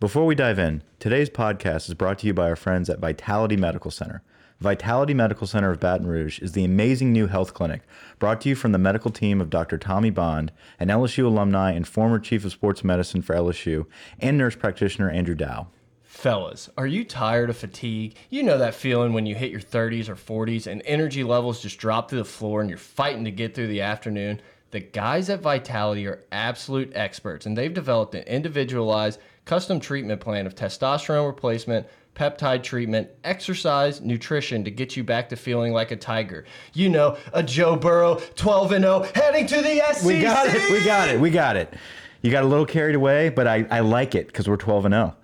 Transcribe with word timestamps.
Before 0.00 0.26
we 0.26 0.36
dive 0.36 0.60
in, 0.60 0.84
today's 1.00 1.28
podcast 1.28 1.88
is 1.88 1.94
brought 1.94 2.20
to 2.20 2.28
you 2.28 2.32
by 2.32 2.48
our 2.48 2.54
friends 2.54 2.88
at 2.88 3.00
Vitality 3.00 3.56
Medical 3.56 3.90
Center. 3.90 4.22
Vitality 4.60 5.12
Medical 5.12 5.44
Center 5.48 5.72
of 5.72 5.80
Baton 5.80 6.06
Rouge 6.06 6.38
is 6.38 6.52
the 6.52 6.64
amazing 6.64 7.12
new 7.12 7.26
health 7.26 7.52
clinic 7.52 7.82
brought 8.20 8.40
to 8.42 8.48
you 8.48 8.54
from 8.54 8.70
the 8.70 8.78
medical 8.78 9.10
team 9.10 9.40
of 9.40 9.50
Dr. 9.50 9.76
Tommy 9.76 10.10
Bond, 10.10 10.52
an 10.78 10.86
LSU 10.86 11.24
alumni 11.24 11.72
and 11.72 11.88
former 11.88 12.20
chief 12.20 12.44
of 12.44 12.52
sports 12.52 12.84
medicine 12.84 13.22
for 13.22 13.34
LSU, 13.34 13.86
and 14.20 14.38
nurse 14.38 14.54
practitioner 14.54 15.10
Andrew 15.10 15.34
Dow. 15.34 15.66
Fellas, 16.04 16.70
are 16.78 16.86
you 16.86 17.04
tired 17.04 17.50
of 17.50 17.56
fatigue? 17.56 18.14
You 18.30 18.44
know 18.44 18.58
that 18.58 18.76
feeling 18.76 19.14
when 19.14 19.26
you 19.26 19.34
hit 19.34 19.50
your 19.50 19.60
30s 19.60 20.08
or 20.08 20.14
40s 20.14 20.68
and 20.68 20.80
energy 20.84 21.24
levels 21.24 21.60
just 21.60 21.78
drop 21.78 22.06
to 22.10 22.16
the 22.16 22.24
floor 22.24 22.60
and 22.60 22.70
you're 22.70 22.78
fighting 22.78 23.24
to 23.24 23.32
get 23.32 23.52
through 23.52 23.66
the 23.66 23.82
afternoon? 23.82 24.40
The 24.70 24.80
guys 24.80 25.30
at 25.30 25.40
Vitality 25.40 26.06
are 26.06 26.22
absolute 26.30 26.92
experts 26.94 27.46
and 27.46 27.56
they've 27.56 27.72
developed 27.72 28.14
an 28.14 28.24
individualized 28.24 29.18
custom 29.48 29.80
treatment 29.80 30.20
plan 30.20 30.46
of 30.46 30.54
testosterone 30.54 31.26
replacement, 31.26 31.86
peptide 32.14 32.62
treatment, 32.62 33.08
exercise, 33.24 34.02
nutrition 34.02 34.62
to 34.62 34.70
get 34.70 34.94
you 34.94 35.02
back 35.02 35.30
to 35.30 35.36
feeling 35.36 35.72
like 35.72 35.90
a 35.90 35.96
tiger. 35.96 36.44
You 36.74 36.90
know, 36.90 37.16
a 37.32 37.42
Joe 37.42 37.74
Burrow 37.74 38.16
12 38.36 38.72
and 38.72 38.84
0 38.84 39.06
heading 39.14 39.46
to 39.46 39.56
the 39.62 39.82
SEC. 39.94 40.04
We 40.04 40.20
got 40.20 40.48
it. 40.48 40.70
We 40.70 40.84
got 40.84 41.08
it. 41.08 41.18
We 41.18 41.30
got 41.30 41.56
it. 41.56 41.72
You 42.20 42.30
got 42.30 42.44
a 42.44 42.46
little 42.46 42.66
carried 42.66 42.94
away, 42.94 43.30
but 43.30 43.46
I, 43.46 43.66
I 43.70 43.80
like 43.80 44.14
it 44.14 44.26
because 44.26 44.46
we're 44.46 44.56
12 44.58 44.84
and 44.84 44.92
0. 44.92 45.16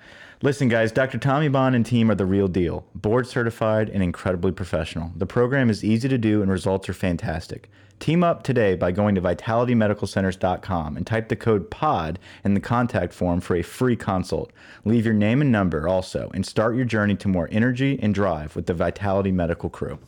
Listen, 0.45 0.69
guys, 0.69 0.93
Dr. 0.93 1.17
Tommy 1.17 1.49
Bond 1.49 1.75
and 1.75 1.87
team 1.87 2.11
are 2.11 2.15
the 2.15 2.27
real 2.27 2.49
deal. 2.49 2.85
Board 2.95 3.27
certified 3.27 3.89
and 3.89 4.03
incredibly 4.03 4.53
professional. 4.53 5.11
The 5.17 5.25
program 5.25 5.71
is 5.71 5.83
easy 5.83 6.07
to 6.07 6.19
do 6.19 6.43
and 6.43 6.51
results 6.51 6.87
are 6.87 6.93
fantastic. 6.93 7.71
Team 7.99 8.23
up 8.23 8.43
today 8.43 8.75
by 8.75 8.93
going 8.93 9.15
to 9.15 9.23
vitalitymedicalcenters.com 9.23 10.99
and 10.99 11.07
type 11.07 11.31
the 11.31 11.37
code 11.37 11.71
POD 11.71 12.19
in 12.45 12.53
the 12.53 12.61
contact 12.61 13.15
form 13.15 13.41
for 13.41 13.57
a 13.57 13.63
free 13.63 13.97
consult. 13.97 14.53
Leave 14.85 15.07
your 15.07 15.15
name 15.15 15.41
and 15.41 15.51
number 15.51 15.89
also 15.89 16.31
and 16.35 16.45
start 16.45 16.77
your 16.77 16.85
journey 16.85 17.17
to 17.17 17.29
more 17.29 17.49
energy 17.51 17.99
and 18.03 18.15
drive 18.15 18.55
with 18.55 18.67
the 18.67 18.75
Vitality 18.75 19.33
Medical 19.33 19.71
crew. 19.71 19.99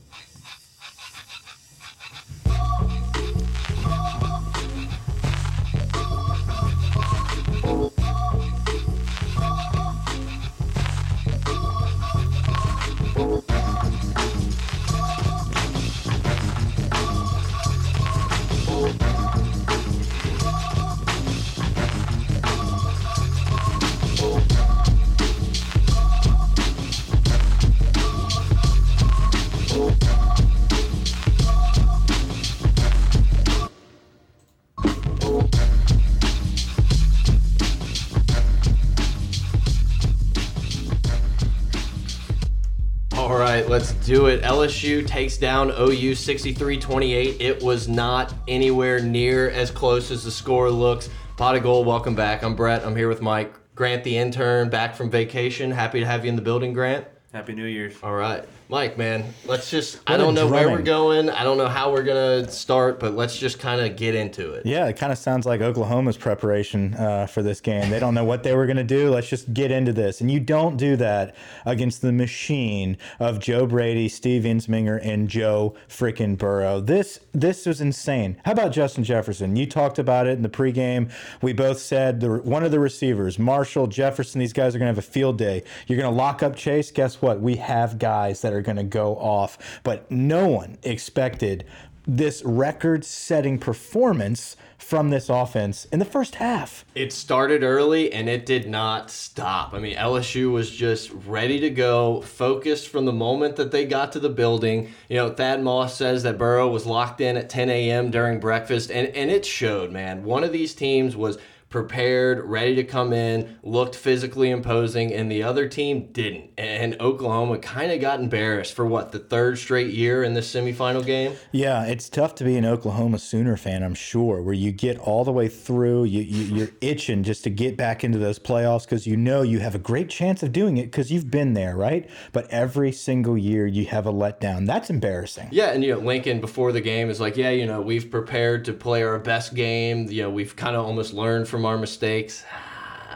All 43.26 43.36
right, 43.36 43.68
let's 43.68 43.90
do 44.06 44.26
it. 44.26 44.42
LSU 44.42 45.04
takes 45.04 45.36
down 45.36 45.72
OU 45.76 46.14
63 46.14 46.78
28. 46.78 47.40
It 47.40 47.60
was 47.60 47.88
not 47.88 48.32
anywhere 48.46 49.00
near 49.00 49.50
as 49.50 49.72
close 49.72 50.12
as 50.12 50.22
the 50.22 50.30
score 50.30 50.70
looks. 50.70 51.10
Pot 51.36 51.56
of 51.56 51.64
gold, 51.64 51.88
welcome 51.88 52.14
back. 52.14 52.44
I'm 52.44 52.54
Brett. 52.54 52.86
I'm 52.86 52.94
here 52.94 53.08
with 53.08 53.20
Mike. 53.20 53.52
Grant, 53.74 54.04
the 54.04 54.16
intern, 54.16 54.70
back 54.70 54.94
from 54.94 55.10
vacation. 55.10 55.72
Happy 55.72 55.98
to 55.98 56.06
have 56.06 56.24
you 56.24 56.28
in 56.28 56.36
the 56.36 56.40
building, 56.40 56.72
Grant. 56.72 57.04
Happy 57.32 57.52
New 57.52 57.66
Year's. 57.66 58.00
All 58.00 58.14
right. 58.14 58.44
Mike, 58.68 58.98
man, 58.98 59.32
let's 59.44 59.70
just. 59.70 60.00
I 60.08 60.12
What 60.12 60.20
a 60.20 60.24
don't 60.24 60.34
know 60.34 60.48
where 60.48 60.68
we're 60.68 60.82
going. 60.82 61.30
I 61.30 61.44
don't 61.44 61.56
know 61.56 61.68
how 61.68 61.92
we're 61.92 62.02
going 62.02 62.44
to 62.44 62.50
start, 62.50 62.98
but 62.98 63.14
let's 63.14 63.38
just 63.38 63.60
kind 63.60 63.80
of 63.80 63.96
get 63.96 64.16
into 64.16 64.54
it. 64.54 64.66
Yeah, 64.66 64.88
it 64.88 64.96
kind 64.96 65.12
of 65.12 65.18
sounds 65.18 65.46
like 65.46 65.60
Oklahoma's 65.60 66.16
preparation 66.16 66.94
uh, 66.94 67.26
for 67.26 67.42
this 67.42 67.60
game. 67.60 67.90
They 67.90 68.00
don't 68.00 68.14
know 68.14 68.24
what 68.24 68.42
they 68.42 68.56
were 68.56 68.66
going 68.66 68.76
to 68.78 68.84
do. 68.84 69.10
Let's 69.10 69.28
just 69.28 69.54
get 69.54 69.70
into 69.70 69.92
this. 69.92 70.20
And 70.20 70.30
you 70.30 70.40
don't 70.40 70.76
do 70.76 70.96
that 70.96 71.36
against 71.64 72.02
the 72.02 72.10
machine 72.10 72.98
of 73.20 73.38
Joe 73.38 73.66
Brady, 73.66 74.08
Steve 74.08 74.42
Ensminger, 74.42 74.98
and 75.00 75.28
Joe 75.28 75.76
freaking 75.88 76.36
Burrow. 76.36 76.80
This 76.80 77.20
this 77.32 77.66
was 77.66 77.80
insane. 77.80 78.36
How 78.44 78.52
about 78.52 78.72
Justin 78.72 79.04
Jefferson? 79.04 79.54
You 79.54 79.66
talked 79.66 80.00
about 80.00 80.26
it 80.26 80.30
in 80.32 80.42
the 80.42 80.48
pregame. 80.48 81.12
We 81.40 81.52
both 81.52 81.78
said 81.78 82.20
the, 82.20 82.38
one 82.38 82.64
of 82.64 82.72
the 82.72 82.80
receivers, 82.80 83.38
Marshall, 83.38 83.86
Jefferson, 83.86 84.40
these 84.40 84.52
guys 84.52 84.74
are 84.74 84.78
going 84.78 84.92
to 84.92 84.94
have 84.94 84.98
a 84.98 85.02
field 85.08 85.38
day. 85.38 85.62
You're 85.86 86.00
going 86.00 86.12
to 86.12 86.16
lock 86.16 86.42
up 86.42 86.56
Chase. 86.56 86.90
Guess 86.90 87.22
what? 87.22 87.40
We 87.40 87.56
have 87.56 87.98
guys 87.98 88.42
that 88.42 88.52
are 88.52 88.55
going 88.62 88.76
to 88.76 88.84
go 88.84 89.16
off. 89.16 89.80
But 89.82 90.10
no 90.10 90.48
one 90.48 90.78
expected 90.82 91.64
this 92.06 92.42
record 92.44 93.04
setting 93.04 93.58
performance 93.58 94.56
from 94.78 95.10
this 95.10 95.28
offense 95.28 95.86
in 95.86 95.98
the 95.98 96.04
first 96.04 96.36
half. 96.36 96.84
It 96.94 97.12
started 97.12 97.64
early 97.64 98.12
and 98.12 98.28
it 98.28 98.46
did 98.46 98.68
not 98.68 99.10
stop. 99.10 99.74
I 99.74 99.80
mean, 99.80 99.96
LSU 99.96 100.52
was 100.52 100.70
just 100.70 101.10
ready 101.26 101.58
to 101.60 101.70
go, 101.70 102.20
focused 102.20 102.88
from 102.88 103.04
the 103.06 103.12
moment 103.12 103.56
that 103.56 103.72
they 103.72 103.86
got 103.86 104.12
to 104.12 104.20
the 104.20 104.28
building. 104.28 104.92
You 105.08 105.16
know, 105.16 105.30
Thad 105.30 105.62
Moss 105.62 105.96
says 105.96 106.22
that 106.22 106.38
Burrow 106.38 106.68
was 106.68 106.86
locked 106.86 107.20
in 107.20 107.36
at 107.36 107.50
10 107.50 107.70
a.m. 107.70 108.10
during 108.10 108.38
breakfast, 108.38 108.90
and, 108.90 109.08
and 109.08 109.30
it 109.30 109.44
showed, 109.44 109.90
man. 109.90 110.22
One 110.22 110.44
of 110.44 110.52
these 110.52 110.74
teams 110.74 111.16
was 111.16 111.38
prepared, 111.68 112.44
ready 112.44 112.74
to 112.76 112.84
come 112.84 113.12
in, 113.12 113.58
looked 113.62 113.94
physically 113.94 114.50
imposing, 114.50 115.12
and 115.12 115.30
the 115.30 115.42
other 115.42 115.68
team 115.68 116.08
didn't. 116.12 116.50
And 116.56 116.96
Oklahoma 117.00 117.58
kind 117.58 117.90
of 117.90 118.00
got 118.00 118.20
embarrassed 118.20 118.72
for 118.72 118.86
what, 118.86 119.12
the 119.12 119.18
third 119.18 119.58
straight 119.58 119.92
year 119.92 120.22
in 120.22 120.34
this 120.34 120.52
semifinal 120.52 121.04
game? 121.04 121.34
Yeah, 121.52 121.84
it's 121.84 122.08
tough 122.08 122.34
to 122.36 122.44
be 122.44 122.56
an 122.56 122.64
Oklahoma 122.64 123.18
Sooner 123.18 123.56
fan, 123.56 123.82
I'm 123.82 123.94
sure, 123.94 124.40
where 124.40 124.54
you 124.54 124.72
get 124.72 124.98
all 124.98 125.24
the 125.24 125.32
way 125.32 125.48
through, 125.48 126.04
you, 126.04 126.22
you, 126.22 126.56
you're 126.56 126.70
itching 126.80 127.22
just 127.22 127.44
to 127.44 127.50
get 127.50 127.76
back 127.76 128.04
into 128.04 128.18
those 128.18 128.38
playoffs 128.38 128.84
because 128.84 129.06
you 129.06 129.16
know 129.16 129.42
you 129.42 129.58
have 129.58 129.74
a 129.74 129.78
great 129.78 130.08
chance 130.08 130.42
of 130.42 130.52
doing 130.52 130.76
it 130.76 130.86
because 130.86 131.12
you've 131.12 131.30
been 131.30 131.52
there, 131.54 131.76
right? 131.76 132.08
But 132.32 132.48
every 132.50 132.92
single 132.92 133.36
year 133.36 133.66
you 133.66 133.86
have 133.86 134.06
a 134.06 134.12
letdown. 134.12 134.66
That's 134.66 134.88
embarrassing. 134.88 135.48
Yeah, 135.50 135.72
and 135.72 135.84
you 135.84 135.94
know, 135.94 136.00
Lincoln 136.00 136.40
before 136.40 136.72
the 136.72 136.80
game 136.80 137.10
is 137.10 137.20
like, 137.20 137.36
yeah, 137.36 137.50
you 137.50 137.66
know, 137.66 137.80
we've 137.80 138.10
prepared 138.10 138.64
to 138.66 138.72
play 138.72 139.02
our 139.02 139.18
best 139.18 139.54
game. 139.54 140.10
You 140.10 140.22
know, 140.22 140.30
we've 140.30 140.54
kind 140.56 140.76
of 140.76 140.86
almost 140.86 141.12
learned 141.12 141.48
from 141.48 141.65
our 141.66 141.78
mistakes. 141.78 142.44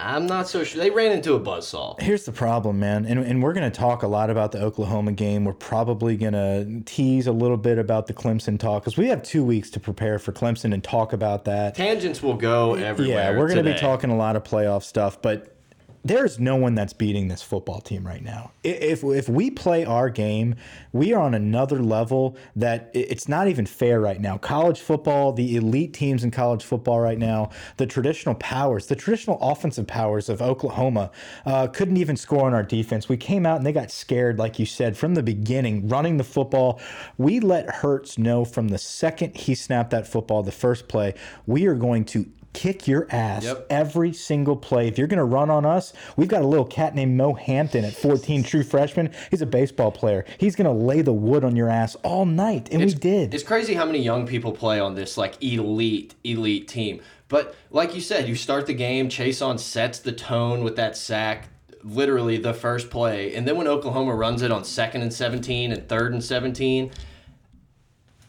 I'm 0.02 0.26
not 0.26 0.48
so 0.48 0.64
sure. 0.64 0.80
They 0.80 0.90
ran 0.90 1.12
into 1.12 1.34
a 1.34 1.40
buzzsaw. 1.40 2.00
Here's 2.00 2.24
the 2.24 2.32
problem, 2.32 2.80
man. 2.80 3.04
And, 3.04 3.20
and 3.20 3.42
we're 3.42 3.52
going 3.52 3.70
to 3.70 3.76
talk 3.76 4.02
a 4.02 4.06
lot 4.06 4.30
about 4.30 4.52
the 4.52 4.62
Oklahoma 4.62 5.12
game. 5.12 5.44
We're 5.44 5.52
probably 5.52 6.16
going 6.16 6.32
to 6.32 6.82
tease 6.86 7.26
a 7.26 7.32
little 7.32 7.56
bit 7.56 7.78
about 7.78 8.06
the 8.06 8.14
Clemson 8.14 8.58
talk 8.58 8.82
because 8.82 8.96
we 8.96 9.08
have 9.08 9.22
two 9.22 9.44
weeks 9.44 9.68
to 9.70 9.80
prepare 9.80 10.18
for 10.18 10.32
Clemson 10.32 10.72
and 10.72 10.82
talk 10.82 11.12
about 11.12 11.44
that. 11.44 11.74
Tangents 11.74 12.22
will 12.22 12.36
go 12.36 12.74
everywhere. 12.74 13.32
Yeah, 13.32 13.38
we're 13.38 13.48
going 13.48 13.64
to 13.64 13.72
be 13.72 13.78
talking 13.78 14.10
a 14.10 14.16
lot 14.16 14.36
of 14.36 14.44
playoff 14.44 14.84
stuff, 14.84 15.20
but 15.20 15.54
there's 16.02 16.38
no 16.38 16.56
one 16.56 16.74
that's 16.74 16.94
beating 16.94 17.28
this 17.28 17.42
football 17.42 17.80
team 17.80 18.06
right 18.06 18.22
now. 18.22 18.52
If 18.64 19.04
if 19.04 19.28
we 19.28 19.50
play 19.50 19.84
our 19.84 20.08
game, 20.08 20.54
we 20.92 21.12
are 21.12 21.20
on 21.20 21.34
another 21.34 21.82
level 21.82 22.36
that 22.56 22.90
it's 22.94 23.28
not 23.28 23.48
even 23.48 23.66
fair 23.66 24.00
right 24.00 24.20
now. 24.20 24.38
College 24.38 24.80
football, 24.80 25.32
the 25.32 25.56
elite 25.56 25.92
teams 25.92 26.24
in 26.24 26.30
college 26.30 26.64
football 26.64 27.00
right 27.00 27.18
now, 27.18 27.50
the 27.76 27.86
traditional 27.86 28.34
powers, 28.36 28.86
the 28.86 28.96
traditional 28.96 29.38
offensive 29.42 29.86
powers 29.86 30.30
of 30.30 30.40
Oklahoma, 30.40 31.10
uh, 31.44 31.66
couldn't 31.66 31.98
even 31.98 32.16
score 32.16 32.46
on 32.46 32.54
our 32.54 32.62
defense. 32.62 33.08
We 33.08 33.18
came 33.18 33.44
out 33.44 33.58
and 33.58 33.66
they 33.66 33.72
got 33.72 33.90
scared, 33.90 34.38
like 34.38 34.58
you 34.58 34.66
said, 34.66 34.96
from 34.96 35.14
the 35.14 35.22
beginning, 35.22 35.88
running 35.88 36.16
the 36.16 36.24
football. 36.24 36.80
We 37.18 37.40
let 37.40 37.68
Hurts 37.68 38.16
know 38.16 38.44
from 38.46 38.68
the 38.68 38.78
second 38.78 39.36
he 39.36 39.54
snapped 39.54 39.90
that 39.90 40.06
football, 40.06 40.42
the 40.42 40.52
first 40.52 40.88
play, 40.88 41.14
we 41.46 41.66
are 41.66 41.74
going 41.74 42.04
to 42.06 42.26
kick 42.52 42.88
your 42.88 43.06
ass 43.10 43.44
Yep. 43.44 43.66
every 43.70 44.12
single 44.12 44.56
play. 44.56 44.88
If 44.88 44.98
you're 44.98 45.06
going 45.06 45.18
to 45.18 45.24
run 45.24 45.50
on 45.50 45.64
us, 45.64 45.92
we've 46.16 46.28
got 46.28 46.42
a 46.42 46.46
little 46.46 46.64
cat 46.64 46.94
named 46.94 47.16
Mo 47.16 47.34
Hampton 47.34 47.84
at 47.84 47.92
14, 47.94 48.42
true 48.42 48.62
freshman. 48.64 49.10
He's 49.30 49.42
a 49.42 49.46
baseball 49.46 49.92
player. 49.92 50.24
He's 50.38 50.56
going 50.56 50.66
to 50.66 50.84
lay 50.84 51.02
the 51.02 51.12
wood 51.12 51.44
on 51.44 51.54
your 51.56 51.68
ass 51.68 51.94
all 52.02 52.26
night, 52.26 52.68
and 52.72 52.84
we 52.84 52.92
did. 52.92 53.34
It's 53.34 53.44
crazy 53.44 53.74
how 53.74 53.84
many 53.84 54.00
young 54.00 54.26
people 54.26 54.52
play 54.52 54.80
on 54.80 54.94
this 54.94 55.16
like 55.16 55.42
elite, 55.42 56.14
elite 56.24 56.66
team. 56.68 57.00
But 57.28 57.54
like 57.70 57.94
you 57.94 58.00
said, 58.00 58.28
you 58.28 58.34
start 58.34 58.66
the 58.66 58.74
game, 58.74 59.08
Chaisson 59.08 59.58
sets 59.60 60.00
the 60.00 60.10
tone 60.12 60.64
with 60.64 60.74
that 60.76 60.96
sack, 60.96 61.48
literally 61.84 62.36
the 62.36 62.52
first 62.52 62.90
play. 62.90 63.34
And 63.36 63.46
then 63.46 63.56
when 63.56 63.68
Oklahoma 63.68 64.14
runs 64.16 64.42
it 64.42 64.50
on 64.50 64.64
second 64.64 65.02
and 65.02 65.12
17 65.12 65.70
and 65.70 65.88
third 65.88 66.12
and 66.12 66.22
17, 66.24 66.90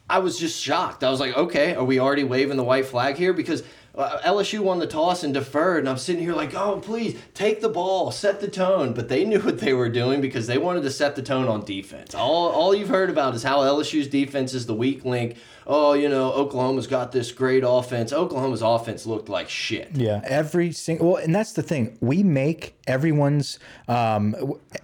I 0.10 0.20
was 0.20 0.38
just 0.38 0.62
shocked. 0.62 1.04
I 1.04 1.10
was 1.10 1.20
like, 1.20 1.36
okay, 1.36 1.74
are 1.74 1.84
we 1.84 2.00
already 2.00 2.24
waving 2.24 2.58
the 2.58 2.64
white 2.64 2.86
flag 2.86 3.16
here? 3.16 3.34
Because 3.34 3.64
Uh, 3.94 4.20
LSU 4.20 4.62
won 4.62 4.80
the 4.80 4.88
toss 4.88 5.24
and 5.24 5.34
deferred, 5.34 5.80
and 5.80 5.90
I'm 5.90 5.98
sitting 5.98 6.24
here 6.24 6.34
like, 6.34 6.54
oh, 6.54 6.80
please 6.80 7.20
take 7.34 7.60
the 7.60 7.70
ball, 7.70 8.10
set 8.12 8.40
the 8.40 8.48
tone. 8.48 8.94
But 8.94 9.10
they 9.10 9.26
knew 9.26 9.40
what 9.40 9.60
they 9.60 9.74
were 9.74 9.90
doing 9.90 10.22
because 10.22 10.48
they 10.48 10.58
wanted 10.58 10.84
to 10.84 10.92
set 10.92 11.16
the 11.16 11.22
tone 11.22 11.48
on 11.48 11.66
defense. 11.66 12.16
All, 12.16 12.50
all 12.50 12.74
you've 12.74 12.90
heard 12.90 13.10
about 13.10 13.36
is 13.36 13.44
how 13.44 13.60
LSU's 13.60 14.08
defense 14.08 14.54
is 14.54 14.66
the 14.66 14.74
weak 14.74 15.04
link. 15.04 15.36
Oh, 15.68 15.94
you 15.94 16.10
know, 16.10 16.32
Oklahoma's 16.34 16.88
got 16.88 17.12
this 17.12 17.32
great 17.32 17.64
offense. 17.66 18.12
Oklahoma's 18.12 18.62
offense 18.62 19.06
looked 19.06 19.30
like 19.30 19.50
shit. 19.50 19.92
Yeah, 19.94 20.22
every 20.24 20.72
single. 20.72 21.14
Well, 21.14 21.24
and 21.24 21.34
that's 21.34 21.54
the 21.54 21.64
thing. 21.64 21.98
We 22.02 22.24
make 22.24 22.76
everyone's 22.88 23.60
um, 23.88 24.36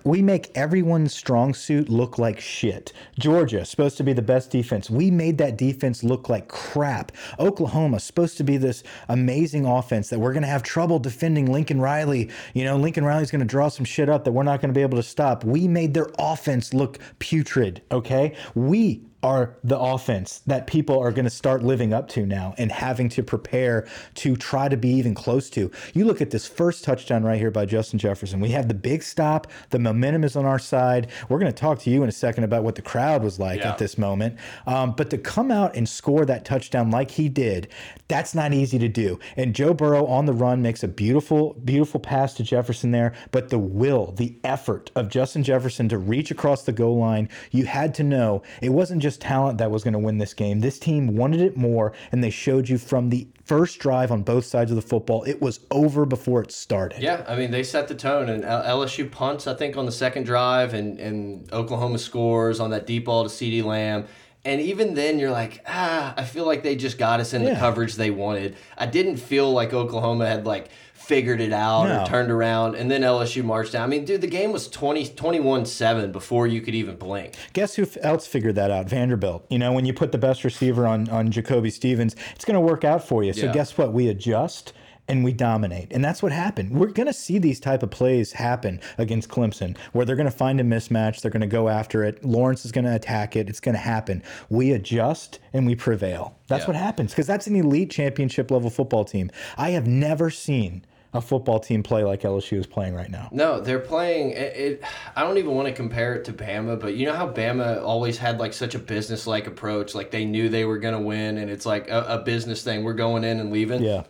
we 0.04 0.22
make 0.22 0.52
everyone's 0.56 1.14
strong 1.14 1.54
suit 1.54 1.90
look 1.90 2.18
like 2.18 2.40
shit. 2.40 2.94
Georgia 3.18 3.66
supposed 3.66 3.98
to 3.98 4.04
be 4.04 4.14
the 4.14 4.22
best 4.22 4.52
defense. 4.52 4.90
We 4.90 5.12
made 5.12 5.38
that 5.40 5.58
defense 5.58 6.04
look 6.04 6.30
like 6.30 6.48
crap. 6.48 7.12
Oklahoma 7.40 8.00
supposed 8.00 8.38
to 8.38 8.44
be 8.44 8.58
this 8.58 8.84
amazing 9.10 9.66
offense 9.66 10.10
that 10.10 10.20
we're 10.20 10.34
going 10.34 10.44
to 10.44 10.50
have 10.50 10.64
trouble 10.64 11.00
defending 11.00 11.52
Lincoln 11.52 11.82
Riley. 11.82 12.30
You 12.54 12.66
know, 12.66 12.78
Lincoln 12.78 13.04
Riley's 13.06 13.32
going 13.32 13.40
to 13.40 13.46
draw 13.46 13.70
some 13.70 13.86
shit 13.86 14.10
up 14.10 14.24
that 14.26 14.32
we're 14.32 14.44
not 14.44 14.62
going 14.62 14.74
to 14.74 14.78
be 14.78 14.84
able 14.84 14.98
to 14.98 15.04
stop. 15.04 15.44
We 15.44 15.68
made 15.68 15.94
their 15.94 16.10
offense 16.20 16.74
look 16.74 17.00
putrid, 17.20 17.82
okay? 17.92 18.36
We 18.56 19.02
are 19.28 19.58
the 19.64 19.78
offense 19.78 20.40
that 20.48 20.68
people 20.68 20.98
are 20.98 21.12
going 21.12 21.26
to 21.26 21.30
start 21.30 21.62
living 21.62 21.94
up 21.94 22.08
to 22.08 22.26
now 22.26 22.56
and 22.58 22.72
having 22.72 23.10
to 23.10 23.22
prepare 23.22 23.86
to 24.16 24.36
try 24.38 24.70
to 24.70 24.78
be 24.78 24.90
even 24.90 25.14
close 25.14 25.50
to. 25.50 25.70
You 25.94 26.06
look 26.06 26.22
at 26.22 26.32
this 26.32 26.48
first 26.48 26.84
touchdown 26.86 27.24
right 27.24 27.38
here 27.38 27.52
by 27.52 27.66
Justin 27.66 28.00
Jefferson. 28.00 28.40
We 28.40 28.50
have 28.52 28.70
the 28.70 28.74
big 28.74 29.04
stop. 29.04 29.48
The 29.72 29.80
momentum 29.80 30.24
is 30.24 30.36
on 30.38 30.46
our 30.46 30.60
side. 30.60 31.08
We're 31.28 31.40
going 31.40 31.52
to 31.52 31.60
talk 31.60 31.80
to 31.80 31.90
you 31.90 32.04
in 32.04 32.10
a 32.10 32.14
second 32.14 32.46
about 32.46 32.64
what 32.64 32.76
the 32.76 32.82
crowd 32.82 33.22
was 33.22 33.38
like 33.38 33.60
Yeah. 33.60 33.72
at 33.72 33.78
this 33.78 33.98
moment. 33.98 34.38
Um, 34.66 34.94
but 34.96 35.10
to 35.10 35.18
come 35.18 35.52
out 35.52 35.76
and 35.76 35.88
score 35.90 36.24
that 36.26 36.46
touchdown 36.46 36.90
like 36.90 37.12
he 37.12 37.28
did, 37.28 37.68
that's 38.08 38.34
not 38.34 38.54
easy 38.54 38.80
to 38.80 38.88
do. 38.88 39.20
And 39.36 39.54
Joe 39.54 39.74
Burrow 39.74 40.06
on 40.06 40.26
the 40.26 40.34
run 40.34 40.62
makes 40.62 40.84
a 40.84 40.88
beautiful, 40.88 41.54
beautiful 41.66 42.00
pass 42.00 42.34
to 42.36 42.44
Jefferson 42.44 42.92
there. 42.92 43.14
But 43.32 43.50
the 43.50 43.60
will, 43.60 44.14
the 44.14 44.38
effort 44.46 44.90
of 44.96 45.10
Justin 45.10 45.44
Jefferson 45.44 45.90
to 45.90 45.98
reach 45.98 46.32
across 46.32 46.64
the 46.64 46.72
goal 46.72 46.98
line, 46.98 47.28
you 47.52 47.66
had 47.66 47.94
to 47.96 48.04
know 48.04 48.42
it 48.62 48.70
wasn't 48.70 49.02
just 49.02 49.17
talent 49.18 49.58
that 49.58 49.72
was 49.72 49.84
going 49.84 49.94
to 49.94 50.00
win 50.00 50.18
this 50.18 50.34
game. 50.34 50.60
This 50.60 50.80
team 50.80 51.16
wanted 51.16 51.42
it 51.42 51.58
more, 51.58 51.94
and 52.12 52.24
they 52.24 52.30
showed 52.30 52.70
you 52.70 52.78
from 52.78 53.10
the 53.10 53.28
first 53.48 53.80
drive 53.80 54.12
on 54.12 54.24
both 54.24 54.46
sides 54.46 54.72
of 54.72 54.76
the 54.76 54.82
football, 54.82 55.24
it 55.24 55.42
was 55.42 55.62
over 55.72 56.06
before 56.06 56.42
it 56.42 56.52
started. 56.52 57.02
Yeah, 57.02 57.26
I 57.28 57.36
mean 57.36 57.52
they 57.52 57.64
set 57.64 57.88
the 57.88 57.96
tone, 57.96 58.30
and 58.30 58.44
LSU 58.44 59.10
punts 59.10 59.48
I 59.48 59.54
think 59.54 59.78
on 59.78 59.86
the 59.86 59.92
second 59.92 60.24
drive, 60.24 60.74
and 60.74 61.00
and 61.00 61.52
Oklahoma 61.54 61.98
scores 61.98 62.60
on 62.60 62.70
that 62.72 62.86
deep 62.86 63.06
ball 63.06 63.24
to 63.24 63.30
CeeDee 63.30 63.64
Lamb. 63.64 64.06
And 64.46 64.62
even 64.62 64.94
then, 64.94 65.20
you're 65.20 65.32
like, 65.32 65.62
ah, 65.68 66.14
I 66.16 66.24
feel 66.24 66.46
like 66.46 66.64
they 66.64 66.78
just 66.78 66.98
got 66.98 67.20
us 67.20 67.34
in 67.34 67.44
the 67.44 67.56
coverage 67.56 67.96
they 67.96 68.12
wanted. 68.12 68.56
I 68.78 68.86
didn't 68.86 69.18
feel 69.18 69.52
like 69.52 69.74
Oklahoma 69.74 70.26
had 70.26 70.46
like 70.46 70.70
figured 71.08 71.40
it 71.40 71.54
out 71.54 71.86
No. 71.88 72.04
or 72.04 72.06
turned 72.06 72.30
around, 72.32 72.76
and 72.76 72.92
then 72.92 73.02
LSU 73.02 73.44
marched 73.44 73.72
down. 73.72 73.84
I 73.84 73.88
mean, 73.88 74.04
dude, 74.06 74.22
the 74.22 74.28
game 74.28 74.52
was 74.52 74.68
20, 74.68 75.06
21-7 75.08 76.12
before 76.12 76.48
you 76.48 76.62
could 76.62 76.76
even 76.76 76.96
blink. 76.98 77.34
Guess 77.54 77.76
who 77.76 77.88
else 78.02 78.28
figured 78.28 78.56
that 78.56 78.72
out? 78.72 78.90
Vanderbilt. 78.90 79.46
You 79.50 79.60
know, 79.60 79.72
when 79.72 79.86
you 79.86 79.94
put 79.94 80.12
the 80.12 80.18
best 80.18 80.44
receiver 80.44 80.86
on 80.86 81.08
on 81.10 81.32
Jacoby 81.32 81.70
Stevens, 81.70 82.16
it's 82.36 82.44
going 82.46 82.56
to 82.56 82.62
work 82.62 82.84
out 82.84 83.08
for 83.08 83.24
you. 83.24 83.32
So 83.34 83.46
Yeah. 83.46 83.54
guess 83.54 83.78
what? 83.78 83.94
We 83.94 84.10
adjust 84.10 84.74
and 85.10 85.24
we 85.24 85.32
dominate. 85.32 85.94
And 85.94 86.04
that's 86.04 86.22
what 86.22 86.34
happened. 86.34 86.72
We're 86.78 86.88
going 86.88 87.08
to 87.08 87.14
see 87.14 87.38
these 87.40 87.62
type 87.62 87.82
of 87.82 87.90
plays 87.90 88.34
happen 88.34 88.82
against 88.98 89.30
Clemson 89.30 89.78
where 89.94 90.06
they're 90.06 90.18
going 90.18 90.30
to 90.30 90.36
find 90.36 90.60
a 90.60 90.64
mismatch, 90.66 91.22
they're 91.22 91.32
going 91.32 91.40
to 91.40 91.48
go 91.48 91.70
after 91.70 92.04
it. 92.04 92.26
Lawrence 92.26 92.66
is 92.66 92.74
going 92.74 92.84
to 92.84 92.94
attack 92.94 93.38
it. 93.38 93.48
It's 93.48 93.62
going 93.62 93.76
to 93.76 93.80
happen. 93.80 94.22
We 94.50 94.74
adjust 94.74 95.40
and 95.54 95.66
we 95.66 95.76
prevail. 95.76 96.36
That's 96.50 96.64
Yeah. 96.64 96.68
what 96.68 96.76
happens 96.76 97.12
because 97.14 97.26
that's 97.28 97.48
an 97.48 97.56
elite 97.56 97.90
championship 97.90 98.52
level 98.52 98.70
football 98.70 99.06
team. 99.06 99.32
I 99.58 99.70
have 99.70 99.88
never 99.88 100.30
seen 100.30 100.84
a 101.14 101.22
football 101.22 101.60
team 101.60 101.84
play 101.84 102.04
like 102.04 102.22
LSU 102.22 102.58
is 102.58 102.68
playing 102.68 102.94
right 102.94 103.10
now. 103.10 103.30
No, 103.32 103.60
they're 103.60 103.80
playing 103.80 104.32
it, 104.32 104.56
it. 104.56 104.84
I 105.16 105.24
don't 105.24 105.38
even 105.38 105.56
want 105.56 105.68
to 105.68 105.74
compare 105.74 106.16
it 106.16 106.26
to 106.26 106.34
Bama, 106.34 106.80
but 106.80 106.96
you 106.96 107.06
know 107.06 107.14
how 107.14 107.28
Bama 107.28 107.82
always 107.82 108.18
had 108.18 108.40
like 108.40 108.54
such 108.54 108.76
a 108.76 108.80
business-like 108.80 109.48
approach, 109.48 109.96
like 109.96 110.12
they 110.12 110.26
knew 110.26 110.50
they 110.50 110.66
were 110.66 110.78
gonna 110.78 111.02
win, 111.02 111.38
and 111.38 111.50
it's 111.50 111.66
like 111.66 111.90
a, 111.90 112.02
a 112.08 112.20
business 112.20 112.64
thing. 112.64 112.84
We're 112.84 112.94
going 112.94 113.24
in 113.24 113.40
and 113.40 113.52
leaving. 113.52 113.84
Yeah. 113.84 114.04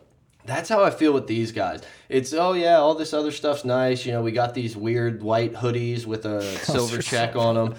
That's 0.48 0.70
how 0.70 0.82
I 0.82 0.92
feel 0.92 1.12
with 1.12 1.28
these 1.28 1.52
guys. 1.52 1.82
It's 2.08 2.34
oh 2.34 2.54
yeah, 2.54 2.78
all 2.78 2.96
this 2.96 3.14
other 3.14 3.32
stuff's 3.32 3.66
nice. 3.66 4.06
You 4.06 4.14
know, 4.14 4.22
we 4.22 4.32
got 4.32 4.54
these 4.54 4.78
weird 4.78 5.22
white 5.22 5.54
hoodies 5.54 6.06
with 6.06 6.26
a 6.26 6.42
silver 6.64 7.02
check 7.02 7.36
on 7.36 7.56
them, 7.56 7.76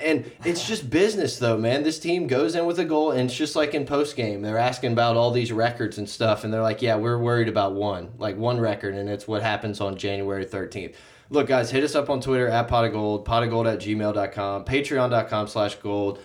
and 0.00 0.28
it's 0.44 0.66
just 0.66 0.90
business 0.90 1.38
though, 1.38 1.56
man. 1.56 1.84
This 1.84 2.00
team 2.00 2.26
goes 2.26 2.56
in 2.56 2.66
with 2.66 2.80
a 2.80 2.84
goal, 2.84 3.12
and 3.12 3.30
it's 3.30 3.36
just 3.36 3.54
like 3.54 3.72
in 3.72 3.86
post 3.86 4.16
game, 4.16 4.42
they're 4.42 4.58
asking 4.58 4.92
about 4.92 5.16
all 5.16 5.30
these 5.30 5.52
records 5.52 5.96
and 5.98 6.08
stuff, 6.08 6.42
and 6.42 6.52
they're 6.52 6.60
like, 6.60 6.82
yeah, 6.82 6.96
we're 6.96 7.18
worried 7.18 7.48
about 7.48 7.74
one, 7.74 8.10
like 8.18 8.36
one 8.36 8.58
record, 8.58 8.96
and 8.96 9.08
it's 9.08 9.28
what 9.28 9.40
happens 9.40 9.80
on 9.80 9.96
January 9.96 10.44
thirteenth. 10.44 10.96
Look, 11.30 11.46
guys, 11.46 11.70
hit 11.70 11.84
us 11.84 11.94
up 11.94 12.10
on 12.10 12.20
Twitter 12.20 12.48
at 12.48 12.66
pot 12.66 12.84
of 12.84 12.92
gold, 12.92 13.26
pot 13.26 13.44
of 13.44 13.50
gold 13.50 13.68
at 13.68 13.78
gmail.com, 13.78 14.64
patreon.com 14.64 15.46
slash 15.46 15.76
gold. 15.76 16.18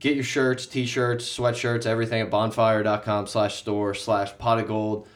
Get 0.00 0.16
your 0.16 0.24
shirts, 0.24 0.66
t-shirts, 0.66 1.24
sweatshirts, 1.24 1.86
everything 1.86 2.22
at 2.22 2.30
bonfire.com 2.30 3.28
slash 3.28 3.54
store 3.54 3.94
slash 3.94 4.36
pot 4.36 4.58
of 4.58 4.66
gold 4.66 5.06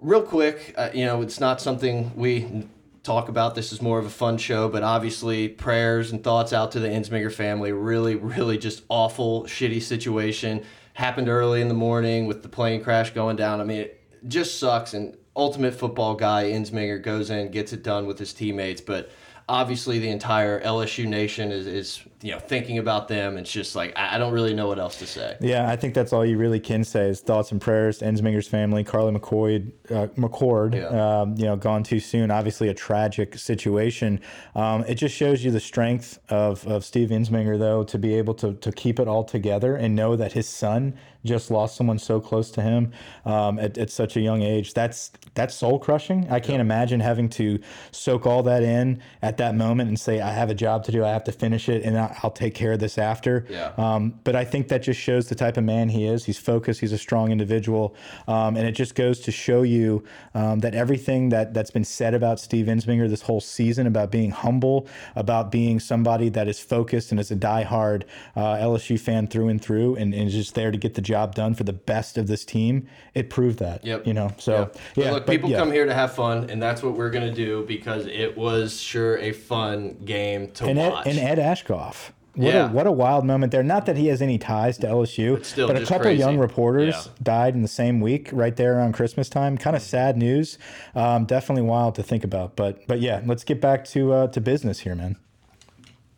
real 0.00 0.22
quick, 0.22 0.74
uh, 0.76 0.90
you 0.94 1.04
know, 1.04 1.22
it's 1.22 1.40
not 1.40 1.60
something 1.60 2.12
we 2.14 2.66
talk 3.02 3.28
about. 3.28 3.54
This 3.54 3.72
is 3.72 3.80
more 3.80 3.98
of 3.98 4.06
a 4.06 4.10
fun 4.10 4.38
show, 4.38 4.68
but 4.68 4.82
obviously, 4.82 5.48
prayers 5.48 6.12
and 6.12 6.22
thoughts 6.22 6.52
out 6.52 6.72
to 6.72 6.80
the 6.80 6.88
Ensminger 6.88 7.32
family. 7.32 7.72
Really, 7.72 8.16
really 8.16 8.58
just 8.58 8.82
awful, 8.88 9.44
shitty 9.44 9.82
situation. 9.82 10.64
Happened 10.94 11.28
early 11.28 11.60
in 11.60 11.68
the 11.68 11.74
morning 11.74 12.26
with 12.26 12.42
the 12.42 12.48
plane 12.48 12.82
crash 12.82 13.10
going 13.10 13.36
down. 13.36 13.60
I 13.60 13.64
mean, 13.64 13.80
it 13.80 14.04
just 14.26 14.58
sucks. 14.58 14.94
And 14.94 15.16
ultimate 15.36 15.74
football 15.74 16.14
guy, 16.14 16.44
Ensminger, 16.50 17.00
goes 17.02 17.30
in, 17.30 17.50
gets 17.50 17.72
it 17.72 17.82
done 17.82 18.06
with 18.06 18.18
his 18.18 18.32
teammates. 18.32 18.80
But 18.80 19.10
obviously, 19.48 19.98
the 19.98 20.10
entire 20.10 20.60
LSU 20.60 21.06
nation 21.06 21.52
is, 21.52 21.66
is 21.66 22.02
you 22.20 22.32
know, 22.32 22.38
thinking 22.40 22.78
about 22.78 23.06
them. 23.08 23.36
It's 23.38 23.50
just 23.52 23.76
like, 23.76 23.92
I 23.96 24.16
I 24.16 24.18
don't 24.18 24.32
really 24.32 24.54
know 24.54 24.66
what 24.66 24.78
else 24.78 24.98
to 24.98 25.06
say. 25.06 25.36
Yeah, 25.40 25.70
I 25.70 25.76
think 25.76 25.94
that's 25.94 26.12
all 26.12 26.26
you 26.26 26.36
really 26.36 26.58
can 26.58 26.82
say 26.82 27.08
is 27.08 27.20
thoughts 27.20 27.52
and 27.52 27.60
prayers 27.60 27.98
to 27.98 28.06
Ensminger's 28.06 28.48
family, 28.48 28.82
Carley 28.82 29.12
McCoy, 29.12 29.70
uh, 29.90 30.08
McCord, 30.16 30.74
Yeah. 30.74 31.20
um, 31.20 31.34
you 31.36 31.44
know, 31.44 31.56
gone 31.56 31.82
too 31.84 32.00
soon. 32.00 32.30
Obviously, 32.30 32.68
a 32.68 32.74
tragic 32.74 33.38
situation. 33.38 34.20
Um, 34.56 34.84
it 34.88 34.96
just 34.96 35.14
shows 35.14 35.44
you 35.44 35.50
the 35.52 35.60
strength 35.60 36.18
of, 36.28 36.66
of 36.66 36.84
Steve 36.84 37.10
Ensminger, 37.10 37.58
though, 37.58 37.84
to 37.84 37.98
be 37.98 38.14
able 38.14 38.34
to, 38.34 38.54
to 38.54 38.72
keep 38.72 38.98
it 38.98 39.06
all 39.06 39.22
together 39.24 39.76
and 39.76 39.94
know 39.94 40.16
that 40.16 40.32
his 40.32 40.48
son 40.48 40.94
just 41.24 41.50
lost 41.50 41.76
someone 41.76 41.98
so 41.98 42.20
close 42.20 42.50
to 42.52 42.62
him 42.62 42.92
um, 43.24 43.58
at, 43.58 43.76
at 43.76 43.90
such 43.90 44.16
a 44.16 44.20
young 44.20 44.40
age. 44.42 44.72
That's 44.72 45.10
that's 45.34 45.54
soul 45.54 45.78
crushing. 45.78 46.26
I 46.30 46.40
can't 46.40 46.60
imagine 46.60 47.00
having 47.00 47.28
to 47.30 47.58
soak 47.90 48.24
all 48.26 48.42
that 48.44 48.62
in 48.62 49.02
at 49.20 49.36
that 49.36 49.54
moment 49.54 49.88
and 49.88 49.98
say, 50.00 50.20
I 50.20 50.30
have 50.32 50.48
a 50.50 50.54
job 50.54 50.84
to 50.84 50.92
do. 50.92 51.04
I 51.04 51.10
have 51.10 51.24
to 51.24 51.32
finish 51.32 51.68
it, 51.68 51.82
and 51.84 51.98
I- 51.98 52.07
I'll 52.22 52.30
take 52.30 52.54
care 52.54 52.72
of 52.72 52.80
this 52.80 52.98
after. 52.98 53.46
Yeah. 53.48 53.72
Um, 53.76 54.18
but 54.24 54.36
I 54.36 54.44
think 54.44 54.68
that 54.68 54.82
just 54.82 55.00
shows 55.00 55.28
the 55.28 55.34
type 55.34 55.56
of 55.56 55.64
man 55.64 55.88
he 55.88 56.06
is. 56.06 56.24
He's 56.24 56.38
focused. 56.38 56.80
He's 56.80 56.92
a 56.92 56.98
strong 56.98 57.30
individual, 57.32 57.94
um, 58.26 58.56
and 58.56 58.66
it 58.66 58.72
just 58.72 58.94
goes 58.94 59.20
to 59.20 59.32
show 59.32 59.62
you 59.62 60.04
um, 60.34 60.60
that 60.60 60.74
everything 60.74 61.28
that 61.30 61.54
that's 61.54 61.70
been 61.70 61.84
said 61.84 62.14
about 62.14 62.40
Steve 62.40 62.66
Ensminger 62.66 63.08
this 63.08 63.22
whole 63.22 63.40
season 63.40 63.86
about 63.86 64.10
being 64.10 64.30
humble, 64.30 64.88
about 65.16 65.50
being 65.50 65.80
somebody 65.80 66.28
that 66.30 66.48
is 66.48 66.60
focused 66.60 67.10
and 67.10 67.20
is 67.20 67.30
a 67.30 67.36
diehard 67.36 68.04
uh, 68.36 68.56
LSU 68.56 68.98
fan 68.98 69.26
through 69.26 69.48
and 69.48 69.62
through, 69.62 69.96
and, 69.96 70.14
and 70.14 70.28
is 70.28 70.34
just 70.34 70.54
there 70.54 70.70
to 70.70 70.78
get 70.78 70.94
the 70.94 71.02
job 71.02 71.34
done 71.34 71.54
for 71.54 71.64
the 71.64 71.72
best 71.72 72.18
of 72.18 72.26
this 72.26 72.44
team. 72.44 72.88
It 73.14 73.30
proved 73.30 73.58
that. 73.58 73.84
Yep. 73.84 74.06
You 74.06 74.14
know. 74.14 74.32
So 74.38 74.70
But 74.94 75.04
yeah. 75.04 75.10
look, 75.12 75.26
but 75.26 75.32
people 75.32 75.50
yeah. 75.50 75.58
come 75.58 75.72
here 75.72 75.86
to 75.86 75.94
have 75.94 76.14
fun, 76.14 76.50
and 76.50 76.62
that's 76.62 76.82
what 76.82 76.94
we're 76.94 77.10
gonna 77.10 77.34
do 77.34 77.64
because 77.66 78.06
it 78.06 78.36
was 78.36 78.80
sure 78.80 79.18
a 79.18 79.32
fun 79.32 79.96
game 80.04 80.50
to 80.52 80.64
and 80.66 80.78
Ed, 80.78 80.90
watch. 80.90 81.06
and 81.06 81.18
Ed 81.18 81.38
Aschoff. 81.38 81.97
What, 82.34 82.54
Yeah. 82.54 82.68
a, 82.70 82.72
what 82.72 82.86
a 82.86 82.92
wild 82.92 83.24
moment 83.24 83.50
there. 83.52 83.62
Not 83.62 83.86
that 83.86 83.96
he 83.96 84.06
has 84.08 84.22
any 84.22 84.38
ties 84.38 84.78
to 84.78 84.86
LSU, 84.86 85.36
but, 85.36 85.46
still 85.46 85.70
a 85.70 85.80
couple 85.80 85.98
crazy. 86.00 86.18
young 86.20 86.38
reporters 86.38 86.94
Yeah. 87.06 87.12
died 87.22 87.54
in 87.54 87.62
the 87.62 87.68
same 87.68 88.00
week, 88.00 88.30
right 88.32 88.54
there 88.54 88.76
around 88.78 88.92
Christmas 88.92 89.28
time. 89.28 89.58
Kind 89.58 89.74
of 89.74 89.82
sad 89.82 90.16
news. 90.16 90.58
Um, 90.94 91.24
definitely 91.24 91.62
wild 91.62 91.94
to 91.96 92.02
think 92.02 92.24
about. 92.24 92.54
But 92.56 92.86
but 92.86 93.00
yeah, 93.00 93.22
let's 93.26 93.44
get 93.44 93.60
back 93.60 93.84
to 93.86 94.12
uh, 94.12 94.26
to 94.28 94.40
business 94.40 94.80
here, 94.80 94.94
man. 94.94 95.16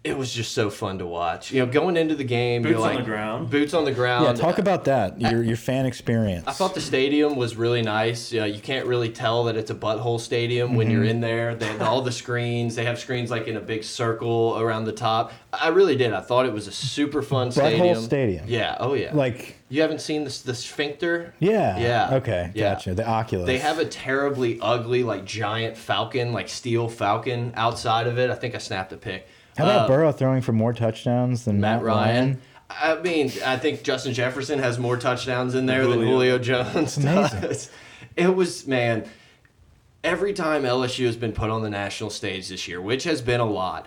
It 0.03 0.17
was 0.17 0.33
just 0.33 0.53
so 0.55 0.71
fun 0.71 0.99
to 0.99 1.07
watch. 1.07 1.53
You 1.53 1.61
know, 1.61 1.71
going 1.71 1.99
into 1.99 2.15
the 2.15 2.25
game, 2.25 2.63
Boots 2.63 2.71
you're 2.73 2.81
on 2.81 2.95
like, 2.95 2.99
the 3.05 3.11
ground. 3.11 3.51
Boots 3.51 3.75
on 3.75 3.85
the 3.85 3.93
ground. 3.93 4.25
Yeah, 4.25 4.33
talk 4.33 4.57
about 4.59 4.85
that. 4.87 5.21
Your 5.21 5.43
your 5.43 5.59
fan 5.59 5.85
experience. 5.85 6.47
I 6.47 6.53
thought 6.53 6.75
the 6.75 6.81
stadium 6.81 7.37
was 7.37 7.55
really 7.57 7.83
nice. 7.83 8.33
Yeah, 8.33 8.47
you 8.47 8.61
can't 8.63 8.87
really 8.87 9.11
tell 9.11 9.45
that 9.45 9.57
it's 9.59 9.71
a 9.71 9.75
butthole 9.75 10.19
stadium 10.19 10.75
when 10.75 10.87
Mm-hmm. 10.87 10.97
you're 10.97 11.05
in 11.05 11.21
there. 11.21 11.55
They 11.55 11.67
have 11.67 11.83
all 11.83 12.01
the 12.01 12.13
screens. 12.13 12.75
They 12.77 12.85
have 12.87 12.99
screens 12.99 13.31
like 13.31 13.47
in 13.47 13.57
a 13.59 13.61
big 13.61 13.85
circle 13.85 14.57
around 14.59 14.87
the 14.87 14.93
top. 14.93 15.33
I 15.53 15.69
really 15.69 15.97
did. 15.97 16.15
I 16.15 16.21
thought 16.23 16.47
it 16.47 16.53
was 16.55 16.67
a 16.67 16.73
super 16.73 17.21
fun 17.21 17.53
stadium. 17.53 17.95
Butthole 17.97 18.03
stadium. 18.03 18.45
Yeah. 18.49 18.77
Oh 18.81 18.95
yeah. 18.95 19.15
like 19.15 19.57
you 19.69 19.83
haven't 19.83 20.01
seen 20.01 20.25
this 20.25 20.41
the 20.41 20.55
sphincter? 20.55 21.35
yeah 21.41 21.79
Yeah. 21.79 22.17
okay 22.17 22.51
Yeah. 22.55 22.73
gotcha 22.75 22.95
the 22.95 23.07
Oculus. 23.07 23.47
They 23.47 23.59
have 23.59 23.79
a 23.79 23.85
terribly 23.85 24.59
ugly, 24.63 25.03
like 25.03 25.27
giant 25.27 25.77
falcon, 25.77 26.33
like 26.33 26.49
steel 26.49 26.89
falcon 26.89 27.53
outside 27.55 28.07
of 28.07 28.19
it. 28.19 28.31
I 28.31 28.35
think 28.35 28.55
I 28.55 28.59
snapped 28.59 28.93
a 28.95 28.97
pic. 28.97 29.27
How 29.57 29.65
about 29.65 29.85
Uh, 29.85 29.89
Burrow 29.89 30.13
throwing 30.13 30.41
for 30.43 30.53
more 30.53 30.73
touchdowns 30.73 31.45
than 31.45 31.61
Matt 31.61 31.83
Ryan? 31.83 32.41
I 32.71 32.95
mean, 33.01 33.33
I 33.45 33.57
think 33.57 33.83
Justin 33.83 34.15
Jefferson 34.15 34.59
has 34.61 34.79
more 34.79 34.97
touchdowns 34.97 35.55
in 35.55 35.67
there 35.67 35.83
than 35.87 35.99
Julio. 36.01 36.09
Julio 36.09 36.39
Jones 36.39 36.97
does. 36.97 37.71
It 38.17 38.35
was 38.35 38.67
man. 38.67 39.09
Every 40.03 40.33
time 40.33 40.63
LSU 40.63 41.05
has 41.07 41.17
been 41.17 41.33
put 41.33 41.51
on 41.51 41.63
the 41.63 41.69
national 41.71 42.11
stage 42.11 42.49
this 42.49 42.67
year, 42.69 42.81
which 42.81 43.05
has 43.05 43.21
been 43.21 43.41
a 43.41 43.45
lot, 43.45 43.87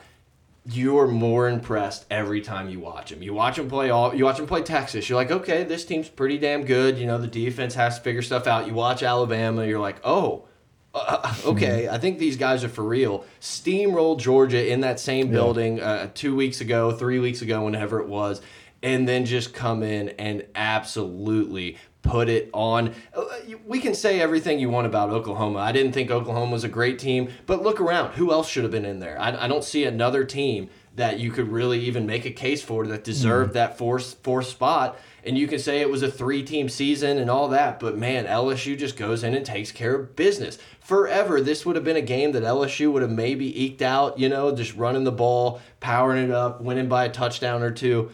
you're 0.66 1.08
more 1.08 1.50
impressed 1.50 2.06
every 2.12 2.40
time 2.42 2.70
you 2.70 2.80
watch 2.80 3.10
them. 3.10 3.24
You 3.24 3.34
watch 3.34 3.56
them 3.56 3.68
play 3.68 3.90
all. 3.90 4.14
You 4.14 4.26
watch 4.26 4.38
them 4.38 4.46
play 4.46 4.62
Texas. 4.62 5.10
You're 5.10 5.16
like, 5.16 5.32
okay, 5.32 5.64
this 5.64 5.84
team's 5.86 6.10
pretty 6.10 6.38
damn 6.38 6.66
good. 6.66 6.98
You 7.00 7.08
know, 7.08 7.18
the 7.18 7.28
defense 7.28 7.74
has 7.76 7.98
to 7.98 8.04
figure 8.04 8.22
stuff 8.22 8.46
out. 8.48 8.68
You 8.68 8.74
watch 8.74 9.02
Alabama. 9.02 9.66
You're 9.66 9.80
like, 9.80 9.98
oh, 10.04 10.46
uh, 10.94 11.34
okay, 11.46 11.88
I 11.90 11.98
think 11.98 12.20
these 12.20 12.38
guys 12.38 12.64
are 12.64 12.70
for 12.70 12.84
real. 12.84 13.26
Steamroll 13.42 14.18
Georgia 14.18 14.72
in 14.72 14.82
that 14.82 15.00
same 15.00 15.30
building 15.30 15.82
uh, 15.82 16.10
two 16.14 16.36
weeks 16.36 16.62
ago, 16.62 16.92
three 16.92 17.20
weeks 17.20 17.42
ago, 17.42 17.64
whenever 17.64 18.00
it 18.00 18.08
was, 18.08 18.42
and 18.82 19.08
then 19.08 19.26
just 19.26 19.54
come 19.54 19.84
in 19.84 20.10
and 20.10 20.46
absolutely 20.56 21.78
put 22.02 22.28
it 22.30 22.50
on. 22.54 22.94
Uh, 23.16 23.24
We 23.66 23.80
can 23.80 23.96
say 23.96 24.20
everything 24.20 24.60
you 24.60 24.70
want 24.70 24.86
about 24.86 25.10
Oklahoma. 25.10 25.60
I 25.60 25.72
didn't 25.72 25.94
think 25.94 26.12
Oklahoma 26.12 26.52
was 26.52 26.66
a 26.66 26.70
great 26.70 27.00
team, 27.00 27.30
but 27.46 27.64
look 27.64 27.80
around. 27.80 28.14
Who 28.14 28.32
else 28.32 28.50
should 28.50 28.64
have 28.64 28.72
been 28.72 28.86
in 28.86 29.00
there? 29.00 29.20
I, 29.20 29.46
I 29.46 29.48
don't 29.48 29.64
see 29.64 29.86
another 29.86 30.26
team 30.26 30.70
that 30.96 31.20
you 31.20 31.32
could 31.32 31.50
really 31.50 31.80
even 31.80 32.06
make 32.06 32.26
a 32.26 32.32
case 32.32 32.62
for 32.62 32.86
that 32.88 33.04
deserved 33.04 33.54
that 33.54 33.78
fourth 33.78 34.18
fourth 34.22 34.48
spot. 34.48 35.00
And 35.26 35.38
you 35.38 35.48
can 35.48 35.60
say 35.60 35.80
it 35.80 35.90
was 35.90 36.04
a 36.04 36.12
three 36.12 36.44
team 36.44 36.68
season 36.68 37.18
and 37.18 37.30
all 37.30 37.48
that, 37.50 37.80
but 37.80 37.98
man, 37.98 38.26
LSU 38.26 38.78
just 38.78 38.98
goes 38.98 39.24
in 39.24 39.34
and 39.34 39.46
takes 39.46 39.72
care 39.72 39.96
of 39.96 40.16
business. 40.16 40.58
Forever, 40.82 41.40
this 41.40 41.66
would 41.66 41.76
have 41.76 41.86
been 41.86 41.96
a 41.96 42.02
game 42.02 42.34
that 42.34 42.44
LSU 42.44 42.92
would 42.92 43.02
have 43.02 43.12
maybe 43.12 43.64
eked 43.64 43.82
out, 43.82 44.20
you 44.20 44.28
know, 44.28 44.54
just 44.54 44.76
running 44.76 45.06
the 45.06 45.12
ball, 45.12 45.62
powering 45.80 46.26
it 46.26 46.32
up, 46.32 46.62
winning 46.62 46.90
by 46.90 47.06
a 47.06 47.10
touchdown 47.10 47.64
or 47.64 47.72
two. 47.72 48.12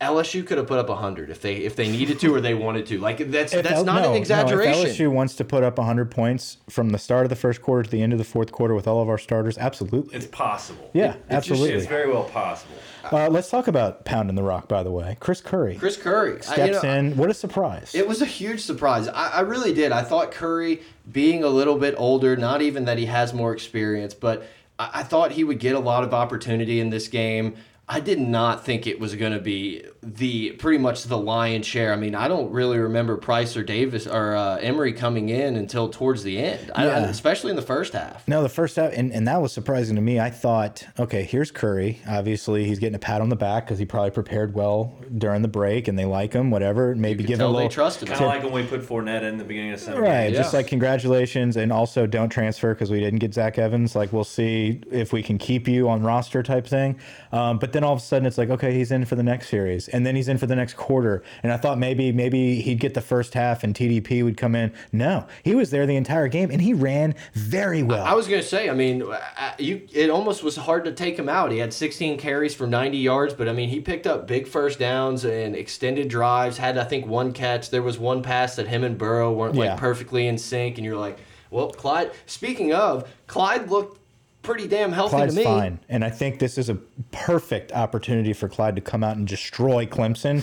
LSU 0.00 0.46
could 0.46 0.58
have 0.58 0.68
put 0.68 0.78
up 0.78 0.88
hundred 0.96 1.28
if 1.28 1.42
they 1.42 1.56
if 1.56 1.74
they 1.74 1.88
needed 1.90 2.20
to 2.20 2.32
or 2.32 2.40
they 2.40 2.54
wanted 2.54 2.86
to. 2.86 2.98
Like 3.00 3.18
that's 3.32 3.52
If 3.52 3.64
that's 3.64 3.78
L- 3.78 3.84
not 3.84 4.02
no, 4.02 4.10
an 4.12 4.16
exaggeration. 4.16 4.70
No, 4.84 4.88
if 4.88 4.96
LSU 4.96 5.08
wants 5.10 5.34
to 5.36 5.44
put 5.44 5.64
up 5.64 5.76
100 5.76 6.08
points 6.08 6.58
from 6.70 6.90
the 6.90 6.98
start 6.98 7.24
of 7.24 7.30
the 7.30 7.36
first 7.36 7.60
quarter 7.62 7.82
to 7.82 7.90
the 7.90 8.00
end 8.00 8.12
of 8.12 8.18
the 8.20 8.24
fourth 8.24 8.52
quarter 8.52 8.74
with 8.76 8.86
all 8.86 9.02
of 9.02 9.08
our 9.08 9.18
starters, 9.18 9.58
absolutely. 9.58 10.14
It's 10.14 10.26
possible. 10.26 10.88
Yeah, 10.92 11.04
It- 11.04 11.08
it's 11.08 11.16
just- 11.16 11.32
absolutely. 11.32 11.72
it's 11.78 11.86
very 11.86 12.08
well 12.12 12.24
possible. 12.24 12.76
Uh, 13.10 13.28
let's 13.28 13.50
talk 13.50 13.66
about 13.66 14.04
pounding 14.04 14.36
the 14.36 14.42
rock, 14.44 14.68
by 14.68 14.84
the 14.84 14.90
way. 14.92 15.16
Chris 15.18 15.40
Curry 15.40 15.74
Chris 15.74 15.96
Curry 15.96 16.36
I- 16.36 16.40
steps 16.42 16.82
you 16.84 16.88
know, 16.88 16.94
in. 16.94 17.16
What 17.16 17.30
a 17.30 17.34
surprise. 17.34 17.92
It 17.92 18.06
was 18.06 18.22
a 18.22 18.26
huge 18.26 18.60
surprise. 18.60 19.08
I, 19.08 19.28
I 19.30 19.40
really 19.40 19.74
did. 19.74 19.90
I 19.90 20.02
thought 20.02 20.30
Curry, 20.30 20.80
being 21.10 21.42
a 21.42 21.48
little 21.48 21.76
bit 21.76 21.96
older, 21.98 22.36
not 22.36 22.62
even 22.62 22.84
that 22.84 22.98
he 22.98 23.06
has 23.06 23.34
more 23.34 23.52
experience, 23.52 24.14
but 24.14 24.46
I, 24.78 24.90
I 24.94 25.02
thought 25.02 25.32
he 25.32 25.42
would 25.42 25.58
get 25.58 25.74
a 25.74 25.80
lot 25.80 26.04
of 26.04 26.14
opportunity 26.14 26.78
in 26.78 26.90
this 26.90 27.08
game. 27.08 27.56
I 27.90 28.00
did 28.00 28.18
not 28.20 28.66
think 28.66 28.86
it 28.86 29.00
was 29.00 29.14
going 29.14 29.32
to 29.32 29.38
be 29.40 29.82
the 30.02 30.50
pretty 30.52 30.76
much 30.76 31.04
the 31.04 31.16
lion's 31.16 31.66
share. 31.66 31.90
I 31.92 31.96
mean, 31.96 32.14
I 32.14 32.28
don't 32.28 32.50
really 32.52 32.78
remember 32.78 33.16
Price 33.16 33.56
or 33.56 33.62
Davis 33.62 34.06
or 34.06 34.36
uh, 34.36 34.56
Emery 34.56 34.92
coming 34.92 35.30
in 35.30 35.56
until 35.56 35.88
towards 35.88 36.22
the 36.22 36.38
end, 36.38 36.70
I, 36.74 36.86
I- 36.86 36.98
especially 37.00 37.48
in 37.50 37.56
the 37.56 37.62
first 37.62 37.94
half. 37.94 38.28
No, 38.28 38.42
the 38.42 38.48
first 38.50 38.76
half, 38.76 38.92
and, 38.92 39.10
and 39.12 39.26
that 39.26 39.40
was 39.40 39.52
surprising 39.52 39.96
to 39.96 40.02
me. 40.02 40.20
I 40.20 40.28
thought, 40.28 40.86
okay, 40.98 41.22
here's 41.22 41.50
Curry. 41.50 42.00
Obviously, 42.06 42.64
he's 42.66 42.78
getting 42.78 42.94
a 42.94 42.98
pat 42.98 43.22
on 43.22 43.30
the 43.30 43.36
back 43.36 43.64
because 43.64 43.78
he 43.78 43.86
probably 43.86 44.10
prepared 44.10 44.52
well 44.54 44.94
during 45.16 45.40
the 45.40 45.48
break, 45.48 45.88
and 45.88 45.98
they 45.98 46.04
like 46.04 46.34
him. 46.34 46.50
Whatever, 46.50 46.94
maybe 46.94 47.24
could 47.24 47.28
give 47.28 47.40
him 47.40 47.46
a 47.46 47.48
little 47.48 47.68
they 47.68 47.74
trusted 47.74 48.08
him. 48.08 48.16
Kind 48.18 48.24
of 48.26 48.28
like 48.30 48.42
when 48.44 48.52
we 48.52 48.68
put 48.68 48.82
Fournette 48.82 49.22
in 49.22 49.38
the 49.38 49.44
beginning 49.44 49.72
of 49.72 49.80
some 49.80 49.94
Right, 49.98 50.26
games. 50.26 50.36
just 50.36 50.52
like 50.52 50.66
congratulations, 50.66 51.56
and 51.56 51.72
also 51.72 52.06
don't 52.06 52.28
transfer 52.28 52.74
because 52.74 52.90
we 52.90 53.00
didn't 53.00 53.18
get 53.20 53.32
Zach 53.32 53.56
Evans. 53.58 53.96
Like 53.96 54.12
we'll 54.12 54.24
see 54.24 54.82
if 54.90 55.12
we 55.14 55.22
can 55.22 55.38
keep 55.38 55.66
you 55.66 55.88
on 55.88 56.02
roster 56.02 56.42
type 56.42 56.66
thing. 56.66 56.98
Um, 57.32 57.58
but 57.58 57.72
then 57.78 57.84
all 57.84 57.92
of 57.94 58.00
a 58.00 58.02
sudden 58.02 58.26
it's 58.26 58.36
like, 58.36 58.50
okay, 58.50 58.74
he's 58.74 58.90
in 58.90 59.04
for 59.04 59.14
the 59.14 59.22
next 59.22 59.48
series, 59.48 59.86
and 59.86 60.04
then 60.04 60.16
he's 60.16 60.26
in 60.26 60.36
for 60.36 60.46
the 60.46 60.56
next 60.56 60.74
quarter. 60.74 61.22
And 61.44 61.52
I 61.52 61.56
thought 61.56 61.78
maybe 61.78 62.10
maybe 62.10 62.60
he'd 62.60 62.80
get 62.80 62.94
the 62.94 63.00
first 63.00 63.34
half 63.34 63.62
and 63.62 63.72
TDP 63.72 64.24
would 64.24 64.36
come 64.36 64.56
in. 64.56 64.72
No, 64.90 65.28
he 65.44 65.54
was 65.54 65.70
there 65.70 65.86
the 65.86 65.94
entire 65.94 66.26
game, 66.26 66.50
and 66.50 66.60
he 66.60 66.74
ran 66.74 67.14
very 67.34 67.84
well. 67.84 68.04
I 68.04 68.14
was 68.14 68.26
gonna 68.26 68.42
say, 68.42 68.68
I 68.68 68.74
mean, 68.74 69.02
uh, 69.04 69.52
you 69.60 69.82
it 69.92 70.10
almost 70.10 70.42
was 70.42 70.56
hard 70.56 70.84
to 70.86 70.92
take 70.92 71.16
him 71.16 71.28
out. 71.28 71.52
He 71.52 71.58
had 71.58 71.72
16 71.72 72.18
carries 72.18 72.52
for 72.54 72.66
90 72.66 72.98
yards, 72.98 73.32
but 73.34 73.48
I 73.48 73.52
mean, 73.52 73.68
he 73.68 73.78
picked 73.80 74.08
up 74.08 74.26
big 74.26 74.48
first 74.48 74.80
downs 74.80 75.24
and 75.24 75.54
extended 75.54 76.08
drives. 76.08 76.58
Had 76.58 76.76
I 76.78 76.84
think 76.84 77.06
one 77.06 77.32
catch. 77.32 77.70
There 77.70 77.82
was 77.82 77.96
one 77.98 78.24
pass 78.24 78.56
that 78.56 78.66
him 78.66 78.82
and 78.82 78.98
Burrow 78.98 79.32
weren't 79.32 79.54
Yeah. 79.54 79.70
like 79.70 79.78
perfectly 79.78 80.26
in 80.26 80.36
sync, 80.36 80.78
and 80.78 80.84
you're 80.84 80.96
like, 80.98 81.18
well, 81.50 81.70
Clyde. 81.70 82.10
Speaking 82.26 82.72
of, 82.74 83.08
Clyde 83.28 83.70
looked 83.70 83.97
pretty 84.48 84.66
damn 84.66 84.92
healthy 84.92 85.16
Clyde's 85.16 85.34
to 85.34 85.40
me. 85.40 85.44
fine, 85.44 85.78
and 85.90 86.02
I 86.02 86.08
think 86.08 86.38
this 86.38 86.56
is 86.56 86.70
a 86.70 86.76
perfect 87.12 87.70
opportunity 87.72 88.32
for 88.32 88.48
Clyde 88.48 88.76
to 88.76 88.80
come 88.80 89.04
out 89.04 89.16
and 89.16 89.28
destroy 89.28 89.84
Clemson. 89.84 90.42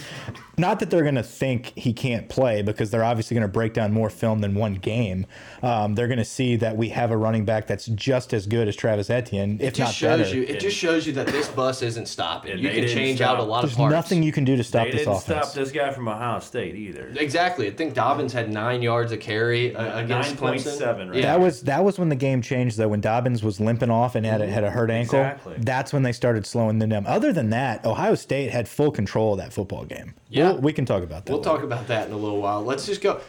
Not 0.58 0.80
that 0.80 0.90
they're 0.90 1.04
going 1.04 1.16
to 1.16 1.24
think 1.24 1.74
he 1.76 1.94
can't 1.94 2.30
play, 2.30 2.62
because 2.62 2.92
they're 2.92 3.04
obviously 3.04 3.36
going 3.36 3.48
to 3.48 3.52
break 3.52 3.74
down 3.74 3.92
more 3.92 4.10
film 4.10 4.42
than 4.42 4.56
one 4.56 4.76
game. 4.76 5.26
Um, 5.62 5.96
they're 5.96 6.08
going 6.08 6.18
to 6.20 6.26
see 6.26 6.56
that 6.58 6.78
we 6.78 6.90
have 6.90 7.12
a 7.12 7.18
running 7.18 7.46
back 7.46 7.68
that's 7.68 7.86
just 7.88 8.34
as 8.34 8.46
good 8.48 8.68
as 8.68 8.76
Travis 8.76 9.10
Etienne, 9.10 9.56
if 9.60 9.70
It 9.70 9.76
just 9.76 9.80
not 9.80 9.94
shows 9.94 10.20
better. 10.28 10.36
you. 10.38 10.44
It 10.44 10.60
just 10.60 10.78
shows 10.78 11.06
you 11.08 11.14
that 11.14 11.28
this 11.28 11.48
bus 11.50 11.82
isn't 11.82 12.08
stopping. 12.08 12.58
You 12.60 12.70
can 12.70 12.88
change 12.88 13.18
stop. 13.20 13.32
out 13.38 13.40
a 13.40 13.44
lot 13.44 13.62
There's 13.62 13.74
of 13.74 13.78
parts. 13.80 13.92
nothing 13.92 14.24
you 14.24 14.32
can 14.32 14.46
do 14.46 14.56
to 14.56 14.64
stop 14.64 14.86
They 14.86 14.92
this 14.92 15.02
didn't 15.02 15.14
offense. 15.18 15.48
stop 15.50 15.54
this 15.56 15.72
guy 15.72 15.92
from 15.92 16.08
Ohio 16.08 16.40
State 16.40 16.76
either. 16.76 17.12
Exactly. 17.18 17.68
I 17.68 17.72
think 17.72 17.94
Dobbins 17.94 18.34
had 18.34 18.52
nine 18.52 18.82
yards 18.82 19.12
of 19.12 19.20
carry 19.20 19.76
uh, 19.76 20.00
against 20.00 20.36
Clemson. 20.36 20.80
9.7, 20.80 21.10
right? 21.10 21.16
Yeah. 21.16 21.22
That 21.24 21.40
was 21.40 21.62
that 21.64 21.84
was 21.84 21.98
when 22.00 22.10
the 22.10 22.16
game 22.16 22.42
changed 22.42 22.78
though. 22.78 22.88
When 22.88 23.02
Dobbins 23.02 23.44
was 23.44 23.60
limping 23.60 23.90
off 23.90 24.16
and 24.16 24.26
had 24.26 24.42
a, 24.42 24.48
had 24.48 24.64
a 24.64 24.70
hurt 24.72 24.90
ankle, 24.92 25.20
Exactly. 25.20 25.56
that's 25.60 25.92
when 25.92 26.04
they 26.04 26.12
started 26.12 26.46
slowing 26.46 26.80
them 26.80 26.90
down. 26.90 27.06
Other 27.08 27.34
than 27.34 27.50
that, 27.50 27.84
Ohio 27.86 28.16
State 28.16 28.52
had 28.52 28.68
full 28.68 28.92
control 28.92 29.34
of 29.34 29.40
that 29.40 29.54
football 29.54 29.86
game. 29.86 30.14
Yeah. 30.36 30.52
We'll- 30.54 30.62
we 30.62 30.74
can 30.74 30.86
talk 30.86 31.04
about 31.04 31.26
that. 31.26 31.32
We'll 31.32 31.40
later. 31.42 31.50
talk 31.50 31.64
about 31.64 31.88
that 31.88 32.08
in 32.08 32.14
a 32.14 32.18
little 32.18 32.42
while. 32.42 32.64
Let's 32.64 32.86
just 32.86 33.02
go. 33.02 33.20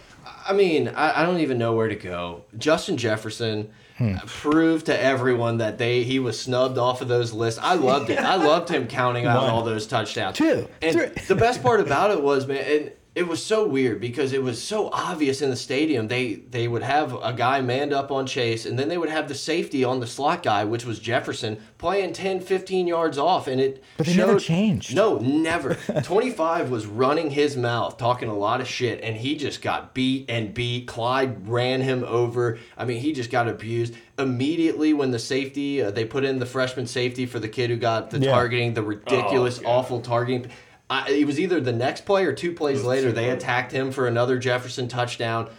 I 0.48 0.52
mean, 0.52 0.88
I, 0.88 1.22
I 1.22 1.26
don't 1.26 1.38
even 1.40 1.56
know 1.58 1.74
where 1.74 1.88
to 1.88 1.94
go. 1.96 2.42
Justin 2.58 2.96
Jefferson 2.96 3.70
Hmm. 3.98 4.16
proved 4.26 4.86
to 4.86 5.00
everyone 5.02 5.56
that 5.58 5.78
they 5.78 6.02
he 6.02 6.18
was 6.18 6.38
snubbed 6.38 6.76
off 6.76 7.00
of 7.00 7.08
those 7.08 7.32
lists. 7.32 7.58
I 7.62 7.76
loved 7.76 8.10
it. 8.10 8.18
I 8.18 8.34
loved 8.36 8.68
him 8.68 8.86
counting 8.88 9.24
out 9.24 9.40
One. 9.44 9.50
all 9.50 9.62
those 9.62 9.86
touchdowns. 9.86 10.36
Two. 10.36 10.68
And 10.82 10.92
Three. 10.94 11.06
the 11.28 11.34
best 11.34 11.62
part 11.62 11.80
about 11.80 12.10
it 12.10 12.22
was, 12.22 12.46
man, 12.46 12.62
and 12.68 12.92
it 13.16 13.26
was 13.26 13.42
so 13.42 13.66
weird 13.66 13.98
because 13.98 14.34
it 14.34 14.42
was 14.42 14.62
so 14.62 14.90
obvious 14.92 15.40
in 15.40 15.48
the 15.48 15.56
stadium. 15.56 16.06
They 16.06 16.34
they 16.34 16.68
would 16.68 16.82
have 16.82 17.14
a 17.14 17.32
guy 17.32 17.62
manned 17.62 17.94
up 17.94 18.10
on 18.10 18.26
Chase, 18.26 18.66
and 18.66 18.78
then 18.78 18.88
they 18.90 18.98
would 18.98 19.08
have 19.08 19.26
the 19.26 19.34
safety 19.34 19.82
on 19.84 20.00
the 20.00 20.06
slot 20.06 20.42
guy, 20.42 20.64
which 20.64 20.84
was 20.84 20.98
Jefferson, 20.98 21.56
playing 21.78 22.12
10, 22.12 22.40
15 22.40 22.86
yards 22.86 23.16
off, 23.16 23.48
and 23.48 23.58
it 23.58 23.82
But 23.96 24.06
they 24.06 24.14
never 24.16 24.38
changed. 24.38 24.94
No, 24.94 25.16
never. 25.18 25.74
25 26.02 26.70
was 26.70 26.84
running 26.86 27.30
his 27.30 27.56
mouth, 27.56 27.96
talking 27.96 28.28
a 28.28 28.36
lot 28.36 28.60
of 28.60 28.68
shit, 28.68 29.00
and 29.02 29.16
he 29.16 29.34
just 29.34 29.62
got 29.62 29.94
beat 29.94 30.28
and 30.28 30.52
beat. 30.52 30.86
Clyde 30.86 31.48
ran 31.48 31.80
him 31.80 32.04
over. 32.04 32.58
I 32.76 32.84
mean, 32.84 33.00
he 33.00 33.14
just 33.14 33.30
got 33.30 33.48
abused. 33.48 33.94
Immediately 34.18 34.92
when 34.92 35.10
the 35.10 35.18
safety, 35.18 35.82
uh, 35.82 35.90
they 35.90 36.04
put 36.04 36.22
in 36.24 36.38
the 36.38 36.46
freshman 36.46 36.86
safety 36.86 37.24
for 37.24 37.38
the 37.38 37.48
kid 37.48 37.70
who 37.70 37.76
got 37.76 38.10
the 38.10 38.18
Yeah. 38.18 38.32
targeting, 38.32 38.74
the 38.74 38.82
ridiculous, 38.82 39.58
Oh, 39.64 39.70
awful 39.70 40.00
targeting. 40.00 40.50
I, 40.88 41.10
it 41.10 41.26
was 41.26 41.40
either 41.40 41.60
the 41.60 41.72
next 41.72 42.04
play 42.04 42.24
or 42.24 42.32
two 42.32 42.52
plays 42.52 42.84
later, 42.84 43.10
they 43.10 43.30
attacked 43.30 43.72
him 43.72 43.90
for 43.90 44.06
another 44.06 44.38
Jefferson 44.38 44.86
touchdown. 44.88 45.50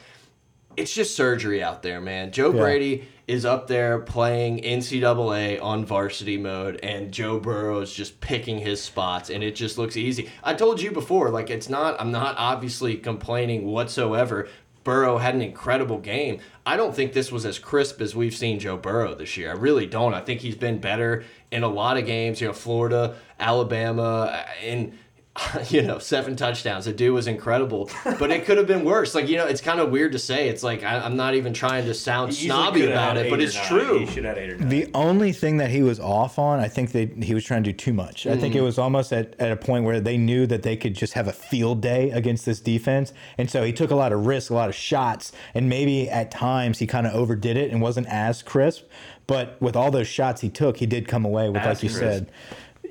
It's 0.78 0.94
just 0.94 1.16
surgery 1.16 1.62
out 1.62 1.82
there, 1.82 2.00
man. 2.00 2.32
Joe 2.32 2.54
Yeah. 2.54 2.62
Brady 2.62 3.08
is 3.28 3.44
up 3.46 3.68
there 3.68 4.00
playing 4.00 4.60
NCAA 4.62 5.62
on 5.62 5.84
varsity 5.84 6.38
mode, 6.38 6.80
and 6.82 7.12
Joe 7.12 7.40
Burrow 7.40 7.80
is 7.82 7.92
just 7.94 8.22
picking 8.22 8.60
his 8.60 8.82
spots, 8.82 9.30
and 9.30 9.44
it 9.44 9.56
just 9.56 9.78
looks 9.78 9.98
easy. 9.98 10.30
I 10.44 10.54
told 10.54 10.82
you 10.82 10.92
before, 10.92 11.30
like 11.30 11.50
it's 11.50 11.68
not. 11.68 12.00
I'm 12.00 12.12
not 12.12 12.36
obviously 12.38 12.96
complaining 12.96 13.66
whatsoever. 13.66 14.48
Burrow 14.86 15.18
had 15.18 15.36
an 15.36 15.42
incredible 15.42 15.98
game. 15.98 16.40
I 16.66 16.78
don't 16.78 16.96
think 16.96 17.12
this 17.12 17.30
was 17.30 17.46
as 17.46 17.60
crisp 17.60 18.00
as 18.00 18.16
we've 18.16 18.34
seen 18.34 18.58
Joe 18.58 18.78
Burrow 18.78 19.14
this 19.14 19.36
year. 19.36 19.50
I 19.50 19.56
really 19.56 19.86
don't. 19.86 20.14
I 20.14 20.22
think 20.22 20.40
he's 20.40 20.56
been 20.56 20.80
better 20.80 21.26
in 21.52 21.64
a 21.64 21.68
lot 21.68 21.98
of 21.98 22.06
games. 22.06 22.40
You 22.40 22.48
know, 22.48 22.54
Florida, 22.54 23.18
Alabama, 23.38 24.32
uh, 24.32 24.46
and 24.64 24.98
you 25.70 25.82
know, 25.82 26.00
seven 26.00 26.36
touchdowns. 26.36 26.86
The 26.86 26.94
dude 26.94 27.14
was 27.14 27.28
incredible, 27.28 27.90
but 28.20 28.32
it 28.32 28.46
could 28.46 28.58
have 28.58 28.68
been 28.68 28.84
worse. 28.84 29.16
Like, 29.16 29.28
you 29.28 29.38
know, 29.38 29.46
it's 29.46 29.62
kind 29.62 29.80
of 29.80 29.92
weird 29.92 30.12
to 30.14 30.20
say. 30.20 30.50
It's 30.50 30.64
like, 30.64 30.84
I, 30.84 31.00
I'm 31.00 31.16
not 31.16 31.36
even 31.36 31.54
trying 31.54 31.86
to 31.86 31.94
sound 31.94 32.34
snobby 32.34 32.86
about 32.86 33.18
it, 33.18 33.30
but 33.30 33.42
it's 33.42 33.56
nine. 33.56 33.66
true. 33.66 34.00
He 34.00 34.06
should 34.08 34.26
have 34.26 34.38
eight 34.38 34.52
or 34.52 34.58
nine. 34.58 34.70
The 34.70 34.90
only 34.94 35.32
thing 35.32 35.58
that 35.58 35.70
he 35.70 35.84
was 35.84 36.00
off 36.00 36.40
on, 36.40 36.60
I 36.60 36.68
think 36.68 36.92
that 36.94 37.24
he 37.24 37.34
was 37.34 37.44
trying 37.44 37.64
to 37.64 37.72
do 37.72 37.78
too 37.78 37.94
much. 37.94 38.26
I 38.28 38.38
think 38.38 38.56
it 38.56 38.60
mm. 38.60 38.66
was 38.66 38.78
almost 38.78 39.14
at, 39.14 39.36
at 39.40 39.52
a 39.52 39.58
point 39.58 39.86
where 39.86 40.00
they 40.00 40.18
knew 40.18 40.48
that 40.48 40.64
they 40.64 40.76
could 40.76 40.96
just 40.96 41.14
have 41.14 41.28
a 41.28 41.34
field 41.34 41.82
day 41.82 42.12
against 42.12 42.46
this 42.46 42.60
defense. 42.60 43.14
And 43.38 43.50
so 43.50 43.64
he 43.64 43.74
took 43.74 43.92
a 43.92 43.96
lot 43.96 44.14
of 44.14 44.26
risks, 44.26 44.50
a 44.50 44.54
lot 44.54 44.70
of 44.70 44.76
shots, 44.76 45.32
and 45.54 45.70
maybe 45.70 46.10
at 46.10 46.32
times 46.32 46.80
he 46.80 46.88
kind 46.88 47.06
of 47.08 47.14
overdid 47.14 47.58
it 47.58 47.72
and 47.72 47.82
wasn't 47.82 48.08
as 48.08 48.42
crisp. 48.42 48.86
But 49.28 49.62
with 49.62 49.76
all 49.76 49.92
those 49.92 50.08
shots 50.08 50.42
he 50.42 50.50
took, 50.50 50.78
he 50.78 50.86
did 50.86 51.08
come 51.08 51.26
away 51.26 51.50
with, 51.50 51.58
Ass 51.58 51.66
like 51.66 51.84
you 51.84 51.90
crisp. 51.90 52.02
said, 52.02 52.32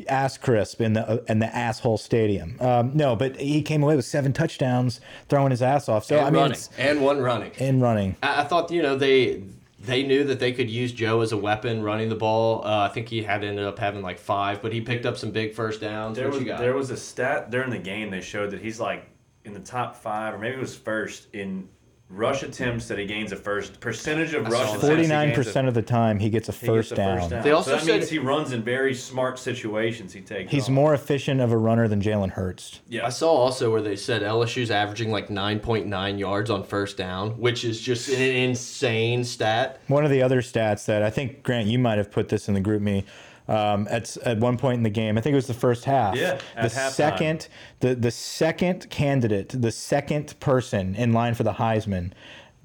ass 0.08 0.38
crisp 0.38 0.80
in 0.80 0.92
the 0.94 1.24
in 1.28 1.38
the 1.38 1.54
asshole 1.54 1.98
stadium. 1.98 2.56
Um, 2.60 2.92
no, 2.94 3.16
but 3.16 3.36
he 3.36 3.62
came 3.62 3.82
away 3.82 3.96
with 3.96 4.04
seven 4.04 4.32
touchdowns, 4.32 5.00
throwing 5.28 5.50
his 5.50 5.62
ass 5.62 5.88
off. 5.88 6.04
So 6.04 6.16
and 6.16 6.26
I 6.26 6.30
mean, 6.30 6.42
running. 6.42 6.60
And 6.78 7.02
one 7.02 7.20
running. 7.20 7.52
in 7.58 7.80
running. 7.80 8.16
I, 8.22 8.42
I 8.42 8.44
thought, 8.44 8.70
you 8.70 8.82
know, 8.82 8.96
they 8.96 9.42
they 9.80 10.02
knew 10.02 10.24
that 10.24 10.40
they 10.40 10.52
could 10.52 10.68
use 10.68 10.92
Joe 10.92 11.20
as 11.20 11.32
a 11.32 11.36
weapon 11.36 11.82
running 11.82 12.08
the 12.08 12.16
ball. 12.16 12.64
Uh, 12.64 12.80
I 12.80 12.88
think 12.88 13.08
he 13.08 13.22
had 13.22 13.44
ended 13.44 13.64
up 13.64 13.78
having 13.78 14.02
like 14.02 14.18
five, 14.18 14.62
but 14.62 14.72
he 14.72 14.80
picked 14.80 15.06
up 15.06 15.16
some 15.16 15.30
big 15.30 15.54
first 15.54 15.80
downs. 15.80 16.16
There 16.16 16.26
what 16.26 16.34
was 16.34 16.42
you 16.42 16.46
got? 16.46 16.58
there 16.60 16.74
was 16.74 16.90
a 16.90 16.96
stat 16.96 17.50
during 17.50 17.70
the 17.70 17.78
game 17.78 18.10
they 18.10 18.20
showed 18.20 18.50
that 18.50 18.60
he's 18.60 18.80
like 18.80 19.08
in 19.44 19.54
the 19.54 19.60
top 19.60 19.94
five 19.94 20.34
or 20.34 20.38
maybe 20.38 20.56
it 20.56 20.60
was 20.60 20.76
first 20.76 21.28
in 21.32 21.68
rush 22.08 22.42
attempts 22.44 22.86
that 22.88 22.98
he 22.98 23.04
gains 23.04 23.32
a 23.32 23.36
first 23.36 23.80
percentage 23.80 24.32
of 24.32 24.44
rush 24.46 24.62
attempts. 24.68 24.86
Forty 24.86 25.06
nine 25.06 25.28
gains 25.28 25.38
a- 25.38 25.44
percent 25.44 25.68
of 25.68 25.74
the 25.74 25.82
time 25.82 26.18
he 26.20 26.30
gets 26.30 26.48
a 26.48 26.52
he 26.52 26.58
gets 26.58 26.66
first 26.66 26.92
a 26.92 26.94
down. 26.94 27.28
down. 27.30 27.42
They 27.42 27.50
also 27.50 27.70
so 27.72 27.76
that 27.76 27.84
said- 27.84 27.98
means 27.98 28.10
he 28.10 28.18
runs 28.18 28.52
in 28.52 28.62
very 28.62 28.94
smart 28.94 29.38
situations. 29.38 30.12
He 30.12 30.20
takes. 30.20 30.50
He's 30.52 30.64
off. 30.64 30.70
more 30.70 30.94
efficient 30.94 31.40
of 31.40 31.50
a 31.52 31.56
runner 31.56 31.88
than 31.88 32.00
Jalen 32.00 32.30
Hurts. 32.30 32.80
Yeah. 32.88 33.06
I 33.06 33.08
saw 33.08 33.30
also 33.30 33.70
where 33.72 33.82
they 33.82 33.96
said 33.96 34.22
LSU's 34.22 34.70
averaging 34.70 35.10
like 35.10 35.28
9.9 35.28 36.18
yards 36.18 36.48
on 36.50 36.62
first 36.62 36.96
down, 36.96 37.30
which 37.40 37.64
is 37.64 37.80
just 37.80 38.08
an 38.08 38.20
insane 38.20 39.24
stat. 39.24 39.80
One 39.88 40.04
of 40.04 40.10
the 40.10 40.22
other 40.22 40.42
stats 40.42 40.84
that 40.86 41.02
I 41.02 41.10
think 41.10 41.42
Grant, 41.42 41.66
you 41.66 41.78
might 41.78 41.98
have 41.98 42.10
put 42.12 42.28
this 42.28 42.48
in 42.48 42.54
the 42.54 42.60
GroupMe. 42.60 43.04
Um, 43.48 43.86
at 43.90 44.16
at 44.18 44.38
one 44.38 44.56
point 44.56 44.78
in 44.78 44.82
the 44.82 44.90
game, 44.90 45.16
I 45.16 45.20
think 45.20 45.32
it 45.32 45.36
was 45.36 45.46
the 45.46 45.54
first 45.54 45.84
half. 45.84 46.16
Yeah, 46.16 46.40
the 46.60 46.68
second 46.68 47.48
the 47.80 47.94
the 47.94 48.10
second 48.10 48.90
candidate, 48.90 49.50
the 49.50 49.70
second 49.70 50.38
person 50.40 50.94
in 50.96 51.12
line 51.12 51.34
for 51.34 51.44
the 51.44 51.52
Heisman, 51.52 52.10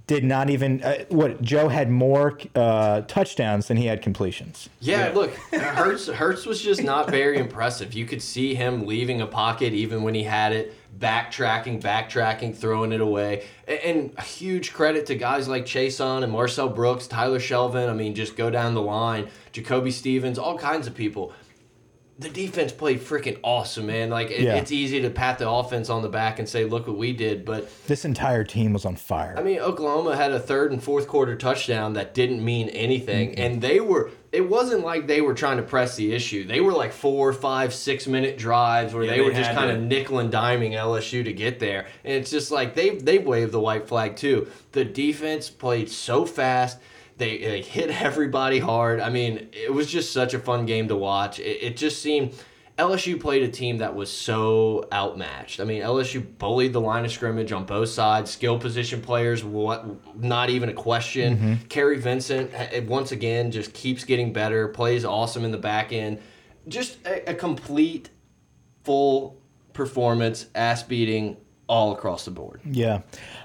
did 0.07 0.23
not 0.23 0.50
even 0.50 0.81
uh, 0.83 1.05
what 1.09 1.41
Joe 1.41 1.67
had 1.69 1.89
more 1.91 2.38
uh, 2.55 3.01
touchdowns 3.01 3.67
than 3.67 3.77
he 3.77 3.85
had 3.85 4.01
completions. 4.01 4.69
Yeah, 4.79 5.07
Yeah. 5.09 5.13
look, 5.13 5.33
Hurts 5.53 6.07
Hurts 6.07 6.45
was 6.45 6.61
just 6.61 6.83
not 6.83 7.11
very 7.11 7.38
impressive. 7.38 7.93
You 7.93 8.05
could 8.05 8.21
see 8.21 8.55
him 8.55 8.88
leaving 8.88 9.21
a 9.21 9.27
pocket 9.27 9.73
even 9.73 10.01
when 10.01 10.15
he 10.15 10.23
had 10.23 10.51
it, 10.51 10.73
backtracking, 10.98 11.81
backtracking, 11.81 12.55
throwing 12.55 12.91
it 12.91 13.01
away. 13.01 13.45
And 13.67 14.13
a 14.17 14.21
huge 14.21 14.74
credit 14.74 15.05
to 15.07 15.15
guys 15.15 15.48
like 15.48 15.65
Chaisson 15.65 16.24
and 16.24 16.31
Marcel 16.31 16.69
Brooks, 16.69 17.07
Tyler 17.07 17.39
Shelvin. 17.39 17.89
I 17.89 17.93
mean, 17.93 18.13
just 18.13 18.36
go 18.36 18.50
down 18.50 18.74
the 18.74 18.81
line, 18.81 19.29
Jacoby 19.51 19.91
Stevens, 19.91 20.38
all 20.38 20.57
kinds 20.57 20.88
of 20.88 20.95
people. 20.95 21.33
The 22.21 22.29
defense 22.29 22.71
played 22.71 23.01
freaking 23.01 23.39
awesome, 23.43 23.87
man. 23.87 24.11
Like 24.11 24.29
it, 24.29 24.41
Yeah. 24.41 24.55
it's 24.57 24.71
easy 24.71 25.01
to 25.01 25.09
pat 25.09 25.39
the 25.39 25.49
offense 25.49 25.89
on 25.89 26.03
the 26.03 26.07
back 26.09 26.37
and 26.37 26.47
say, 26.47 26.65
"Look 26.65 26.85
what 26.87 26.95
we 26.97 27.13
did," 27.13 27.43
but 27.45 27.67
This 27.87 28.05
entire 28.05 28.43
team 28.43 28.73
was 28.73 28.85
on 28.85 28.95
fire. 28.95 29.33
I 29.37 29.41
mean, 29.41 29.59
Oklahoma 29.59 30.15
had 30.15 30.31
a 30.31 30.39
third 30.39 30.71
and 30.71 30.81
fourth 30.83 31.07
quarter 31.07 31.35
touchdown 31.35 31.93
that 31.93 32.13
didn't 32.13 32.45
mean 32.45 32.69
anything, 32.69 33.33
and 33.39 33.59
they 33.61 33.79
were. 33.79 34.11
It 34.31 34.47
wasn't 34.47 34.85
like 34.85 35.07
they 35.07 35.19
were 35.19 35.33
trying 35.33 35.57
to 35.57 35.63
press 35.63 35.95
the 35.97 36.13
issue. 36.13 36.45
They 36.47 36.61
were 36.61 36.71
like 36.71 36.93
four, 36.93 37.33
five, 37.33 37.73
six 37.73 38.07
minute 38.07 38.37
drives 38.37 38.93
where 38.93 39.03
Yeah, 39.03 39.11
they, 39.11 39.17
they 39.17 39.23
were 39.25 39.33
just 39.33 39.51
kind 39.51 39.69
of 39.71 39.81
nickel 39.81 40.19
and 40.19 40.31
diming 40.31 40.71
LSU 40.71 41.23
to 41.25 41.33
get 41.33 41.59
there, 41.59 41.87
and 42.05 42.13
it's 42.13 42.29
just 42.29 42.51
like 42.51 42.75
they 42.75 42.91
they 42.91 43.17
waved 43.17 43.51
the 43.51 43.59
white 43.59 43.87
flag 43.87 44.15
too. 44.15 44.47
The 44.73 44.85
defense 44.85 45.49
played 45.49 45.89
so 45.89 46.25
fast. 46.25 46.77
They, 47.21 47.37
they 47.37 47.61
hit 47.61 47.89
everybody 48.01 48.57
hard. 48.57 48.99
I 48.99 49.09
mean, 49.09 49.49
it 49.53 49.71
was 49.71 49.85
just 49.85 50.11
such 50.11 50.33
a 50.33 50.39
fun 50.39 50.65
game 50.65 50.87
to 50.87 50.95
watch. 50.95 51.39
It, 51.39 51.63
it 51.63 51.77
just 51.77 52.01
seemed 52.01 52.33
LSU 52.79 53.19
played 53.19 53.43
a 53.43 53.47
team 53.47 53.77
that 53.77 53.93
was 53.93 54.11
so 54.11 54.87
outmatched. 54.91 55.59
I 55.59 55.65
mean, 55.65 55.83
LSU 55.83 56.25
bullied 56.39 56.73
the 56.73 56.81
line 56.81 57.05
of 57.05 57.11
scrimmage 57.11 57.51
on 57.51 57.65
both 57.65 57.89
sides. 57.89 58.31
Skill 58.31 58.57
position 58.57 59.01
players, 59.01 59.43
what 59.43 60.17
not 60.17 60.49
even 60.49 60.69
a 60.69 60.73
question. 60.73 61.37
Mm-hmm. 61.37 61.53
Kary 61.67 61.99
Vincent 61.99 62.51
once 62.87 63.11
again 63.11 63.51
just 63.51 63.71
keeps 63.73 64.03
getting 64.03 64.33
better. 64.33 64.67
Plays 64.69 65.05
awesome 65.05 65.45
in 65.45 65.51
the 65.51 65.59
back 65.59 65.93
end. 65.93 66.19
Just 66.67 67.05
a, 67.05 67.29
a 67.29 67.35
complete, 67.35 68.09
full 68.83 69.39
performance, 69.73 70.47
ass 70.55 70.81
beating 70.81 71.37
all 71.71 71.93
across 71.93 72.25
the 72.25 72.31
board. 72.31 72.59
Yeah. 72.65 72.99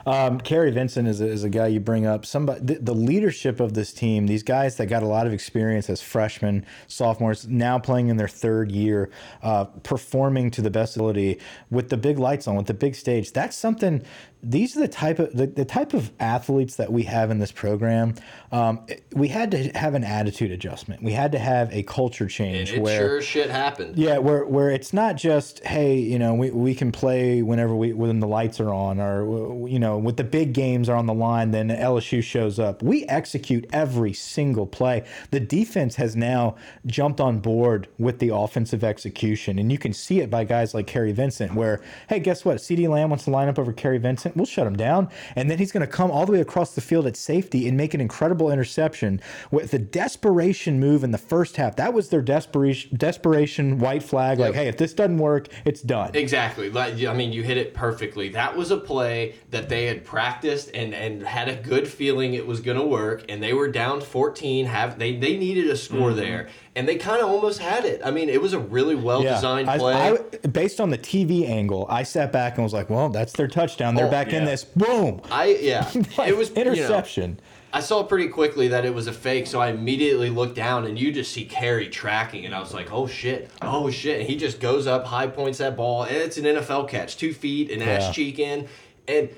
Um, 0.05 0.41
Kary 0.41 0.73
Vincent 0.73 1.07
is 1.07 1.21
a, 1.21 1.27
is 1.29 1.45
a 1.45 1.49
guy 1.49 1.69
you 1.69 1.79
bring 1.79 2.07
up. 2.07 2.27
Somebody, 2.27 2.61
the, 2.61 2.75
the 2.81 2.93
leadership 2.93 3.61
of 3.61 3.75
this 3.75 3.93
team, 3.93 4.27
these 4.27 4.43
guys 4.43 4.77
that 4.79 4.87
got 4.87 5.05
a 5.05 5.07
lot 5.07 5.29
of 5.29 5.33
experience 5.33 5.89
as 5.89 6.03
freshmen, 6.03 6.67
sophomores, 6.89 7.47
now 7.47 7.79
playing 7.79 8.09
in 8.09 8.17
their 8.17 8.27
third 8.27 8.73
year, 8.73 9.11
uh, 9.45 9.67
performing 9.85 10.51
to 10.51 10.61
the 10.61 10.71
best 10.71 10.97
ability 10.97 11.39
with 11.71 11.89
the 11.89 11.97
big 11.97 12.19
lights 12.19 12.49
on, 12.49 12.57
with 12.57 12.67
the 12.67 12.75
big 12.75 12.97
stage. 12.97 13.31
That's 13.31 13.57
something. 13.57 14.03
These 14.49 14.77
are 14.77 14.81
the 14.81 14.89
type 14.89 15.19
of 15.19 15.33
the, 15.37 15.47
the 15.47 15.65
type 15.65 15.93
of 15.93 16.13
athletes 16.21 16.77
that 16.77 16.93
we 16.93 17.03
have 17.05 17.31
in 17.31 17.39
this 17.39 17.53
program. 17.53 18.15
Um, 18.53 18.81
it- 18.89 19.03
we 19.15 19.29
had 19.29 19.51
to 19.53 19.69
have 19.71 19.95
an 19.95 20.05
attitude 20.05 20.51
adjustment. 20.51 21.03
We 21.03 21.13
had 21.13 21.33
to 21.33 21.39
have 21.39 21.73
a 21.73 21.83
culture 21.85 22.27
change 22.27 22.73
it 22.73 22.83
where 22.83 22.99
sure 22.99 23.23
shit 23.23 23.49
happened. 23.51 23.97
yeah, 23.97 24.19
where 24.19 24.45
where 24.45 24.71
it's 24.71 24.93
not 24.93 25.17
just 25.17 25.65
hey, 25.65 25.97
you 25.99 26.19
know, 26.19 26.35
we, 26.35 26.51
we 26.51 26.75
can 26.75 26.93
play 26.93 27.43
whenever 27.43 27.75
we 27.75 27.93
when 27.93 28.21
the 28.21 28.27
lights 28.29 28.61
are 28.61 28.73
on, 28.73 29.01
or 29.01 29.67
you 29.69 29.79
know, 29.79 29.97
with 29.99 30.17
the 30.17 30.25
big 30.25 30.53
games 30.53 30.89
are 30.89 30.97
on 30.97 31.07
the 31.07 31.15
line, 31.15 31.51
then 31.51 31.69
LSU 31.69 32.23
shows 32.23 32.59
up. 32.59 32.83
We 32.83 33.05
execute 33.07 33.67
every 33.73 34.13
single 34.13 34.67
play. 34.67 35.05
The 35.31 35.41
defense 35.41 35.97
has 35.97 36.15
now 36.15 36.57
jumped 36.85 37.21
on 37.21 37.39
board 37.41 37.89
with 37.99 38.19
the 38.19 38.29
offensive 38.35 38.85
execution, 38.85 39.59
and 39.59 39.73
you 39.73 39.79
can 39.79 39.93
see 39.93 40.21
it 40.21 40.31
by 40.31 40.45
guys 40.45 40.75
like 40.75 40.87
Kary 40.87 41.13
Vincent. 41.13 41.55
Where 41.55 41.81
hey, 42.09 42.21
guess 42.21 42.45
what? 42.45 42.59
CeeDee 42.59 42.89
Lamb 42.89 43.09
wants 43.11 43.25
to 43.25 43.31
line 43.31 43.49
up 43.49 43.59
over 43.59 43.73
Kary 43.73 43.99
Vincent. 43.99 44.36
We'll 44.37 44.47
shut 44.47 44.67
him 44.67 44.77
down, 44.77 45.09
and 45.35 45.51
then 45.51 45.59
he's 45.59 45.73
going 45.73 45.81
to 45.87 45.93
come 45.93 46.11
all 46.11 46.27
the 46.27 46.33
way 46.33 46.41
across 46.41 46.75
the 46.75 46.81
field 46.81 47.07
at 47.07 47.17
safety 47.17 47.67
and 47.67 47.77
make 47.77 47.95
an 47.95 48.01
incredible 48.01 48.51
interception 48.53 49.21
with 49.51 49.71
the 49.71 49.79
desperation 49.79 50.79
move 50.79 51.03
in 51.03 51.11
the 51.11 51.19
first 51.19 51.57
half. 51.57 51.77
That 51.77 51.95
was 51.95 52.11
their 52.11 52.23
desperation 52.23 52.97
desperation 52.97 53.79
white 53.79 54.03
flag. 54.03 54.39
Like, 54.39 54.55
hey, 54.55 54.69
if 54.69 54.77
this 54.77 54.93
doesn't 54.95 55.19
work, 55.19 55.49
it's 55.65 55.83
done. 55.83 56.11
Exactly. 56.15 56.71
Like 56.71 57.03
I 57.05 57.15
mean, 57.15 57.33
you 57.33 57.43
hit 57.43 57.57
it 57.57 57.75
perfectly. 57.75 58.29
That 58.31 58.57
was 58.57 58.71
a 58.71 58.77
play 58.77 59.35
that 59.51 59.69
they 59.69 59.87
had 59.87 60.05
practiced 60.05 60.71
and 60.75 60.95
and 60.95 61.23
had 61.23 61.49
a 61.49 61.57
good 61.57 61.89
feeling 61.89 62.35
it 62.35 62.47
was 62.47 62.61
going 62.61 62.77
to 62.79 62.87
work. 62.87 63.25
And 63.29 63.43
they 63.43 63.53
were 63.53 63.69
down 63.69 64.01
14. 64.01 64.67
Have 64.67 64.99
they? 64.99 65.17
They 65.17 65.37
needed 65.37 65.69
a 65.69 65.77
score 65.77 65.97
Mm-hmm. 66.11 66.17
there, 66.19 66.49
and 66.77 66.87
they 66.87 66.97
kind 66.97 67.21
of 67.21 67.29
almost 67.29 67.59
had 67.61 67.85
it. 67.85 68.01
I 68.05 68.11
mean, 68.13 68.29
it 68.29 68.41
was 68.41 68.53
a 68.53 68.59
really 68.61 68.95
well 68.95 69.23
designed 69.23 69.69
I- 69.69 69.79
play. 69.79 69.95
I, 69.95 70.47
based 70.47 70.81
on 70.81 70.91
the 70.91 70.99
TV 70.99 71.49
angle, 71.49 71.87
I 71.91 72.05
sat 72.05 72.31
back 72.33 72.55
and 72.57 72.63
was 72.65 72.73
like, 72.73 72.89
"Well, 72.91 73.09
that's 73.09 73.33
their 73.33 73.49
touchdown. 73.49 73.95
They're 73.97 74.07
Oh, 74.07 74.11
back 74.11 74.33
in 74.33 74.45
this. 74.45 74.63
Boom! 74.63 75.21
I 75.31 75.59
yeah, 75.61 75.91
Like, 76.19 76.29
it 76.29 76.37
was 76.37 76.51
you 76.51 76.55
know, 76.57 76.61
interception." 76.73 77.41
I 77.73 77.81
saw 77.81 78.03
pretty 78.05 78.29
quickly 78.29 78.69
that 78.69 78.85
it 78.87 78.95
was 78.95 79.07
a 79.07 79.13
fake, 79.13 79.47
so 79.47 79.61
I 79.61 79.69
immediately 79.69 80.31
looked 80.31 80.55
down 80.55 80.87
and 80.87 80.99
you 80.99 81.13
just 81.13 81.33
see 81.33 81.45
Kary 81.45 81.89
tracking, 81.89 82.47
and 82.47 82.55
I 82.55 82.61
was 82.61 82.73
like, 82.73 82.93
"Oh 82.93 83.07
shit, 83.07 83.51
oh 83.63 83.91
shit!" 83.91 84.21
And 84.21 84.29
he 84.29 84.37
just 84.37 84.61
goes 84.61 84.87
up, 84.87 85.05
high 85.07 85.27
points 85.27 85.59
that 85.59 85.77
ball, 85.77 86.05
and 86.05 86.17
it's 86.17 86.37
an 86.39 86.45
NFL 86.45 86.89
catch, 86.89 87.17
two 87.17 87.33
feet, 87.35 87.71
an 87.71 87.81
Yeah. 87.81 87.87
ass 87.87 88.15
cheek 88.15 88.39
in, 88.39 88.69
and 89.09 89.29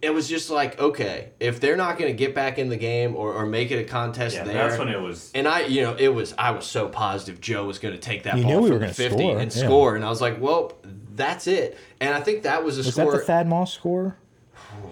it 0.00 0.10
was 0.10 0.28
just 0.28 0.48
like, 0.50 0.78
okay, 0.78 1.30
if 1.40 1.58
they're 1.60 1.76
not 1.76 1.98
going 1.98 2.10
to 2.10 2.16
get 2.16 2.34
back 2.34 2.58
in 2.58 2.68
the 2.68 2.76
game 2.76 3.16
or, 3.16 3.32
or 3.34 3.46
make 3.46 3.70
it 3.72 3.76
a 3.80 3.84
contest 3.84 4.36
Yeah, 4.36 4.44
there, 4.44 4.54
that's 4.68 4.78
when 4.78 4.88
it 4.88 5.00
was. 5.00 5.30
and 5.34 5.48
I, 5.48 5.62
you 5.66 5.82
know, 5.82 5.94
it 5.98 6.08
was 6.08 6.34
I 6.38 6.52
was 6.52 6.66
so 6.66 6.88
positive 6.88 7.40
Joe 7.40 7.64
was 7.66 7.78
going 7.78 7.94
to 7.94 8.00
take 8.00 8.22
that 8.22 8.36
You 8.36 8.44
ball 8.44 8.52
knew 8.52 8.60
we 8.60 8.68
from 8.68 8.74
were 8.74 8.80
gonna 8.80 8.94
50 8.94 9.18
score, 9.18 9.38
and 9.38 9.54
yeah. 9.56 9.64
score, 9.64 9.96
and 9.96 10.04
I 10.04 10.08
was 10.08 10.20
like, 10.20 10.40
well, 10.40 10.72
that's 11.16 11.46
it. 11.48 11.76
And 12.00 12.14
I 12.14 12.20
think 12.20 12.44
that 12.44 12.62
was 12.64 12.76
a 12.78 12.80
Was 12.80 12.92
score. 12.94 13.10
that 13.12 13.18
the 13.18 13.24
Thad 13.24 13.48
Moss 13.48 13.72
score? 13.72 14.16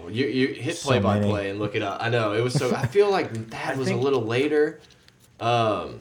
You, 0.09 0.25
you 0.25 0.47
hit 0.53 0.77
So 0.77 0.87
play 0.89 0.99
by 0.99 1.19
many. 1.19 1.29
play 1.31 1.49
and 1.49 1.59
look 1.59 1.75
it 1.75 1.81
up. 1.81 2.01
I 2.01 2.07
know 2.09 2.31
it 2.33 2.41
was 2.41 2.53
so. 2.53 2.73
I 2.73 2.85
feel 2.85 3.09
like 3.11 3.33
that 3.49 3.75
was 3.77 3.87
think- 3.89 3.99
a 3.99 4.03
little 4.03 4.21
later. 4.21 4.79
Um, 5.41 5.99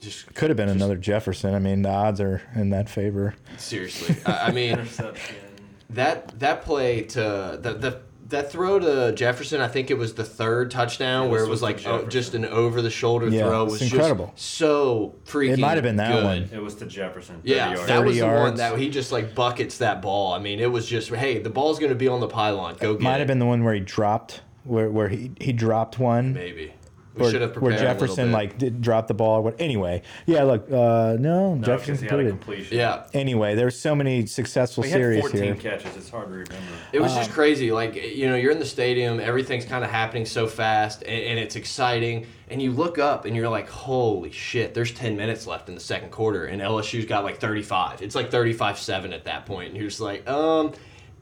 just 0.00 0.32
Could 0.34 0.48
have 0.50 0.56
been 0.56 0.68
another 0.68 0.96
Jefferson. 0.96 1.54
I 1.54 1.58
mean, 1.58 1.82
the 1.82 1.90
odds 1.90 2.20
are 2.20 2.40
in 2.54 2.70
that 2.70 2.88
favor. 2.88 3.34
seriously, 3.58 4.16
I, 4.24 4.46
I 4.48 4.52
mean 4.52 4.72
Interception. 4.78 5.36
That 5.90 6.38
that 6.40 6.62
play 6.62 7.02
to 7.02 7.58
the 7.60 7.74
the 7.74 8.00
that 8.28 8.52
throw 8.52 8.78
to 8.78 9.12
Jefferson. 9.14 9.62
I 9.62 9.68
think 9.68 9.90
it 9.90 9.96
was 9.96 10.12
the 10.12 10.22
third 10.24 10.70
touchdown 10.70 11.30
where 11.30 11.40
it 11.40 11.48
was 11.48 11.62
was 11.62 11.62
like 11.62 11.86
oh, 11.86 12.04
just 12.08 12.34
an 12.34 12.44
over 12.44 12.82
the 12.82 12.90
shoulder 12.90 13.28
Yeah, 13.28 13.44
throw 13.46 13.62
it's 13.64 13.72
was 13.72 13.82
incredible. 13.90 14.32
just 14.36 14.48
so 14.50 15.14
freaking. 15.24 15.54
It 15.54 15.58
might 15.60 15.74
have 15.76 15.82
been 15.82 15.96
that 15.96 16.12
good. 16.12 16.24
one. 16.24 16.50
It 16.52 16.62
was 16.62 16.74
to 16.76 16.86
Jefferson. 16.86 17.40
Yeah, 17.42 17.72
yards. 17.72 17.86
that 17.86 18.04
was 18.04 18.16
30 18.16 18.20
the 18.20 18.26
one 18.26 18.34
yards. 18.36 18.58
that 18.58 18.78
he 18.78 18.90
just 18.90 19.12
like 19.12 19.34
buckets 19.34 19.78
that 19.78 20.02
ball. 20.02 20.34
I 20.34 20.40
mean, 20.40 20.60
it 20.60 20.70
was 20.70 20.86
just 20.86 21.08
hey, 21.10 21.38
the 21.38 21.48
ball's 21.50 21.78
going 21.78 21.88
to 21.90 21.94
be 21.96 22.06
on 22.08 22.20
the 22.20 22.28
pylon. 22.28 22.76
Go 22.78 22.92
get 22.94 23.02
Might 23.02 23.14
it. 23.16 23.18
have 23.20 23.28
been 23.28 23.38
the 23.38 23.46
one 23.46 23.64
where 23.64 23.72
he 23.72 23.80
dropped, 23.80 24.42
where 24.64 24.90
where 24.90 25.08
he 25.08 25.30
he 25.40 25.54
dropped 25.54 25.98
one. 25.98 26.34
maybe. 26.34 26.74
We 27.18 27.26
Or, 27.26 27.30
should 27.30 27.40
have 27.42 27.50
where 27.56 27.72
prepared 27.72 27.80
a 27.80 27.84
Jefferson 28.00 28.26
bit. 28.28 28.32
like 28.32 28.58
did 28.58 28.80
drop 28.80 29.06
the 29.08 29.14
ball. 29.14 29.42
What? 29.42 29.56
Anyway, 29.60 30.02
yeah. 30.26 30.42
Look, 30.44 30.70
uh, 30.70 31.16
no, 31.18 31.54
No, 31.54 31.62
Jefferson 31.62 31.94
'cause 31.94 32.02
he 32.02 32.08
had 32.08 32.20
a 32.20 32.28
completed. 32.28 32.72
yeah. 32.72 33.04
Anyway, 33.12 33.54
there's 33.54 33.78
so 33.78 33.94
many 33.94 34.26
successful 34.26 34.84
He 34.84 34.90
had 34.90 34.98
series 34.98 35.20
14 35.20 35.42
here. 35.42 35.54
catches. 35.56 35.96
It's 35.96 36.10
hard 36.10 36.26
to 36.26 36.30
remember. 36.32 36.54
It 36.92 37.00
was 37.00 37.12
Uh, 37.12 37.16
just 37.18 37.32
crazy. 37.32 37.72
Like, 37.72 37.94
you 37.96 38.28
know, 38.28 38.36
you're 38.36 38.52
in 38.52 38.58
the 38.58 38.64
stadium, 38.66 39.20
everything's 39.20 39.64
kind 39.64 39.82
of 39.84 39.90
happening 39.90 40.26
so 40.26 40.46
fast, 40.46 41.02
and, 41.02 41.10
and 41.24 41.38
it's 41.38 41.56
exciting. 41.56 42.26
And 42.50 42.62
you 42.62 42.72
look 42.72 42.98
up 42.98 43.24
and 43.26 43.36
you're 43.36 43.48
like, 43.48 43.68
holy 43.68 44.30
shit, 44.30 44.72
there's 44.74 44.92
10 44.92 45.16
minutes 45.16 45.46
left 45.46 45.68
in 45.68 45.74
the 45.74 45.80
second 45.80 46.10
quarter, 46.10 46.46
and 46.46 46.62
LSU's 46.62 47.04
got 47.04 47.24
like 47.24 47.38
35. 47.38 48.00
It's 48.02 48.14
like 48.14 48.30
35 48.30 48.78
7 48.78 49.12
at 49.12 49.24
that. 49.24 49.48
And 49.48 49.76
you're 49.76 49.88
just 49.88 50.00
like, 50.00 50.28
um, 50.28 50.72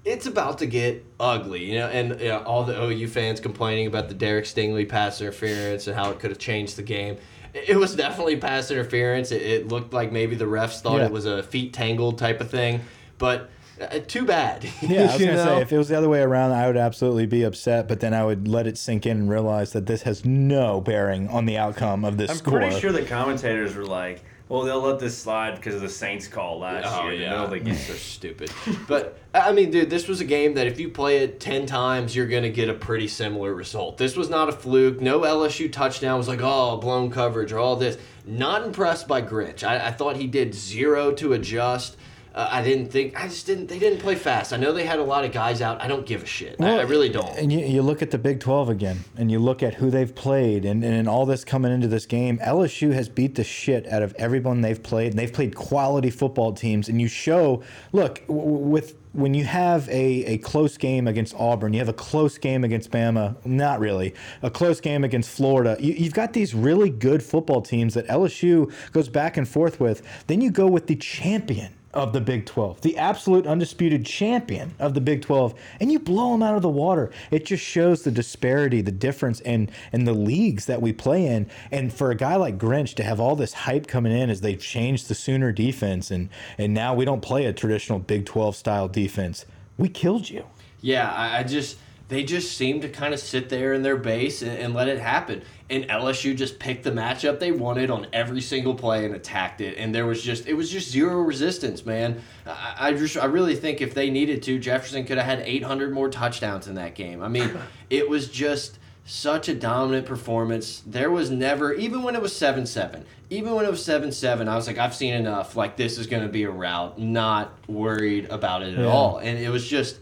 it's 0.07 0.25
about 0.27 0.59
to 0.59 0.67
get 0.67 1.05
ugly, 1.21 1.65
you 1.65 1.79
know. 1.79 1.89
And 1.89 2.19
you 2.21 2.29
know, 2.29 2.39
all 2.45 2.65
the 2.65 2.81
OU 2.81 3.09
fans 3.09 3.41
complaining 3.41 3.87
about 3.87 4.09
the 4.09 4.15
Derek 4.15 4.45
Stingley 4.47 4.89
pass 4.89 5.21
interference 5.21 5.87
and 5.89 5.97
how 5.97 6.11
it 6.11 6.21
could 6.21 6.31
have 6.31 6.39
changed 6.39 6.77
the 6.77 6.83
game. 6.83 7.19
It 7.53 7.71
it 7.71 7.77
was 7.77 7.95
definitely 7.95 8.37
pass 8.37 8.71
interference. 8.71 9.33
It, 9.33 9.43
it 9.43 9.69
looked 9.69 9.93
like 9.93 10.13
maybe 10.13 10.37
the 10.37 10.45
refs 10.47 10.81
thought 10.81 10.99
Yeah. 10.99 11.07
it 11.07 11.13
was 11.13 11.27
a 11.27 11.43
feet 11.43 11.73
tangled 11.75 12.19
type 12.19 12.41
of 12.41 12.49
thing, 12.51 12.83
but 13.19 13.51
uh, 13.81 13.99
too 14.07 14.25
bad. 14.25 14.65
Yeah, 14.81 15.01
I 15.01 15.05
was 15.07 15.19
gonna 15.21 15.35
know? 15.35 15.45
say 15.45 15.61
if 15.61 15.73
it 15.73 15.77
was 15.79 15.89
the 15.89 15.99
other 15.99 16.09
way 16.09 16.21
around, 16.23 16.53
I 16.53 16.67
would 16.69 16.77
absolutely 16.79 17.27
be 17.27 17.43
upset. 17.43 17.89
But 17.89 18.01
then 18.01 18.15
I 18.15 18.25
would 18.25 18.47
let 18.49 18.67
it 18.67 18.79
sink 18.79 19.05
in 19.07 19.19
and 19.19 19.29
realize 19.31 19.73
that 19.73 19.87
this 19.87 20.03
has 20.03 20.25
no 20.25 20.81
bearing 20.81 21.29
on 21.29 21.45
the 21.47 21.59
outcome 21.59 22.05
of 22.05 22.17
this 22.17 22.31
I'm 22.31 22.37
score. 22.37 22.59
pretty 22.61 22.79
sure 22.81 22.93
the 22.93 23.03
commentators 23.05 23.75
were 23.75 23.85
like, 23.85 24.23
Well, 24.49 24.63
they'll 24.63 24.81
let 24.81 25.01
this 25.01 25.19
slide 25.19 25.57
because 25.57 25.75
of 25.75 25.81
the 25.81 25.89
Saints 25.89 26.29
call 26.29 26.61
last 26.61 26.87
Oh 26.87 27.05
year. 27.05 27.13
in 27.15 27.19
the 27.19 27.25
yeah, 27.25 27.31
middle 27.31 27.45
of 27.47 27.51
the 27.51 27.59
game. 27.59 27.75
they're 27.89 27.97
stupid. 27.97 28.51
But 28.87 29.19
I 29.35 29.51
mean, 29.53 29.71
dude, 29.73 29.91
this 29.91 30.07
was 30.07 30.21
a 30.21 30.25
game 30.25 30.55
that 30.55 30.69
if 30.69 30.79
you 30.79 30.89
play 30.89 31.19
it 31.19 31.41
ten 31.41 31.67
times, 31.67 32.15
you're 32.15 32.29
gonna 32.29 32.49
get 32.51 32.69
a 32.69 32.75
pretty 32.75 33.09
similar 33.09 33.53
result. 33.55 33.99
This 33.99 34.17
was 34.17 34.31
not 34.31 34.49
a 34.49 34.53
fluke. 34.53 35.01
No 35.01 35.21
LSU 35.23 35.71
touchdown 35.73 36.17
was 36.19 36.29
like, 36.29 36.41
oh, 36.43 36.77
blown 36.77 37.11
coverage 37.11 37.53
or 37.53 37.59
all 37.59 37.75
this. 37.75 37.99
Not 38.25 38.63
impressed 38.65 39.09
by 39.09 39.21
Grinch. 39.23 39.65
I, 39.65 39.89
I 39.89 39.91
thought 39.91 40.17
he 40.17 40.27
did 40.29 40.55
zero 40.55 41.11
to 41.13 41.33
adjust. 41.33 41.97
Uh, 42.37 42.49
I 42.51 42.63
didn't 42.63 42.89
think. 42.89 43.19
I 43.19 43.29
just 43.29 43.47
didn't. 43.47 43.69
They 43.69 43.79
didn't 43.79 44.01
play 44.01 44.15
fast. 44.15 44.53
I 44.53 44.59
know 44.59 44.75
they 44.75 44.85
had 44.85 44.99
a 44.99 45.03
lot 45.03 45.25
of 45.25 45.33
guys 45.33 45.63
out. 45.63 45.81
I 45.81 45.89
don't 45.89 46.05
give 46.05 46.23
a 46.23 46.27
shit. 46.27 46.61
I, 46.61 46.81
I 46.81 46.83
really 46.83 47.09
don't. 47.09 47.35
And 47.39 47.51
you, 47.51 47.61
you 47.61 47.81
look 47.81 48.03
at 48.03 48.11
the 48.11 48.19
Big 48.19 48.41
12 48.41 48.69
again, 48.69 48.99
and 49.17 49.31
you 49.31 49.39
look 49.39 49.63
at 49.63 49.73
who 49.73 49.91
they've 49.91 50.15
played, 50.15 50.67
and, 50.67 50.85
and 50.85 51.09
all 51.09 51.25
this 51.25 51.47
coming 51.47 51.73
into 51.73 51.89
this 51.89 52.05
game. 52.05 52.39
LSU 52.41 52.93
has 52.93 53.09
beat 53.09 53.37
the 53.37 53.45
shit 53.45 53.89
out 53.89 54.03
of 54.03 54.15
everyone 54.19 54.61
they've 54.61 54.83
played, 54.83 55.13
and 55.13 55.19
they've 55.19 55.33
played 55.33 55.55
quality 55.55 56.11
football 56.11 56.53
teams. 56.53 56.91
And 56.91 57.01
you 57.01 57.09
show, 57.09 57.63
look, 57.93 58.23
with 58.29 58.97
when 59.13 59.33
you 59.33 59.45
have 59.45 59.89
a, 59.89 60.25
a 60.27 60.39
close 60.39 60.77
game 60.77 61.09
against 61.09 61.35
Auburn, 61.37 61.73
you 61.73 61.79
have 61.79 61.89
a 61.89 61.95
close 61.95 62.37
game 62.37 62.65
against 62.65 62.91
Bama, 62.91 63.35
not 63.47 63.81
really, 63.81 64.15
a 64.43 64.51
close 64.51 64.79
game 64.79 65.05
against 65.05 65.31
Florida. 65.31 65.79
You, 65.81 65.95
you've 65.95 66.13
got 66.13 66.35
these 66.35 66.55
really 66.55 66.91
good 66.91 67.23
football 67.23 67.63
teams 67.63 67.95
that 67.95 68.07
LSU 68.09 68.71
goes 68.93 69.09
back 69.09 69.39
and 69.39 69.49
forth 69.49 69.81
with. 69.81 70.03
Then 70.27 70.43
you 70.43 70.51
go 70.51 70.67
with 70.67 70.87
the 70.87 70.97
champion 70.97 71.73
of 71.97 72.13
the 72.13 72.21
Big 72.21 72.45
12, 72.45 72.83
the 72.83 72.99
absolute 72.99 73.47
undisputed 73.47 74.05
champion 74.05 74.75
of 74.79 74.93
the 74.93 75.01
Big 75.01 75.23
12, 75.23 75.55
and 75.81 75.91
you 75.91 75.99
blow 75.99 76.33
them 76.33 76.43
out 76.43 76.55
of 76.55 76.61
the 76.61 76.69
water. 76.69 77.11
It 77.31 77.47
just 77.47 77.65
shows 77.65 78.03
the 78.03 78.11
disparity, 78.11 78.83
the 78.83 78.93
difference 78.93 79.41
in 79.41 79.71
in 79.93 80.05
the 80.05 80.13
leagues 80.13 80.67
that 80.67 80.83
we 80.83 80.93
play 80.93 81.27
in. 81.27 81.51
And 81.71 81.91
for 81.93 82.11
a 82.11 82.15
guy 82.15 82.37
like 82.37 82.59
Grinch 82.59 82.95
to 82.97 83.03
have 83.03 83.19
all 83.19 83.35
this 83.35 83.55
hype 83.55 83.87
coming 83.87 84.13
in 84.13 84.29
as 84.29 84.43
they've 84.43 84.61
changed 84.61 85.09
the 85.09 85.15
Sooner 85.15 85.53
defense 85.53 86.11
and 86.11 86.29
and 86.59 86.75
now 86.75 86.95
we 86.95 87.07
don't 87.07 87.23
play 87.23 87.47
a 87.47 87.53
traditional 87.55 87.99
Big 87.99 88.27
12 88.27 88.55
style 88.55 88.89
defense. 88.89 89.47
We 89.79 89.89
killed 89.89 90.29
you. 90.29 90.45
Yeah, 90.83 91.11
I, 91.11 91.39
I 91.39 91.43
just 91.45 91.79
they 92.09 92.25
just 92.25 92.57
seem 92.57 92.83
to 92.83 92.91
kind 92.91 93.15
of 93.15 93.21
sit 93.21 93.49
there 93.49 93.73
in 93.73 93.83
their 93.83 93.97
base 93.97 94.43
and, 94.43 94.53
and 94.59 94.75
let 94.75 94.89
it 94.89 94.99
happen. 94.99 95.43
And 95.69 95.85
LSU 95.89 96.37
just 96.37 96.61
picked 96.61 96.85
the 96.85 96.93
matchup 96.93 97.41
they 97.41 97.51
wanted 97.51 97.91
on 97.91 98.07
every 98.13 98.41
single 98.41 98.75
play 98.75 99.05
and 99.05 99.15
attacked 99.17 99.61
it. 99.61 99.77
And 99.79 99.93
there 99.93 100.07
was 100.07 100.23
just 100.23 100.47
it 100.47 100.55
was 100.55 100.71
just 100.71 100.91
zero 100.91 101.21
resistance, 101.23 101.85
man. 101.85 102.23
I, 102.47 102.75
I 102.79 102.93
just 102.93 103.17
I 103.17 103.25
really 103.25 103.57
think 103.57 103.81
if 103.81 103.93
they 103.93 104.09
needed 104.11 104.45
to, 104.45 104.59
Jefferson 104.61 105.05
could 105.05 105.19
have 105.19 105.27
had 105.27 105.41
800 105.41 105.93
more 105.93 106.09
touchdowns 106.09 106.69
in 106.69 106.77
that 106.77 106.95
game. 106.95 107.21
I 107.21 107.27
mean, 107.29 107.51
it 107.91 108.09
was 108.09 108.29
just 108.29 108.79
such 109.09 109.49
a 109.49 109.55
dominant 109.55 110.07
performance. 110.07 110.83
There 110.87 111.11
was 111.11 111.31
never, 111.31 111.73
even 111.75 112.03
when 112.03 112.15
it 112.17 112.23
was 112.23 112.35
7 112.37 112.65
7, 112.67 113.05
even 113.31 113.55
when 113.55 113.65
it 113.65 113.71
was 113.71 113.85
7 113.85 114.11
7, 114.13 114.49
I 114.49 114.55
was 114.57 114.67
like, 114.69 114.79
I've 114.79 114.95
seen 114.95 115.15
enough. 115.15 115.55
Like, 115.57 115.77
this 115.77 115.97
is 115.99 116.07
going 116.09 116.23
to 116.25 116.29
be 116.29 116.43
a 116.45 116.51
rout. 116.51 116.99
Not 116.99 117.53
worried 117.69 118.27
about 118.31 118.63
it 118.63 118.75
at 118.75 118.81
Yeah. 118.85 118.87
all. 118.91 119.19
And 119.19 119.39
it 119.39 119.49
was 119.49 119.67
just, 119.67 119.99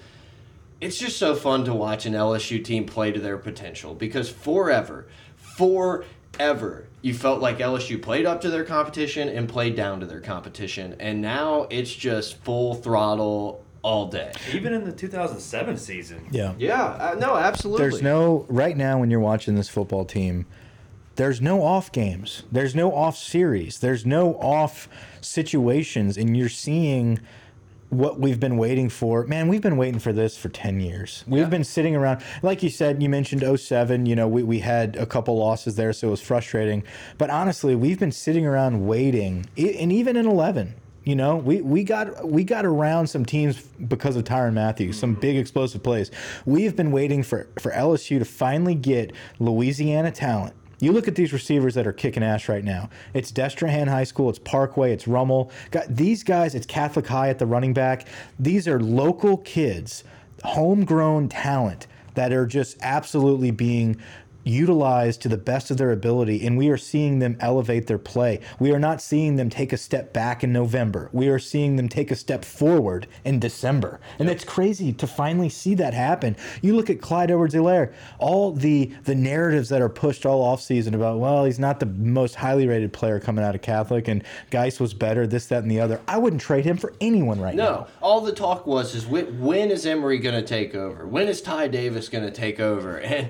it's 0.81 0.99
just 0.99 1.19
so 1.19 1.35
fun 1.35 1.65
to 1.67 1.75
watch 1.75 2.05
an 2.07 2.13
LSU 2.15 2.63
team 2.65 2.85
play 2.87 3.13
to 3.13 3.21
their 3.21 3.37
potential 3.39 3.95
because 3.95 4.29
forever, 4.31 5.07
forever, 5.57 6.87
you 7.03 7.15
felt 7.15 7.41
like 7.41 7.59
LSU 7.59 8.01
played 8.01 8.27
up 8.27 8.41
to 8.41 8.51
their 8.51 8.65
competition 8.65 9.29
and 9.29 9.49
played 9.49 9.77
down 9.77 10.01
to 10.01 10.07
their 10.07 10.21
competition. 10.21 10.97
And 10.99 11.21
now 11.21 11.67
it's 11.71 11.95
just 11.95 12.39
full 12.39 12.75
throttle 12.75 13.63
all 13.83 14.07
day. 14.07 14.33
Even 14.53 14.73
in 14.73 14.85
the 14.85 14.93
2007 14.93 15.77
season. 15.77 16.27
Yeah. 16.31 16.55
Yeah, 16.59 16.83
uh, 16.83 17.17
no, 17.19 17.37
absolutely. 17.37 17.89
There's 17.89 18.03
no 18.03 18.47
right 18.49 18.77
now 18.77 18.99
when 18.99 19.11
you're 19.11 19.21
watching 19.21 19.55
this 19.55 19.69
football 19.69 20.05
team, 20.05 20.47
there's 21.17 21.41
no 21.41 21.63
off 21.63 21.93
games. 21.93 22.45
There's 22.51 22.75
no 22.75 22.95
off 22.95 23.17
series. 23.17 23.79
There's 23.79 24.07
no 24.07 24.35
off 24.37 24.89
situations 25.21 26.17
and 26.17 26.37
you're 26.37 26.49
seeing 26.49 27.21
what 27.99 28.19
we've 28.19 28.41
been 28.41 28.57
waiting 28.57 28.89
for. 28.89 29.25
Man, 29.27 29.49
we've 29.49 29.63
been 29.63 29.77
waiting 29.77 30.01
for 30.01 30.13
this 30.13 30.37
for 30.37 30.49
10 30.49 30.81
years. 30.81 31.25
We've 31.27 31.43
Yeah. 31.43 31.49
been 31.49 31.65
sitting 31.65 31.97
around 31.97 32.23
like 32.43 32.63
you 32.63 32.71
said, 32.71 33.03
you 33.03 33.09
mentioned 33.09 33.43
07, 33.43 34.07
you 34.07 34.17
know, 34.17 34.29
we, 34.29 34.43
we 34.43 34.59
had 34.61 34.97
a 34.97 35.07
couple 35.07 35.37
losses 35.37 35.77
there 35.77 35.93
so 35.93 36.09
it 36.09 36.11
was 36.11 36.21
frustrating. 36.21 36.83
But 37.19 37.31
honestly, 37.31 37.75
we've 37.75 37.99
been 37.99 38.13
sitting 38.13 38.47
around 38.47 38.87
waiting 38.87 39.47
and 39.57 39.93
even 39.93 40.17
in 40.17 40.27
11 40.27 40.75
you 41.05 41.15
know, 41.15 41.37
we, 41.37 41.61
we 41.61 41.85
got 41.85 42.27
we 42.27 42.45
got 42.45 42.65
around 42.65 43.09
some 43.09 43.27
teams 43.27 43.61
because 43.63 44.17
of 44.17 44.25
Tyrann 44.25 44.55
Mathieu, 44.55 44.93
some 44.93 45.13
mm-hmm. 45.13 45.21
big 45.21 45.37
explosive 45.37 45.83
plays. 45.83 46.11
We've 46.47 46.75
been 46.75 46.93
waiting 46.93 47.23
for, 47.23 47.47
for 47.59 47.71
LSU 47.73 48.19
to 48.19 48.25
finally 48.25 48.75
get 48.75 49.13
Louisiana 49.39 50.11
talent. 50.11 50.55
You 50.85 50.93
look 50.93 51.09
at 51.09 51.15
these 51.15 51.33
receivers 51.33 51.75
that 51.77 51.87
are 51.87 51.95
kicking 51.95 52.23
ass 52.23 52.47
right 52.47 52.63
now. 52.63 52.91
It's 53.15 53.33
Destrehan 53.33 53.89
High 53.89 54.05
School, 54.05 54.29
it's 54.29 54.39
Parkway, 54.39 54.93
it's 54.93 55.09
Rummel. 55.09 55.51
Got 55.71 55.97
these 55.97 56.23
guys, 56.23 56.55
it's 56.55 56.67
Catholic 56.67 57.07
High 57.07 57.31
at 57.31 57.39
the 57.39 57.47
running 57.47 57.73
back. 57.73 58.07
These 58.39 58.69
are 58.69 58.79
local 58.79 59.39
kids, 59.39 60.05
homegrown 60.45 61.31
talent 61.31 61.87
that 62.17 62.35
are 62.35 62.45
just 62.45 62.77
absolutely 62.83 63.51
being 63.51 63.97
utilized 64.45 65.23
to 65.23 65.29
the 65.29 65.37
best 65.37 65.71
of 65.71 65.77
their 65.77 65.91
ability 65.91 66.47
and 66.47 66.57
we 66.57 66.69
are 66.69 66.77
seeing 66.77 67.19
them 67.19 67.37
elevate 67.41 67.87
their 67.87 67.99
play. 67.99 68.41
We 68.59 68.73
are 68.73 68.79
not 68.79 69.01
seeing 69.01 69.37
them 69.37 69.51
take 69.51 69.73
a 69.73 69.77
step 69.77 70.13
back 70.13 70.45
in 70.45 70.53
November. 70.53 71.09
We 71.13 71.29
are 71.29 71.39
seeing 71.39 71.77
them 71.77 71.89
take 71.89 72.11
a 72.11 72.17
step 72.17 72.45
forward 72.45 73.07
in 73.25 73.41
December. 73.41 74.01
And 74.19 74.29
it's 74.29 74.45
crazy 74.45 74.93
to 74.93 75.07
finally 75.07 75.49
see 75.49 75.75
that 75.77 75.95
happen. 75.95 76.37
You 76.63 76.77
look 76.77 76.91
at 76.91 77.01
Clyde 77.01 77.31
Edwards-Helaire, 77.31 77.93
all 78.19 78.53
the 78.53 78.93
the 79.05 79.15
narratives 79.15 79.69
that 79.71 79.81
are 79.81 79.89
pushed 79.89 80.27
all 80.27 80.55
offseason 80.55 80.95
about, 80.95 81.19
well, 81.19 81.45
he's 81.45 81.59
not 81.59 81.81
the 81.81 81.87
most 81.87 82.35
highly 82.35 82.67
rated 82.67 82.93
player 82.93 83.19
coming 83.19 83.45
out 83.45 83.55
of 83.55 83.63
Catholic 83.63 84.09
and 84.09 84.23
Geis 84.51 84.79
was 84.81 84.95
better, 84.95 85.27
this, 85.27 85.47
that, 85.47 85.63
and 85.63 85.71
the 85.71 85.81
other. 85.81 86.01
I 86.07 86.19
wouldn't 86.19 86.43
trade 86.43 86.65
him 86.65 86.77
for 86.77 86.93
anyone 87.01 87.41
right 87.41 87.55
now. 87.55 87.65
No, 87.65 87.87
all 88.03 88.21
the 88.21 88.33
talk 88.33 88.67
was 88.67 88.95
is 88.95 89.07
when, 89.07 89.41
when 89.41 89.71
is 89.71 89.87
Emery 89.87 90.19
going 90.19 90.35
to 90.35 90.47
take 90.47 90.75
over? 90.75 91.07
When 91.07 91.29
is 91.29 91.41
Ty 91.41 91.69
Davis 91.69 92.09
going 92.09 92.25
to 92.25 92.31
take 92.31 92.61
over? 92.61 92.99
And 93.15 93.29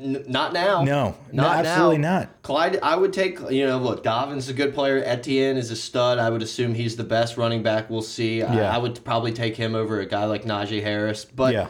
n- 0.00 0.24
not 0.28 0.52
now. 0.52 0.82
No, 0.82 1.16
no, 1.32 1.42
not 1.42 1.64
absolutely 1.66 1.98
now. 1.98 2.18
not. 2.20 2.42
Clyde, 2.42 2.78
I 2.82 2.96
would 2.96 3.12
take. 3.12 3.38
You 3.50 3.66
know, 3.66 3.78
look, 3.78 4.02
Dovin's 4.02 4.48
a 4.48 4.52
good 4.54 4.74
player. 4.74 5.02
Etienne 5.04 5.56
is 5.56 5.70
a 5.70 5.76
stud. 5.76 6.18
I 6.18 6.30
would 6.30 6.42
assume 6.42 6.74
he's 6.74 6.96
the 6.96 7.04
best 7.04 7.36
running 7.36 7.62
back. 7.62 7.90
We'll 7.90 8.02
see. 8.02 8.42
I, 8.42 8.54
Yeah. 8.56 8.74
I 8.74 8.78
would 8.78 9.02
probably 9.04 9.32
take 9.32 9.56
him 9.56 9.74
over 9.74 10.00
a 10.00 10.06
guy 10.06 10.24
like 10.24 10.44
Najee 10.44 10.82
Harris, 10.82 11.24
but. 11.24 11.52
yeah. 11.54 11.68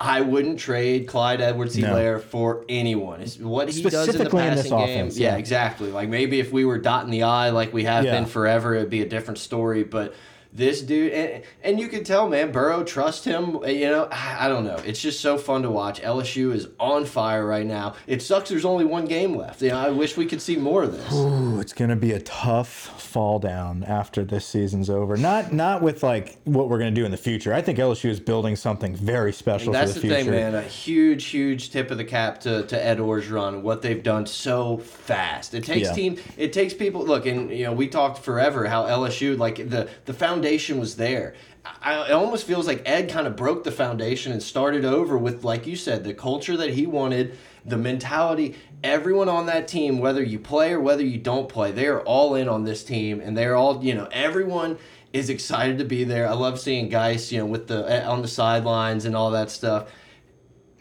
I 0.00 0.20
wouldn't 0.20 0.58
trade 0.58 1.06
Clyde 1.06 1.40
Edwards 1.40 1.78
No. 1.78 2.18
For 2.18 2.64
anyone. 2.68 3.20
It's 3.20 3.38
what 3.38 3.68
he 3.70 3.82
does 3.82 3.92
in 3.94 3.98
the 3.98 4.12
Specifically 4.12 4.42
in 4.42 4.54
passing 4.54 4.70
game. 4.72 4.80
offense, 4.80 5.16
yeah, 5.16 5.32
yeah. 5.32 5.36
exactly. 5.36 5.92
Like 5.92 6.08
maybe 6.08 6.40
if 6.40 6.50
we 6.50 6.64
were 6.64 6.78
dotting 6.78 7.12
the 7.12 7.22
I 7.22 7.50
like 7.50 7.72
we 7.72 7.84
have 7.84 8.04
Yeah. 8.04 8.10
been 8.18 8.26
forever, 8.26 8.74
it'd 8.74 8.90
be 8.90 9.02
a 9.02 9.08
different 9.08 9.38
story. 9.38 9.84
But 9.84 10.14
this 10.54 10.82
dude, 10.82 11.12
and, 11.12 11.42
and 11.62 11.80
you 11.80 11.88
can 11.88 12.04
tell, 12.04 12.28
man, 12.28 12.52
Burrow 12.52 12.84
trust 12.84 13.24
him. 13.24 13.58
You 13.66 13.88
know, 13.88 14.08
I 14.10 14.46
I 14.46 14.48
don't 14.48 14.64
know. 14.64 14.76
It's 14.84 15.00
just 15.00 15.20
so 15.20 15.38
fun 15.38 15.62
to 15.62 15.70
watch. 15.70 16.00
LSU 16.02 16.52
is 16.54 16.68
on 16.78 17.04
fire 17.06 17.46
right 17.46 17.64
now. 17.66 17.94
It 18.06 18.20
sucks. 18.22 18.50
There's 18.50 18.64
only 18.64 18.84
one 18.84 19.06
game 19.06 19.34
left. 19.34 19.62
You 19.62 19.70
know, 19.70 19.78
I 19.78 19.90
wish 19.90 20.16
we 20.16 20.26
could 20.26 20.42
see 20.42 20.56
more 20.56 20.82
of 20.82 20.92
this. 20.92 21.12
Ooh, 21.12 21.58
it's 21.60 21.72
gonna 21.72 21.96
be 21.96 22.12
a 22.12 22.20
tough 22.20 23.00
fall 23.00 23.38
down 23.38 23.82
after 23.84 24.24
this 24.24 24.44
season's 24.46 24.90
over. 24.90 25.16
Not 25.16 25.52
not 25.52 25.80
with 25.80 26.02
like 26.02 26.38
what 26.44 26.68
we're 26.68 26.78
gonna 26.78 26.90
do 26.90 27.04
in 27.04 27.10
the 27.10 27.16
future. 27.16 27.54
I 27.54 27.62
think 27.62 27.78
LSU 27.78 28.10
is 28.10 28.20
building 28.20 28.56
something 28.56 28.94
very 28.94 29.32
special 29.32 29.72
That's 29.72 29.94
for 29.94 30.00
the 30.00 30.08
the, 30.08 30.14
future. 30.16 30.30
thing, 30.32 30.52
man. 30.52 30.54
A 30.54 30.62
huge, 30.62 31.26
huge 31.26 31.70
tip 31.70 31.90
of 31.90 31.96
the 31.98 32.04
cap 32.04 32.40
to, 32.40 32.64
to 32.66 32.84
Ed 32.84 32.98
Orgeron. 32.98 33.62
What 33.62 33.80
they've 33.80 34.02
done 34.02 34.26
so 34.26 34.78
fast. 34.78 35.54
It 35.54 35.64
takes 35.64 35.88
Yeah. 35.88 35.94
team. 35.94 36.16
It 36.36 36.52
takes 36.52 36.74
people. 36.74 37.04
Look, 37.06 37.24
and 37.26 37.50
you 37.50 37.64
know, 37.64 37.72
we 37.72 37.88
talked 37.88 38.18
forever 38.18 38.66
how 38.66 38.84
LSU, 38.84 39.38
like 39.38 39.56
the 39.70 39.88
the 40.04 40.12
foundation 40.12 40.41
was 40.42 40.96
there. 40.96 41.34
I, 41.80 42.08
it 42.08 42.12
almost 42.12 42.46
feels 42.46 42.66
like 42.66 42.82
Ed 42.84 43.08
kind 43.08 43.26
of 43.26 43.36
broke 43.36 43.64
the 43.64 43.70
foundation 43.70 44.32
and 44.32 44.42
started 44.42 44.84
over 44.84 45.16
with, 45.16 45.44
like 45.44 45.66
you 45.66 45.76
said, 45.76 46.04
the 46.04 46.14
culture 46.14 46.56
that 46.56 46.70
he 46.70 46.86
wanted, 46.86 47.38
the 47.64 47.76
mentality. 47.76 48.56
Everyone 48.82 49.28
on 49.28 49.46
that 49.46 49.68
team, 49.68 49.98
whether 49.98 50.22
you 50.22 50.38
play 50.38 50.72
or 50.72 50.80
whether 50.80 51.04
you 51.04 51.18
don't 51.18 51.48
play, 51.48 51.70
they 51.70 51.86
are 51.86 52.00
all 52.00 52.34
in 52.34 52.48
on 52.48 52.64
this 52.64 52.82
team, 52.82 53.20
and 53.20 53.36
they're 53.36 53.54
all, 53.54 53.82
you 53.84 53.94
know, 53.94 54.08
everyone 54.10 54.76
is 55.12 55.30
excited 55.30 55.78
to 55.78 55.84
be 55.84 56.04
there. 56.04 56.28
I 56.28 56.32
love 56.32 56.58
seeing 56.58 56.88
guys, 56.88 57.30
you 57.30 57.38
know, 57.38 57.46
with 57.46 57.68
the 57.68 57.84
eh, 57.90 58.04
on 58.04 58.22
the 58.22 58.28
sidelines 58.28 59.04
and 59.04 59.14
all 59.14 59.30
that 59.30 59.50
stuff. 59.50 59.88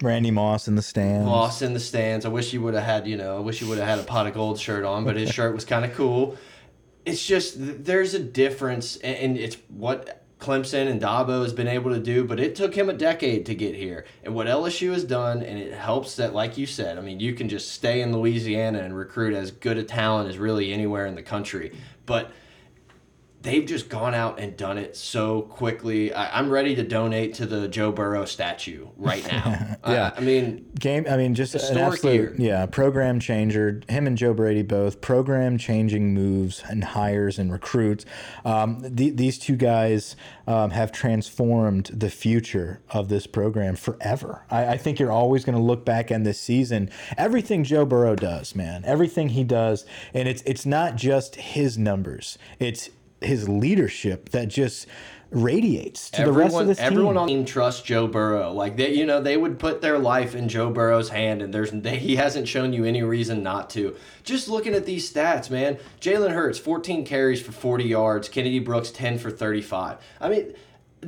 Randy 0.02 0.32
Moss 0.32 0.68
in 0.68 0.76
the 0.76 0.82
stands. 0.82 1.26
Moss 1.26 1.62
in 1.62 1.74
the 1.74 1.80
stands. 1.80 2.26
I 2.26 2.30
wish 2.30 2.50
he 2.50 2.58
would 2.58 2.74
have 2.74 2.84
had, 2.84 3.08
you 3.08 3.18
know, 3.18 3.38
I 3.38 3.40
wish 3.40 3.60
he 3.60 3.66
would 3.66 3.78
have 3.78 3.88
had 3.88 4.00
a 4.00 4.04
pot 4.04 4.26
of 4.26 4.34
gold 4.34 4.60
shirt 4.60 4.84
on, 4.84 5.06
but 5.06 5.16
his 5.16 5.30
shirt 5.34 5.54
was 5.54 5.64
kind 5.66 5.86
of 5.86 5.94
cool. 5.94 6.38
It's 7.06 7.26
just 7.26 7.56
there's 7.58 8.14
a 8.14 8.20
difference, 8.20 8.98
and, 8.98 9.38
it's 9.38 9.58
what 9.70 10.24
Clemson 10.40 10.88
and 10.88 11.00
Dabo 11.00 11.44
has 11.44 11.54
been 11.54 11.68
able 11.68 11.92
to 11.92 12.00
do, 12.00 12.24
but 12.24 12.40
it 12.40 12.56
took 12.56 12.76
him 12.76 12.90
a 12.90 12.94
decade 12.94 13.46
to 13.46 13.56
get 13.56 13.76
here. 13.76 14.06
And 14.24 14.34
what 14.34 14.48
LSU 14.48 14.92
has 14.92 15.04
done, 15.04 15.44
and 15.44 15.58
it 15.58 15.74
helps 15.74 16.16
that, 16.16 16.34
like 16.34 16.58
you 16.58 16.66
said, 16.66 16.98
I 16.98 17.02
mean, 17.02 17.20
you 17.20 17.34
can 17.34 17.48
just 17.48 17.72
stay 17.72 18.02
in 18.02 18.12
Louisiana 18.12 18.80
and 18.80 18.98
recruit 18.98 19.36
as 19.36 19.52
good 19.52 19.78
a 19.78 19.84
talent 19.84 20.30
as 20.30 20.38
really 20.38 20.74
anywhere 20.74 21.06
in 21.06 21.16
the 21.16 21.22
country. 21.22 21.78
But 22.06 22.32
they've 23.42 23.66
just 23.66 23.90
gone 23.90 24.14
out 24.14 24.40
and 24.40 24.56
done 24.56 24.78
it 24.78 24.96
so 24.96 25.42
quickly. 25.44 26.14
I, 26.14 26.38
I'm 26.38 26.50
ready 26.50 26.76
to 26.76 26.84
donate 26.84 27.34
to 27.36 27.46
the 27.46 27.68
Joe 27.68 27.92
Burrow 27.92 28.26
statue 28.26 28.88
right 28.98 29.26
now. 29.30 29.78
Yeah. 29.88 30.12
I, 30.16 30.20
I 30.20 30.22
mean, 30.22 30.70
Game, 30.80 31.06
I 31.10 31.18
mean, 31.18 31.34
just 31.34 31.56
an 31.56 31.78
absolute, 31.78 32.14
year. 32.14 32.36
yeah, 32.38 32.66
program 32.68 33.20
changer. 33.20 33.82
Him 33.90 34.06
and 34.06 34.16
Joe 34.16 34.34
Brady 34.34 34.62
both 34.62 35.02
program 35.02 35.58
changing 35.58 36.14
moves 36.14 36.64
and 36.70 36.84
hires 36.84 37.40
and 37.40 37.52
recruits. 37.52 38.06
Um, 38.46 38.78
the, 38.82 39.10
these 39.10 39.40
two 39.40 39.56
guys 39.56 40.16
um, 40.46 40.70
have 40.70 40.92
transformed 40.92 41.86
the 41.88 42.12
future 42.12 42.82
of 42.92 43.10
this 43.10 43.26
program 43.26 43.76
forever. 43.76 44.46
I, 44.52 44.68
I 44.68 44.78
think 44.78 45.00
you're 45.00 45.12
always 45.12 45.44
going 45.44 45.58
to 45.58 45.64
look 45.64 45.84
back 45.84 46.12
on 46.12 46.24
this 46.24 46.40
season. 46.40 46.92
Everything 47.18 47.64
Joe 47.64 47.86
Burrow 47.86 48.16
does, 48.16 48.56
man, 48.56 48.84
everything 48.86 49.30
he 49.30 49.44
does, 49.44 49.86
and 50.14 50.28
it's 50.28 50.44
it's 50.44 50.66
not 50.66 50.96
just 50.96 51.36
his 51.38 51.78
numbers. 51.78 52.38
It's 52.60 52.92
his 53.22 53.48
leadership 53.48 54.30
that 54.30 54.48
just 54.48 54.88
radiates 55.32 56.10
to 56.10 56.26
the 56.26 56.32
rest 56.32 56.56
of 56.56 56.68
this 56.68 56.78
team. 56.78 56.88
everyone 56.88 57.18
on 57.18 57.28
the 57.28 57.34
team 57.34 57.46
trusts 57.46 57.82
Joe 57.82 58.06
Burrow. 58.06 58.52
Like 58.52 58.76
they, 58.76 58.94
you 58.94 59.06
know, 59.06 59.22
they 59.22 59.38
would 59.38 59.60
put 59.60 59.82
their 59.82 59.98
life 59.98 60.36
in 60.36 60.50
Joe 60.50 60.70
Burrow's 60.70 61.10
hand, 61.10 61.42
and 61.42 61.54
there's 61.54 61.72
they, 61.72 61.98
he 61.98 62.18
hasn't 62.18 62.48
shown 62.48 62.74
you 62.74 62.84
any 62.84 63.02
reason 63.02 63.42
not 63.42 63.70
to. 63.72 63.96
Just 64.24 64.50
looking 64.50 64.74
at 64.74 64.86
these 64.86 65.12
stats, 65.12 65.50
man. 65.50 65.78
Jalen 66.02 66.32
Hurts, 66.32 66.60
14 66.60 67.06
carries 67.06 67.42
for 67.42 67.54
40 67.54 67.86
yards. 67.86 68.30
Kennedy 68.30 68.60
Brooks, 68.60 68.92
10 68.92 69.18
for 69.18 69.32
35. 69.32 69.98
I 70.20 70.30
mean. 70.30 70.54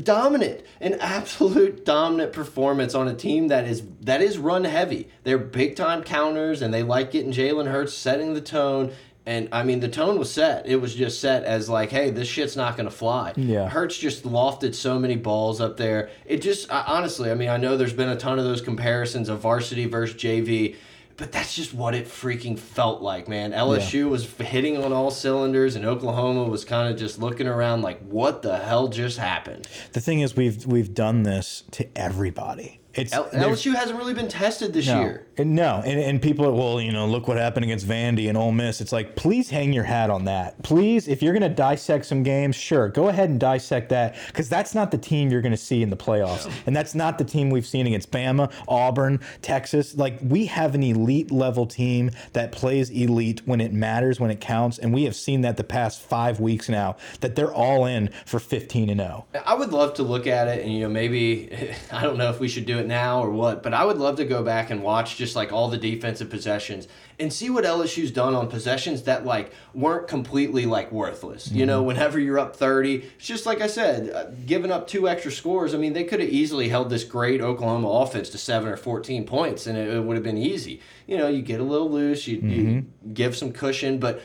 Dominant, 0.01 0.65
an 0.81 0.95
absolute 0.95 1.85
dominant 1.85 2.33
performance 2.33 2.95
on 2.95 3.07
a 3.07 3.13
team 3.13 3.49
that 3.49 3.67
is 3.67 3.83
that 4.01 4.23
is 4.23 4.39
run 4.39 4.63
heavy. 4.63 5.07
They're 5.23 5.37
big 5.37 5.75
time 5.75 6.01
counters, 6.01 6.63
and 6.63 6.73
they 6.73 6.81
like 6.81 7.11
getting 7.11 7.31
Jalen 7.31 7.69
Hurts 7.69 7.93
setting 7.93 8.33
the 8.33 8.41
tone. 8.41 8.91
And 9.25 9.47
I 9.51 9.63
mean, 9.63 9.79
the 9.79 9.87
tone 9.87 10.19
was 10.19 10.31
set. 10.31 10.67
It 10.67 10.77
was 10.77 10.93
just 10.93 11.21
set 11.21 11.43
as 11.43 11.69
like, 11.69 11.91
hey, 11.91 12.09
this 12.09 12.27
shit's 12.27 12.57
not 12.57 12.75
gonna 12.75 12.91
fly. 12.91 13.33
Yeah. 13.37 13.69
Hurts 13.69 13.97
just 13.97 14.23
lofted 14.23 14.75
so 14.75 14.99
many 14.99 15.15
balls 15.15 15.61
up 15.61 15.77
there. 15.77 16.09
It 16.25 16.41
just 16.41 16.71
I, 16.71 16.83
honestly, 16.87 17.31
I 17.31 17.35
mean, 17.35 17.49
I 17.49 17.57
know 17.57 17.77
there's 17.77 17.93
been 17.93 18.09
a 18.09 18.17
ton 18.17 18.37
of 18.37 18.45
those 18.45 18.61
comparisons 18.61 19.29
of 19.29 19.39
varsity 19.39 19.85
versus 19.85 20.21
JV, 20.21 20.75
but 21.15 21.31
that's 21.31 21.55
just 21.55 21.73
what 21.73 21.95
it 21.95 22.05
freaking 22.05 22.57
felt 22.57 23.01
like, 23.01 23.27
man. 23.27 23.51
LSU 23.51 24.09
was 24.09 24.29
hitting 24.29 24.83
on 24.83 24.91
all 24.91 25.11
cylinders, 25.11 25.75
and 25.75 25.85
Oklahoma 25.85 26.43
was 26.43 26.65
kind 26.65 26.91
of 26.91 26.99
just 26.99 27.19
looking 27.19 27.47
around 27.47 27.81
like, 27.81 28.01
what 28.01 28.41
the 28.41 28.57
hell 28.57 28.87
just 28.87 29.19
happened? 29.19 29.67
The 29.93 30.01
thing 30.01 30.19
is, 30.19 30.35
we've 30.35 30.65
we've 30.65 30.93
done 30.93 31.23
this 31.23 31.63
to 31.71 31.87
everybody. 31.97 32.79
It's 32.93 33.11
L- 33.11 33.29
LSU 33.29 33.73
hasn't 33.73 33.97
really 33.97 34.13
been 34.13 34.27
tested 34.27 34.71
this 34.71 34.87
no, 34.87 35.01
year. 35.01 35.25
And 35.37 35.55
no, 35.55 35.81
and, 35.83 35.99
and 35.99 36.21
people 36.21 36.45
are 36.45 36.51
well, 36.51 36.79
you 36.79 36.91
know, 36.91 37.07
look 37.07 37.27
what 37.27 37.37
happened 37.37 37.63
against 37.63 37.87
Vandy 37.87 38.29
and 38.29 38.37
Ole 38.37 38.51
Miss. 38.51 38.81
It's 38.81 38.91
like, 38.91 39.15
please 39.15 39.49
hang 39.49 39.73
your 39.73 39.83
hat 39.83 40.11
on 40.11 40.25
that. 40.25 40.61
Please, 40.61 41.07
if 41.07 41.23
you're 41.23 41.33
going 41.33 41.49
to 41.49 41.55
dissect 41.55 42.05
some 42.05 42.21
games, 42.21 42.55
sure, 42.55 42.89
go 42.89 43.07
ahead 43.07 43.29
and 43.29 43.39
dissect 43.39 43.89
that 43.89 44.15
because 44.27 44.47
that's 44.47 44.75
not 44.75 44.91
the 44.91 44.97
team 44.97 45.31
you're 45.31 45.41
going 45.41 45.51
to 45.51 45.57
see 45.57 45.81
in 45.81 45.89
the 45.89 45.97
playoffs, 45.97 46.51
and 46.67 46.75
that's 46.75 46.93
not 46.93 47.17
the 47.17 47.23
team 47.23 47.49
we've 47.49 47.65
seen 47.65 47.87
against 47.87 48.11
Bama, 48.11 48.51
Auburn, 48.67 49.19
Texas. 49.41 49.97
Like 49.97 50.19
we 50.21 50.45
have 50.45 50.75
an 50.75 50.83
elite 50.83 51.31
level 51.31 51.65
team 51.65 52.11
that 52.33 52.51
plays 52.51 52.91
elite 52.91 53.41
when 53.45 53.59
it 53.59 53.73
matters, 53.73 54.19
when 54.19 54.29
it 54.29 54.39
counts, 54.39 54.77
and 54.77 54.93
we 54.93 55.03
have 55.05 55.15
seen 55.15 55.41
that 55.41 55.57
the 55.57 55.63
past 55.63 56.01
five 56.01 56.39
weeks 56.39 56.69
now 56.69 56.95
that 57.21 57.35
they're 57.35 57.53
all 57.53 57.85
in 57.85 58.09
for 58.25 58.39
15 58.39 58.89
and 58.89 59.01
oh. 59.01 59.25
0. 59.33 59.43
I 59.45 59.55
would 59.55 59.71
love 59.71 59.95
to 59.95 60.03
look 60.03 60.27
at 60.27 60.47
it 60.47 60.63
and 60.63 60.71
you 60.71 60.81
know 60.81 60.89
maybe 60.89 61.73
I 61.91 62.03
don't 62.03 62.17
know 62.17 62.29
if 62.29 62.39
we 62.39 62.47
should 62.47 62.65
do 62.65 62.77
it 62.77 62.82
now 62.87 63.23
or 63.23 63.29
what, 63.29 63.63
but 63.63 63.73
I 63.73 63.85
would 63.85 63.97
love 63.97 64.17
to 64.17 64.25
go 64.25 64.43
back 64.43 64.69
and 64.69 64.83
watch 64.83 65.17
just 65.17 65.35
like 65.35 65.51
all 65.51 65.69
the 65.69 65.77
defensive 65.77 66.29
possessions 66.29 66.87
and 67.19 67.31
see 67.31 67.49
what 67.49 67.63
LSU's 67.63 68.11
done 68.11 68.33
on 68.35 68.47
possessions 68.49 69.03
that 69.03 69.25
like 69.25 69.51
weren't 69.73 70.07
completely 70.07 70.65
like 70.65 70.91
worthless. 70.91 71.51
You 71.51 71.65
know, 71.65 71.83
whenever 71.83 72.19
you're 72.19 72.39
up 72.39 72.55
30, 72.55 72.95
it's 72.95 73.25
just 73.25 73.45
like 73.45 73.61
I 73.61 73.67
said, 73.67 74.09
uh, 74.09 74.25
giving 74.45 74.71
up 74.71 74.87
two 74.87 75.07
extra 75.07 75.31
scores. 75.31 75.73
I 75.73 75.77
mean, 75.77 75.93
they 75.93 76.03
could 76.03 76.19
have 76.19 76.29
easily 76.29 76.69
held 76.69 76.89
this 76.89 77.03
great 77.03 77.41
Oklahoma 77.41 77.87
offense 77.87 78.29
to 78.29 78.37
7 78.37 78.67
or 78.67 78.77
14 78.77 79.25
points 79.25 79.67
and 79.67 79.77
it, 79.77 79.87
it 79.87 80.03
would 80.03 80.15
have 80.15 80.23
been 80.23 80.37
easy. 80.37 80.81
You 81.07 81.17
know, 81.17 81.27
you 81.27 81.41
get 81.41 81.59
a 81.59 81.63
little 81.63 81.89
loose, 81.89 82.27
you, 82.27 82.37
you 82.39 82.85
give 83.13 83.35
some 83.35 83.51
cushion, 83.51 83.99
but 83.99 84.21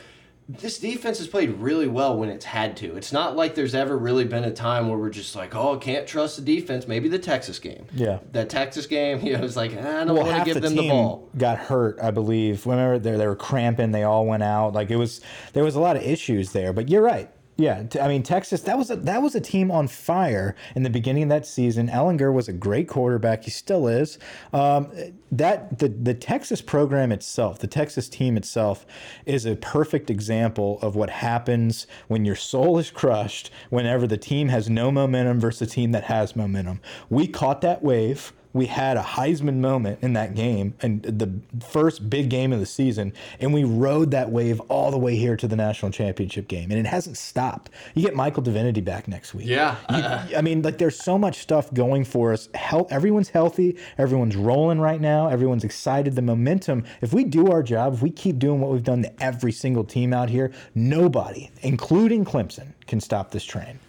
this 0.49 0.79
defense 0.79 1.19
has 1.19 1.27
played 1.27 1.51
really 1.51 1.87
well 1.87 2.17
when 2.17 2.27
it's 2.27 2.43
had 2.43 2.75
to. 2.77 2.95
It's 2.95 3.11
not 3.11 3.35
like 3.35 3.53
there's 3.53 3.75
ever 3.75 3.95
really 3.95 4.25
been 4.25 4.43
a 4.43 4.51
time 4.51 4.89
where 4.89 4.97
we're 4.97 5.11
just 5.11 5.35
like, 5.35 5.53
oh, 5.53 5.77
can't 5.77 6.07
trust 6.07 6.37
the 6.37 6.41
defense. 6.41 6.87
Maybe 6.87 7.07
the 7.07 7.19
Texas 7.19 7.59
game. 7.59 7.85
Yeah. 7.93 8.17
That 8.31 8.49
Texas 8.49 8.87
game, 8.87 9.21
you 9.23 9.37
know, 9.37 9.43
it's 9.43 9.55
like, 9.55 9.73
ah, 9.77 10.01
I 10.01 10.05
don't 10.05 10.15
well, 10.15 10.25
want 10.25 10.39
to 10.39 10.45
give 10.45 10.55
the 10.55 10.61
them 10.61 10.75
the 10.75 10.89
ball. 10.89 11.29
got 11.37 11.59
hurt, 11.59 11.99
I 12.01 12.09
believe. 12.09 12.65
Remember, 12.65 12.97
they, 12.97 13.15
they 13.15 13.27
were 13.27 13.35
cramping. 13.35 13.91
They 13.91 14.01
all 14.01 14.25
went 14.25 14.41
out. 14.41 14.73
Like 14.73 14.89
it 14.89 14.95
was, 14.95 15.21
there 15.53 15.63
was 15.63 15.75
a 15.75 15.79
lot 15.79 15.95
of 15.95 16.01
issues 16.01 16.51
there. 16.51 16.73
But 16.73 16.89
you're 16.89 17.03
right. 17.03 17.29
Yeah, 17.59 17.83
I 17.99 18.07
mean 18.07 18.23
Texas. 18.23 18.61
That 18.61 18.77
was 18.77 18.89
a, 18.89 18.95
that 18.95 19.21
was 19.21 19.35
a 19.35 19.41
team 19.41 19.69
on 19.69 19.89
fire 19.89 20.55
in 20.75 20.83
the 20.83 20.89
beginning 20.89 21.23
of 21.23 21.29
that 21.29 21.45
season. 21.45 21.89
Ehlinger 21.89 22.31
was 22.33 22.47
a 22.47 22.53
great 22.53 22.87
quarterback. 22.87 23.43
He 23.43 23.51
still 23.51 23.85
is. 23.89 24.17
Um, 24.53 24.89
that 25.29 25.79
the 25.79 25.89
the 25.89 26.13
Texas 26.13 26.61
program 26.61 27.11
itself, 27.11 27.59
the 27.59 27.67
Texas 27.67 28.07
team 28.07 28.37
itself, 28.37 28.85
is 29.25 29.45
a 29.45 29.57
perfect 29.57 30.09
example 30.09 30.79
of 30.81 30.95
what 30.95 31.09
happens 31.09 31.85
when 32.07 32.23
your 32.23 32.37
soul 32.37 32.79
is 32.79 32.91
crushed. 32.91 33.51
Whenever 33.69 34.07
the 34.07 34.17
team 34.17 34.47
has 34.47 34.69
no 34.69 34.89
momentum 34.89 35.41
versus 35.41 35.69
a 35.69 35.69
team 35.69 35.91
that 35.91 36.05
has 36.05 36.37
momentum. 36.37 36.79
We 37.09 37.27
caught 37.27 37.59
that 37.59 37.83
wave 37.83 38.31
we 38.53 38.65
had 38.65 38.97
a 38.97 39.01
Heisman 39.03 39.57
moment 39.57 39.99
in 40.01 40.13
that 40.13 40.33
game 40.33 40.73
and 40.81 41.03
the 41.03 41.31
first 41.63 42.09
big 42.09 42.29
game 42.29 42.51
of 42.51 42.59
the 42.59 42.65
season, 42.65 43.13
and 43.39 43.53
we 43.53 43.63
rode 43.63 44.11
that 44.11 44.31
wave 44.31 44.59
all 44.69 44.89
the 44.89 44.97
way 44.97 45.15
here 45.15 45.37
to 45.37 45.47
the 45.47 45.55
national 45.55 45.91
championship 45.91 46.47
game, 46.47 46.71
and 46.71 46.79
it 46.79 46.87
hasn't 46.87 47.17
stopped. 47.17 47.69
You 47.93 48.01
get 48.03 48.15
Michael 48.15 48.41
Divinity 48.41 48.81
back 48.81 49.07
next 49.07 49.33
week. 49.35 49.47
Yeah. 49.47 49.75
You- 49.89 50.35
I 50.37 50.41
mean, 50.41 50.61
like 50.63 50.77
there's 50.79 50.97
so 50.97 51.17
much 51.17 51.37
stuff 51.39 51.71
going 51.73 52.05
for 52.05 52.33
us. 52.33 52.49
Health, 52.55 52.91
everyone's 52.91 53.29
healthy, 53.29 53.77
everyone's 53.97 54.35
rolling 54.35 54.79
right 54.79 54.99
now, 55.01 55.27
everyone's 55.27 55.63
excited. 55.63 56.15
The 56.15 56.21
momentum. 56.23 56.85
If 57.01 57.13
we 57.13 57.23
do 57.25 57.51
our 57.51 57.61
job, 57.61 57.93
if 57.93 58.01
we 58.01 58.09
keep 58.09 58.39
doing 58.39 58.59
what 58.61 58.71
we've 58.71 58.83
done 58.83 59.03
to 59.03 59.23
every 59.23 59.51
single 59.51 59.83
team 59.83 60.13
out 60.13 60.29
here, 60.29 60.51
nobody, 60.73 61.49
including 61.61 62.25
Clemson, 62.25 62.73
can 62.87 62.99
stop 62.99 63.31
this 63.31 63.43
train. 63.43 63.79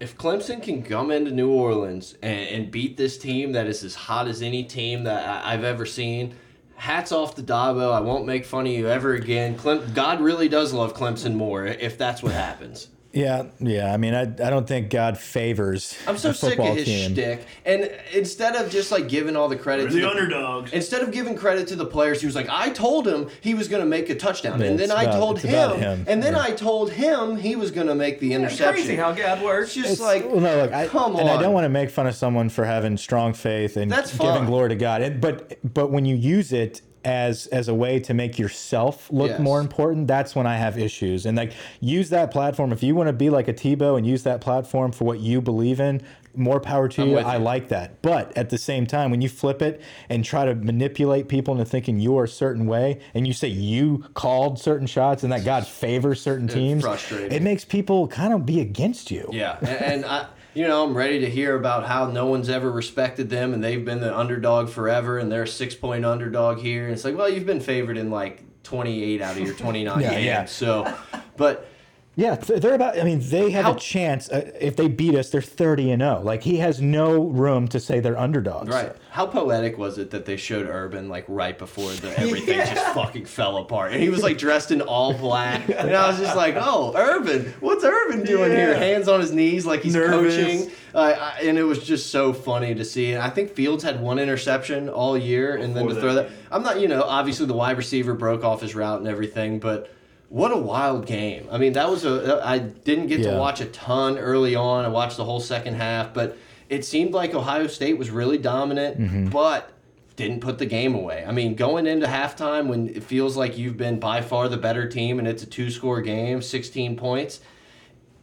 If 0.00 0.16
Clemson 0.16 0.62
can 0.62 0.82
come 0.82 1.10
into 1.10 1.30
New 1.30 1.50
Orleans 1.50 2.14
and, 2.22 2.48
and 2.48 2.70
beat 2.70 2.96
this 2.96 3.18
team 3.18 3.52
that 3.52 3.66
is 3.66 3.84
as 3.84 3.94
hot 3.94 4.28
as 4.28 4.40
any 4.40 4.64
team 4.64 5.04
that 5.04 5.28
I, 5.28 5.52
I've 5.52 5.62
ever 5.62 5.84
seen, 5.84 6.34
hats 6.74 7.12
off 7.12 7.34
to 7.34 7.42
Dabo. 7.42 7.92
I 7.92 8.00
won't 8.00 8.24
make 8.24 8.46
fun 8.46 8.66
of 8.66 8.72
you 8.72 8.88
ever 8.88 9.12
again. 9.12 9.56
Clem, 9.56 9.92
God 9.92 10.22
really 10.22 10.48
does 10.48 10.72
love 10.72 10.94
Clemson 10.94 11.34
more 11.34 11.66
if 11.66 11.98
that's 11.98 12.22
what 12.22 12.32
happens. 12.32 12.88
Yeah, 13.12 13.46
yeah. 13.58 13.92
I 13.92 13.96
mean, 13.96 14.14
I, 14.14 14.22
I 14.22 14.50
don't 14.50 14.68
think 14.68 14.88
God 14.88 15.18
favors 15.18 15.96
I'm 16.06 16.16
so 16.16 16.30
a 16.30 16.34
sick 16.34 16.58
of 16.60 16.76
his 16.76 16.84
team. 16.84 17.12
shtick. 17.12 17.44
And 17.64 17.90
instead 18.14 18.54
of 18.54 18.70
just 18.70 18.92
like 18.92 19.08
giving 19.08 19.34
all 19.34 19.48
the 19.48 19.56
credit 19.56 19.84
We're 19.84 19.88
to 19.88 19.94
the 19.96 20.00
the 20.02 20.08
underdogs. 20.10 20.72
Instead 20.72 21.02
of 21.02 21.10
giving 21.10 21.34
credit 21.34 21.66
to 21.68 21.76
the 21.76 21.86
players, 21.86 22.20
he 22.20 22.26
was 22.26 22.36
like, 22.36 22.48
"I 22.48 22.70
told 22.70 23.08
him 23.08 23.28
he 23.40 23.54
was 23.54 23.66
going 23.66 23.82
to 23.82 23.88
make 23.88 24.10
a 24.10 24.14
touchdown, 24.14 24.60
Yeah, 24.60 24.66
and 24.66 24.78
then 24.78 24.84
it's 24.90 24.94
I 24.94 25.02
about- 25.04 25.18
told 25.18 25.36
it's 25.36 25.44
about 25.44 25.76
him, 25.76 25.98
him. 25.98 26.04
and 26.08 26.22
then 26.22 26.34
Yeah. 26.34 26.42
I 26.42 26.50
told 26.52 26.92
him 26.92 27.36
he 27.36 27.56
was 27.56 27.72
going 27.72 27.88
to 27.88 27.96
make 27.96 28.20
the 28.20 28.32
interception." 28.32 28.84
Crazy 28.84 28.96
how 28.96 29.10
God 29.12 29.42
works. 29.42 29.74
Just 29.74 29.94
It's- 29.94 30.00
like, 30.00 30.24
well, 30.30 30.40
no, 30.40 30.56
look, 30.62 30.72
I, 30.72 30.86
come 30.86 31.16
and 31.16 31.28
I 31.28 31.40
don't 31.42 31.52
want 31.52 31.64
to 31.64 31.68
make 31.68 31.90
fun 31.90 32.06
of 32.06 32.14
someone 32.14 32.48
for 32.48 32.64
having 32.64 32.96
strong 32.96 33.32
faith 33.34 33.76
and 33.76 33.90
That's 33.90 34.16
giving 34.16 34.44
glory 34.46 34.68
to 34.68 34.76
God. 34.76 35.02
It, 35.02 35.20
but 35.20 35.58
but 35.74 35.90
when 35.90 36.04
you 36.04 36.14
use 36.14 36.52
it 36.52 36.80
as 37.04 37.46
as 37.48 37.68
a 37.68 37.74
way 37.74 37.98
to 38.00 38.12
make 38.14 38.38
yourself 38.38 39.10
look 39.10 39.30
Yes. 39.30 39.40
more 39.40 39.60
important, 39.60 40.06
that's 40.06 40.34
when 40.36 40.46
I 40.46 40.56
have 40.56 40.78
issues. 40.78 41.26
And 41.26 41.36
like 41.36 41.52
use 41.80 42.10
that 42.10 42.30
platform 42.30 42.72
if 42.72 42.82
you 42.82 42.94
want 42.94 43.08
to 43.08 43.12
be 43.12 43.30
like 43.30 43.48
a 43.48 43.54
Tebow 43.54 43.96
and 43.96 44.06
use 44.06 44.22
that 44.24 44.40
platform 44.40 44.92
for 44.92 45.04
what 45.04 45.20
you 45.20 45.40
believe 45.40 45.80
in. 45.80 46.02
More 46.36 46.60
power 46.60 46.86
to 46.88 47.02
I'm 47.02 47.08
you. 47.08 47.18
I 47.18 47.36
you. 47.38 47.42
like 47.42 47.68
that. 47.70 48.00
But 48.02 48.36
at 48.38 48.50
the 48.50 48.58
same 48.58 48.86
time, 48.86 49.10
when 49.10 49.20
you 49.20 49.28
flip 49.28 49.60
it 49.62 49.80
and 50.08 50.24
try 50.24 50.44
to 50.44 50.54
manipulate 50.54 51.26
people 51.26 51.54
into 51.54 51.64
thinking 51.64 51.98
you're 51.98 52.22
a 52.24 52.28
certain 52.28 52.66
way, 52.66 53.00
and 53.14 53.26
you 53.26 53.32
say 53.32 53.48
you 53.48 54.04
called 54.14 54.60
certain 54.60 54.86
shots 54.86 55.24
and 55.24 55.32
that 55.32 55.44
God 55.44 55.66
favors 55.66 56.20
certain 56.20 56.46
teams, 56.46 56.84
it 57.10 57.42
makes 57.42 57.64
people 57.64 58.06
kind 58.06 58.32
of 58.32 58.46
be 58.46 58.60
against 58.60 59.10
you. 59.10 59.28
Yeah, 59.32 59.58
and, 59.60 59.68
and 59.68 60.04
I, 60.04 60.26
you 60.54 60.66
know, 60.66 60.84
I'm 60.84 60.96
ready 60.96 61.20
to 61.20 61.30
hear 61.30 61.54
about 61.56 61.86
how 61.86 62.10
no 62.10 62.26
one's 62.26 62.48
ever 62.48 62.70
respected 62.70 63.30
them, 63.30 63.54
and 63.54 63.62
they've 63.62 63.84
been 63.84 64.00
the 64.00 64.16
underdog 64.16 64.68
forever, 64.68 65.18
and 65.18 65.30
they're 65.30 65.44
a 65.44 65.48
six 65.48 65.74
point 65.74 66.04
underdog 66.04 66.58
here. 66.58 66.84
And 66.84 66.92
it's 66.92 67.04
like, 67.04 67.16
well, 67.16 67.28
you've 67.28 67.46
been 67.46 67.60
favored 67.60 67.96
in 67.96 68.10
like 68.10 68.42
28 68.62 69.20
out 69.22 69.36
of 69.36 69.42
your 69.42 69.54
29 69.54 70.00
Yeah, 70.00 70.10
games. 70.10 70.24
yeah. 70.24 70.44
So, 70.46 70.92
but 71.36 71.68
Yeah, 72.16 72.34
they're 72.34 72.74
about. 72.74 72.98
I 72.98 73.04
mean, 73.04 73.20
they 73.22 73.50
have 73.52 73.64
How- 73.64 73.72
a 73.74 73.78
chance. 73.78 74.28
Uh, 74.30 74.50
if 74.60 74.74
they 74.76 74.88
beat 74.88 75.14
us, 75.14 75.30
they're 75.30 75.40
thirty 75.40 75.90
and 75.92 76.02
zero. 76.02 76.20
Like 76.22 76.42
he 76.42 76.56
has 76.58 76.80
no 76.82 77.22
room 77.22 77.68
to 77.68 77.78
say 77.80 78.00
they're 78.00 78.18
underdogs. 78.18 78.68
right, 78.68 78.92
how 79.10 79.26
poetic 79.26 79.78
was 79.78 79.96
it 79.96 80.10
that 80.10 80.26
they 80.26 80.36
showed 80.36 80.66
Urban 80.68 81.08
like 81.08 81.24
right 81.28 81.56
before 81.56 81.92
the 81.92 82.18
everything 82.20 82.58
just 82.74 82.84
fucking 82.94 83.24
fell 83.26 83.58
apart, 83.58 83.92
and 83.92 84.02
he 84.02 84.08
was 84.10 84.22
like 84.24 84.38
dressed 84.38 84.70
in 84.72 84.82
all 84.82 85.14
black, 85.14 85.68
and 85.70 85.94
I 85.94 86.08
was 86.08 86.18
just 86.18 86.36
like, 86.36 86.56
oh, 86.58 86.92
Urban, 86.96 87.54
what's 87.60 87.84
Urban 87.84 88.24
doing 88.24 88.50
here? 88.50 88.76
Hands 88.76 89.06
on 89.08 89.20
his 89.20 89.32
knees 89.32 89.64
like 89.64 89.82
he's 89.82 89.94
Nervous. 89.94 90.36
coaching. 90.36 90.70
Uh, 90.92 91.32
I, 91.38 91.42
and 91.42 91.56
it 91.56 91.62
was 91.64 91.78
just 91.84 92.10
so 92.10 92.32
funny 92.32 92.74
to 92.74 92.84
see. 92.84 93.12
And 93.12 93.22
I 93.22 93.30
think 93.30 93.52
Fields 93.52 93.84
had 93.84 94.00
one 94.00 94.18
interception 94.18 94.88
all 94.88 95.16
year, 95.16 95.54
and 95.56 95.74
then 95.76 95.84
to 95.84 95.94
Before 95.94 96.00
throw 96.02 96.14
that. 96.16 96.28
that, 96.28 96.36
I'm 96.50 96.64
not, 96.64 96.80
you 96.80 96.88
know, 96.88 97.04
obviously 97.04 97.46
the 97.46 97.54
wide 97.54 97.78
receiver 97.78 98.14
broke 98.14 98.42
off 98.42 98.60
his 98.62 98.74
route 98.74 98.98
and 98.98 99.06
everything, 99.08 99.60
but 99.60 99.94
what 100.30 100.52
a 100.52 100.56
wild 100.56 101.04
game. 101.06 101.46
I 101.50 101.58
mean, 101.58 101.74
that 101.74 101.90
was 101.90 102.04
a. 102.06 102.40
I 102.42 102.58
didn't 102.58 103.08
get 103.08 103.20
Yeah. 103.20 103.32
to 103.32 103.36
watch 103.38 103.60
a 103.60 103.66
ton 103.66 104.16
early 104.18 104.54
on. 104.54 104.84
I 104.86 104.88
watched 104.88 105.16
the 105.18 105.24
whole 105.24 105.40
second 105.40 105.74
half, 105.74 106.14
but 106.14 106.38
it 106.70 106.84
seemed 106.84 107.12
like 107.12 107.34
Ohio 107.34 107.66
State 107.66 107.98
was 107.98 108.10
really 108.10 108.38
dominant, 108.38 108.98
Mm-hmm. 108.98 109.26
but 109.30 109.70
didn't 110.16 110.40
put 110.40 110.58
the 110.58 110.66
game 110.66 110.94
away. 110.94 111.24
I 111.26 111.32
mean, 111.32 111.54
going 111.56 111.86
into 111.86 112.06
halftime 112.06 112.68
when 112.68 112.88
it 112.90 113.02
feels 113.02 113.36
like 113.36 113.58
you've 113.58 113.76
been 113.76 113.98
by 113.98 114.20
far 114.20 114.48
the 114.48 114.56
better 114.56 114.86
team 114.88 115.18
and 115.18 115.26
it's 115.26 115.42
a 115.42 115.46
two 115.46 115.70
score 115.70 116.00
game, 116.02 116.42
16 116.42 116.96
points, 116.96 117.40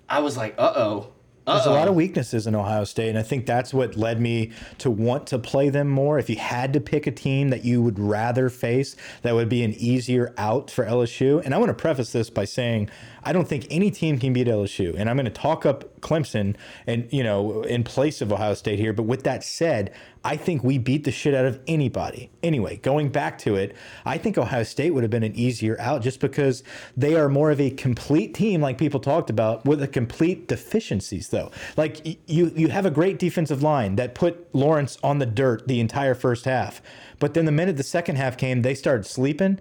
I 0.08 0.20
was 0.22 0.38
like, 0.38 0.56
uh 0.58 1.02
There's 1.48 1.66
a 1.66 1.72
lot 1.72 1.88
of 1.88 1.96
weaknesses 1.96 2.46
in 2.46 2.56
Ohio 2.56 2.84
State, 2.84 3.08
and 3.08 3.18
I 3.18 3.24
think 3.24 3.46
that's 3.46 3.74
what 3.74 3.96
led 3.96 4.20
me 4.20 4.52
to 4.80 4.92
want 4.92 5.28
to 5.28 5.40
play 5.40 5.70
them 5.70 5.88
more. 5.88 6.20
If 6.20 6.30
you 6.30 6.36
had 6.36 6.74
to 6.74 6.82
pick 6.82 7.08
a 7.08 7.12
team 7.12 7.52
that 7.52 7.64
you 7.64 7.82
would 7.82 7.98
rather 7.98 8.50
face, 8.50 8.98
that 9.22 9.34
would 9.34 9.48
be 9.48 9.64
an 9.64 9.74
easier 9.76 10.34
out 10.38 10.70
for 10.70 10.84
LSU. 10.84 11.42
And 11.46 11.56
I 11.56 11.58
want 11.58 11.70
to 11.70 11.74
preface 11.74 12.12
this 12.12 12.30
by 12.30 12.44
saying 12.44 12.90
I 13.28 13.34
don't 13.34 13.46
think 13.46 13.68
any 13.70 13.92
team 13.92 14.20
can 14.20 14.32
beat 14.32 14.48
LSU, 14.48 14.96
and 14.98 15.10
I'm 15.10 15.18
going 15.18 15.26
to 15.26 15.32
talk 15.32 15.66
up 15.66 16.00
Clemson 16.00 16.56
and 16.88 17.10
you 17.12 17.24
know 17.24 17.62
in 17.64 17.84
place 17.84 18.22
of 18.22 18.32
Ohio 18.32 18.54
State 18.54 18.80
here. 18.80 18.94
But 18.94 19.04
with 19.04 19.24
that 19.24 19.44
said, 19.44 19.94
I 20.24 20.38
think 20.38 20.64
we 20.64 20.78
beat 20.78 21.04
the 21.04 21.12
shit 21.12 21.34
out 21.34 21.44
of 21.44 21.60
anybody. 21.68 22.30
Anyway, 22.42 22.78
going 22.78 23.10
back 23.10 23.38
to 23.40 23.56
it, 23.56 23.76
I 24.06 24.18
think 24.18 24.38
Ohio 24.38 24.64
State 24.64 24.92
would 24.92 25.04
have 25.04 25.12
been 25.12 25.24
an 25.24 25.36
easier 25.36 25.76
out 25.78 26.04
just 26.04 26.22
because 26.22 26.64
they 26.96 27.16
are 27.16 27.28
more 27.28 27.52
of 27.52 27.60
a 27.60 27.70
complete 27.70 28.34
team, 28.34 28.62
like 28.62 28.78
people 28.78 29.02
talked 29.02 29.30
about, 29.30 29.66
with 29.66 29.84
a 29.84 29.90
complete 29.90 30.48
deficiencies 30.48 31.28
though. 31.28 31.52
Like 31.76 32.06
you, 32.30 32.54
you 32.56 32.70
have 32.70 32.86
a 32.86 32.92
great 32.92 33.20
defensive 33.20 33.62
line 33.62 33.98
that 33.98 34.16
put 34.16 34.56
Lawrence 34.56 34.98
on 35.04 35.20
the 35.20 35.26
dirt 35.26 35.68
the 35.68 35.82
entire 35.82 36.16
first 36.16 36.46
half, 36.46 36.82
but 37.20 37.34
then 37.34 37.44
the 37.44 37.52
minute 37.52 37.76
the 37.76 37.84
second 37.84 38.16
half 38.16 38.38
came, 38.38 38.62
they 38.62 38.74
started 38.74 39.06
sleeping 39.06 39.60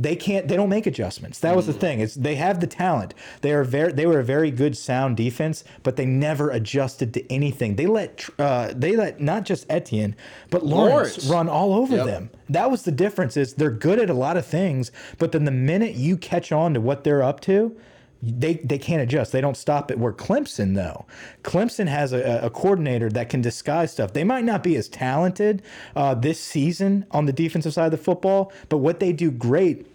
they 0.00 0.14
can't 0.14 0.46
they 0.46 0.54
don't 0.56 0.68
make 0.68 0.86
adjustments. 0.86 1.40
That 1.40 1.56
was 1.56 1.66
the 1.66 1.72
thing 1.72 1.98
is 2.00 2.14
they 2.14 2.36
have 2.36 2.60
the 2.60 2.66
talent. 2.68 3.12
They 3.40 3.52
are 3.52 3.64
very 3.64 3.92
they 3.92 4.06
were 4.06 4.20
a 4.20 4.24
very 4.24 4.50
good 4.52 4.76
sound 4.76 5.16
defense 5.16 5.64
but 5.82 5.96
they 5.96 6.06
never 6.06 6.50
adjusted 6.50 7.12
to 7.14 7.32
anything. 7.32 7.74
They 7.76 7.86
let 7.86 8.24
uh, 8.38 8.72
they 8.74 8.96
let 8.96 9.20
not 9.20 9.44
just 9.44 9.66
Etienne 9.68 10.14
but 10.50 10.64
Lawrence, 10.64 10.94
Lawrence. 11.18 11.26
run 11.26 11.48
all 11.48 11.74
over 11.74 11.96
Yep. 11.96 12.06
them. 12.06 12.30
That 12.48 12.70
was 12.70 12.84
the 12.84 12.92
difference 12.92 13.36
is 13.36 13.54
they're 13.54 13.70
good 13.70 13.98
at 13.98 14.08
a 14.08 14.14
lot 14.14 14.36
of 14.36 14.46
things 14.46 14.92
but 15.18 15.32
then 15.32 15.44
the 15.44 15.50
minute 15.50 15.96
you 15.96 16.16
catch 16.16 16.52
on 16.52 16.74
to 16.74 16.80
what 16.80 17.02
they're 17.02 17.22
up 17.22 17.40
to 17.42 17.76
they 18.22 18.54
they 18.54 18.78
can't 18.78 19.02
adjust. 19.02 19.32
They 19.32 19.40
don't 19.40 19.56
stop 19.56 19.90
it. 19.90 19.98
Where 19.98 20.12
Clemson 20.12 20.74
though, 20.74 21.06
Clemson 21.42 21.86
has 21.86 22.12
a, 22.12 22.40
a 22.42 22.50
coordinator 22.50 23.08
that 23.10 23.28
can 23.28 23.40
disguise 23.40 23.92
stuff. 23.92 24.12
They 24.12 24.24
might 24.24 24.44
not 24.44 24.62
be 24.62 24.76
as 24.76 24.88
talented 24.88 25.62
uh, 25.94 26.14
this 26.14 26.40
season 26.40 27.06
on 27.10 27.26
the 27.26 27.32
defensive 27.32 27.72
side 27.72 27.86
of 27.86 27.90
the 27.92 27.98
football, 27.98 28.52
but 28.68 28.78
what 28.78 29.00
they 29.00 29.12
do 29.12 29.30
great 29.30 29.86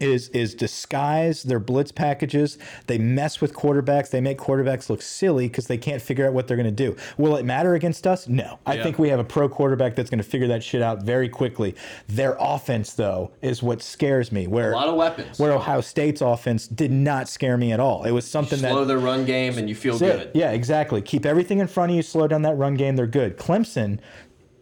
is 0.00 0.28
is 0.30 0.54
disguise 0.54 1.42
their 1.42 1.58
blitz 1.58 1.92
packages. 1.92 2.58
They 2.86 2.98
mess 2.98 3.40
with 3.40 3.54
quarterbacks. 3.54 4.10
They 4.10 4.20
make 4.20 4.38
quarterbacks 4.38 4.88
look 4.88 5.02
silly 5.02 5.48
because 5.48 5.66
they 5.66 5.78
can't 5.78 6.00
figure 6.00 6.26
out 6.26 6.32
what 6.32 6.46
they're 6.48 6.56
going 6.56 6.64
to 6.66 6.70
do. 6.70 6.96
Will 7.16 7.36
it 7.36 7.44
matter 7.44 7.74
against 7.74 8.06
us? 8.06 8.28
No. 8.28 8.58
I 8.66 8.74
Yeah. 8.74 8.82
think 8.84 8.98
we 8.98 9.08
have 9.10 9.18
a 9.18 9.24
pro 9.24 9.48
quarterback 9.48 9.94
that's 9.94 10.10
going 10.10 10.18
to 10.18 10.24
figure 10.28 10.48
that 10.48 10.62
shit 10.62 10.82
out 10.82 11.02
very 11.02 11.28
quickly. 11.28 11.74
Their 12.08 12.36
offense 12.40 12.92
though 12.94 13.30
is 13.42 13.62
what 13.62 13.82
scares 13.82 14.32
me. 14.32 14.46
Where 14.46 14.72
A 14.72 14.76
lot 14.76 14.88
of 14.88 14.94
weapons. 14.96 15.38
where 15.38 15.52
Ohio 15.52 15.80
State's 15.80 16.20
offense 16.20 16.66
did 16.66 16.90
not 16.92 17.28
scare 17.28 17.56
me 17.56 17.72
at 17.72 17.80
all. 17.80 18.04
It 18.04 18.12
was 18.12 18.26
something 18.26 18.58
Slow 18.58 18.80
that 18.80 18.86
their 18.88 18.98
run 18.98 19.24
game 19.24 19.58
and 19.58 19.68
you 19.68 19.74
feel 19.74 19.98
good. 19.98 20.20
it. 20.20 20.30
Yeah, 20.34 20.50
exactly. 20.52 21.02
Keep 21.02 21.26
everything 21.26 21.58
in 21.58 21.66
front 21.66 21.90
of 21.90 21.96
you. 21.96 22.02
Slow 22.02 22.26
down 22.28 22.42
that 22.42 22.56
run 22.56 22.74
game. 22.74 22.96
They're 22.96 23.06
good. 23.06 23.36
Clemson, 23.36 23.98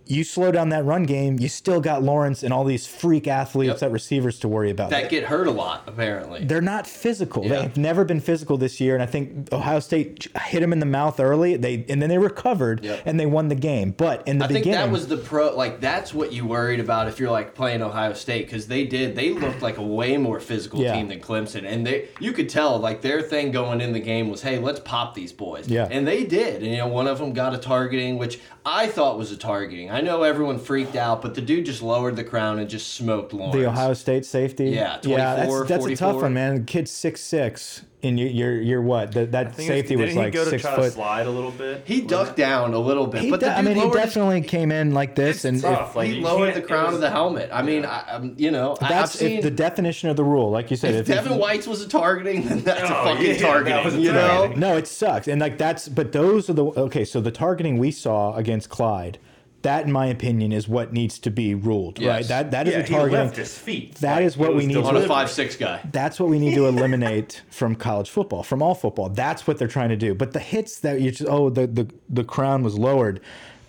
you 0.07 0.23
slow 0.25 0.51
down 0.53 0.69
that 0.71 0.85
run 0.85 1.03
game. 1.05 1.39
You 1.41 1.49
still 1.49 1.81
got 1.81 2.03
Lawrence 2.03 2.43
and 2.43 2.53
all 2.53 2.65
these 2.65 2.87
freak 2.87 3.27
athletes 3.27 3.81
Yep. 3.81 3.83
at 3.83 3.93
receivers 3.93 4.39
to 4.41 4.49
worry 4.49 4.71
about. 4.71 4.91
That 4.91 5.11
get 5.11 5.25
hurt 5.25 5.47
a 5.47 5.51
lot, 5.51 5.83
apparently. 5.87 6.45
They're 6.45 6.61
not 6.61 6.87
physical. 6.87 7.45
Yeah. 7.45 7.63
They've 7.63 7.77
never 7.77 8.05
been 8.05 8.21
physical 8.21 8.57
this 8.57 8.81
year, 8.81 8.95
and 8.95 9.03
I 9.03 9.07
think 9.07 9.53
Ohio 9.53 9.81
State 9.81 10.29
hit 10.45 10.61
them 10.61 10.73
in 10.73 10.79
the 10.81 10.87
mouth 10.87 11.19
early. 11.21 11.57
They 11.57 11.85
and 11.89 12.01
then 12.01 12.09
they 12.09 12.19
recovered 12.19 12.85
Yep. 12.85 13.03
and 13.05 13.19
they 13.19 13.27
won 13.27 13.49
the 13.49 13.55
game. 13.55 13.95
But 13.97 14.27
in 14.29 14.39
the 14.39 14.45
I 14.45 14.49
think 14.49 14.65
beginning, 14.65 14.87
that 14.87 14.93
was 14.93 15.09
the 15.09 15.17
pro. 15.17 15.55
Like 15.57 15.81
that's 15.81 16.15
what 16.15 16.33
you 16.33 16.47
worried 16.47 16.81
about 16.81 17.09
if 17.09 17.19
you're 17.19 17.31
like 17.31 17.55
playing 17.55 17.83
Ohio 17.83 18.13
State 18.13 18.47
because 18.47 18.67
they 18.69 18.85
did. 18.85 19.17
They 19.17 19.31
looked 19.33 19.63
like 19.63 19.79
a 19.79 19.83
way 19.83 20.17
more 20.17 20.39
physical 20.41 20.81
Yeah. 20.83 20.95
team 20.95 21.09
than 21.09 21.21
Clemson, 21.21 21.65
and 21.67 21.87
they 21.87 22.09
you 22.21 22.33
could 22.33 22.49
tell 22.49 22.79
like 22.79 23.03
their 23.03 23.23
thing 23.23 23.51
going 23.51 23.81
in 23.81 23.93
the 23.93 24.01
game 24.01 24.31
was, 24.31 24.43
hey, 24.43 24.59
let's 24.59 24.81
pop 24.81 25.15
these 25.15 25.33
boys. 25.33 25.69
Yeah. 25.69 25.89
and 25.91 26.07
they 26.07 26.25
did. 26.25 26.63
And 26.63 26.71
you 26.71 26.79
know, 26.79 26.87
one 26.89 27.07
of 27.09 27.19
them 27.19 27.33
got 27.33 27.55
a 27.55 27.59
targeting, 27.59 28.19
which 28.19 28.39
I 28.65 28.87
thought 28.87 29.19
was 29.19 29.31
a 29.33 29.37
targeting. 29.37 29.91
I 29.91 29.96
know 30.01 30.23
everyone 30.23 30.59
freaked 30.59 30.97
out, 30.97 31.23
but 31.23 31.35
the 31.35 31.41
dude 31.41 31.67
just 31.67 31.83
lowered 31.83 32.17
the 32.17 32.25
crown 32.25 32.59
and 32.59 32.69
just 32.69 32.95
smoked 32.95 33.33
Lawrence. 33.33 33.55
the 33.57 33.67
Ohio 33.67 33.95
State 33.95 34.25
safety. 34.25 34.67
Yeah, 34.71 34.99
yeah, 35.03 35.35
24, 35.37 35.59
that's, 35.67 35.69
that's 35.69 35.87
a 35.87 35.97
tough 35.97 36.17
one, 36.23 36.35
man. 36.35 36.55
The 36.57 36.61
kid's 36.63 36.91
six 36.91 37.21
six, 37.21 37.83
and 38.03 38.19
you, 38.19 38.27
you're 38.27 38.61
you're 38.61 38.83
what? 38.83 39.13
That 39.13 39.33
that 39.33 39.47
I 39.49 39.51
think 39.51 39.69
safety 39.69 39.95
it's, 39.95 40.01
was 40.01 40.09
didn't 40.11 40.23
like 40.23 40.33
he 40.33 40.39
go 40.39 40.45
to 40.45 40.51
six 40.51 40.63
try 40.63 40.77
to 40.77 40.83
foot. 40.83 40.93
slide 40.93 41.27
a 41.27 41.31
little 41.31 41.51
bit? 41.51 41.83
He 41.87 42.01
ducked 42.01 42.37
down 42.37 42.75
a 42.75 42.79
little 42.79 43.07
bit, 43.07 43.23
He 43.23 43.31
but 43.31 43.41
the 43.41 43.47
de- 43.47 43.57
I 43.59 43.63
mean, 43.63 43.75
he 43.77 43.81
lowered 43.83 43.95
his- 43.99 44.05
definitely 44.15 44.41
came 44.43 44.71
in 44.73 44.93
like 44.95 45.15
this, 45.15 45.45
It's 45.45 45.45
and 45.45 45.57
if. 45.79 45.95
Like, 45.97 46.09
he 46.09 46.17
you 46.17 46.23
lowered 46.23 46.55
the 46.55 46.63
crown 46.63 46.87
was- 46.87 46.95
of 46.97 47.01
the 47.01 47.11
helmet. 47.11 47.51
I 47.53 47.63
mean, 47.63 47.85
I, 47.85 48.05
I'm, 48.09 48.35
you 48.39 48.51
know, 48.51 48.77
I, 48.81 48.85
I've 48.85 48.89
that's 48.91 49.13
seen 49.19 49.41
the 49.41 49.51
definition 49.51 50.09
of 50.09 50.17
the 50.17 50.25
rule, 50.25 50.51
like 50.51 50.71
you 50.71 50.77
said. 50.77 50.95
if 50.95 51.01
if- 51.01 51.07
Devin 51.17 51.39
White's 51.39 51.67
was 51.67 51.81
a 51.83 51.89
targeting, 51.89 52.47
then 52.49 52.61
that's 52.61 52.81
a 52.83 52.85
Oh, 53.01 53.05
fucking 53.05 53.27
yeah, 53.27 53.37
targeting. 53.39 54.01
you 54.01 54.13
know. 54.13 54.53
No, 54.57 54.77
it 54.77 54.87
sucks. 54.87 55.29
And 55.29 55.41
like 55.41 55.59
that's 55.59 55.89
but 55.89 56.13
those 56.13 56.49
are 56.51 56.55
the 56.55 56.65
okay, 56.65 57.05
so 57.05 57.21
the 57.21 57.31
targeting 57.31 57.79
we 57.79 57.91
saw 57.91 58.35
against 58.37 58.69
Clyde, 58.69 59.19
that 59.67 59.85
in 59.85 59.91
my 59.93 60.07
opinion 60.07 60.53
is 60.53 60.69
what 60.69 60.93
needs 60.93 61.19
to 61.19 61.31
be 61.31 61.55
ruled, 61.55 61.99
right? 61.99 62.19
Yes. 62.21 62.29
That 62.29 62.51
that 62.53 62.69
is 62.69 62.75
Yeah, 62.75 62.81
a 62.81 62.83
he 62.85 62.95
targeting. 62.95 63.19
left 63.27 63.37
his 63.37 63.59
feet. 63.59 63.95
That 63.97 64.17
Like, 64.17 64.25
is 64.25 64.37
what 64.37 64.51
we 64.51 64.57
was 64.57 64.67
need 64.69 64.75
to- 64.75 64.83
on 64.85 64.97
a 64.97 65.07
five 65.07 65.29
six 65.31 65.57
guy. 65.57 65.81
That's 65.93 66.19
what 66.21 66.29
we 66.29 66.39
need 66.39 66.55
to 66.55 66.67
eliminate 66.75 67.43
from 67.51 67.75
college 67.75 68.09
football, 68.11 68.43
from 68.43 68.63
all 68.63 68.75
football. 68.75 69.09
That's 69.09 69.47
what 69.47 69.59
they're 69.59 69.69
trying 69.79 69.89
to 69.91 69.97
do. 69.97 70.15
But 70.15 70.33
the 70.33 70.39
hits 70.41 70.79
that 70.81 71.01
you 71.01 71.11
just 71.11 71.29
oh 71.29 71.51
the 71.51 71.67
the, 71.67 71.87
the 72.09 72.25
crown 72.25 72.63
was 72.63 72.79
lowered. 72.79 73.21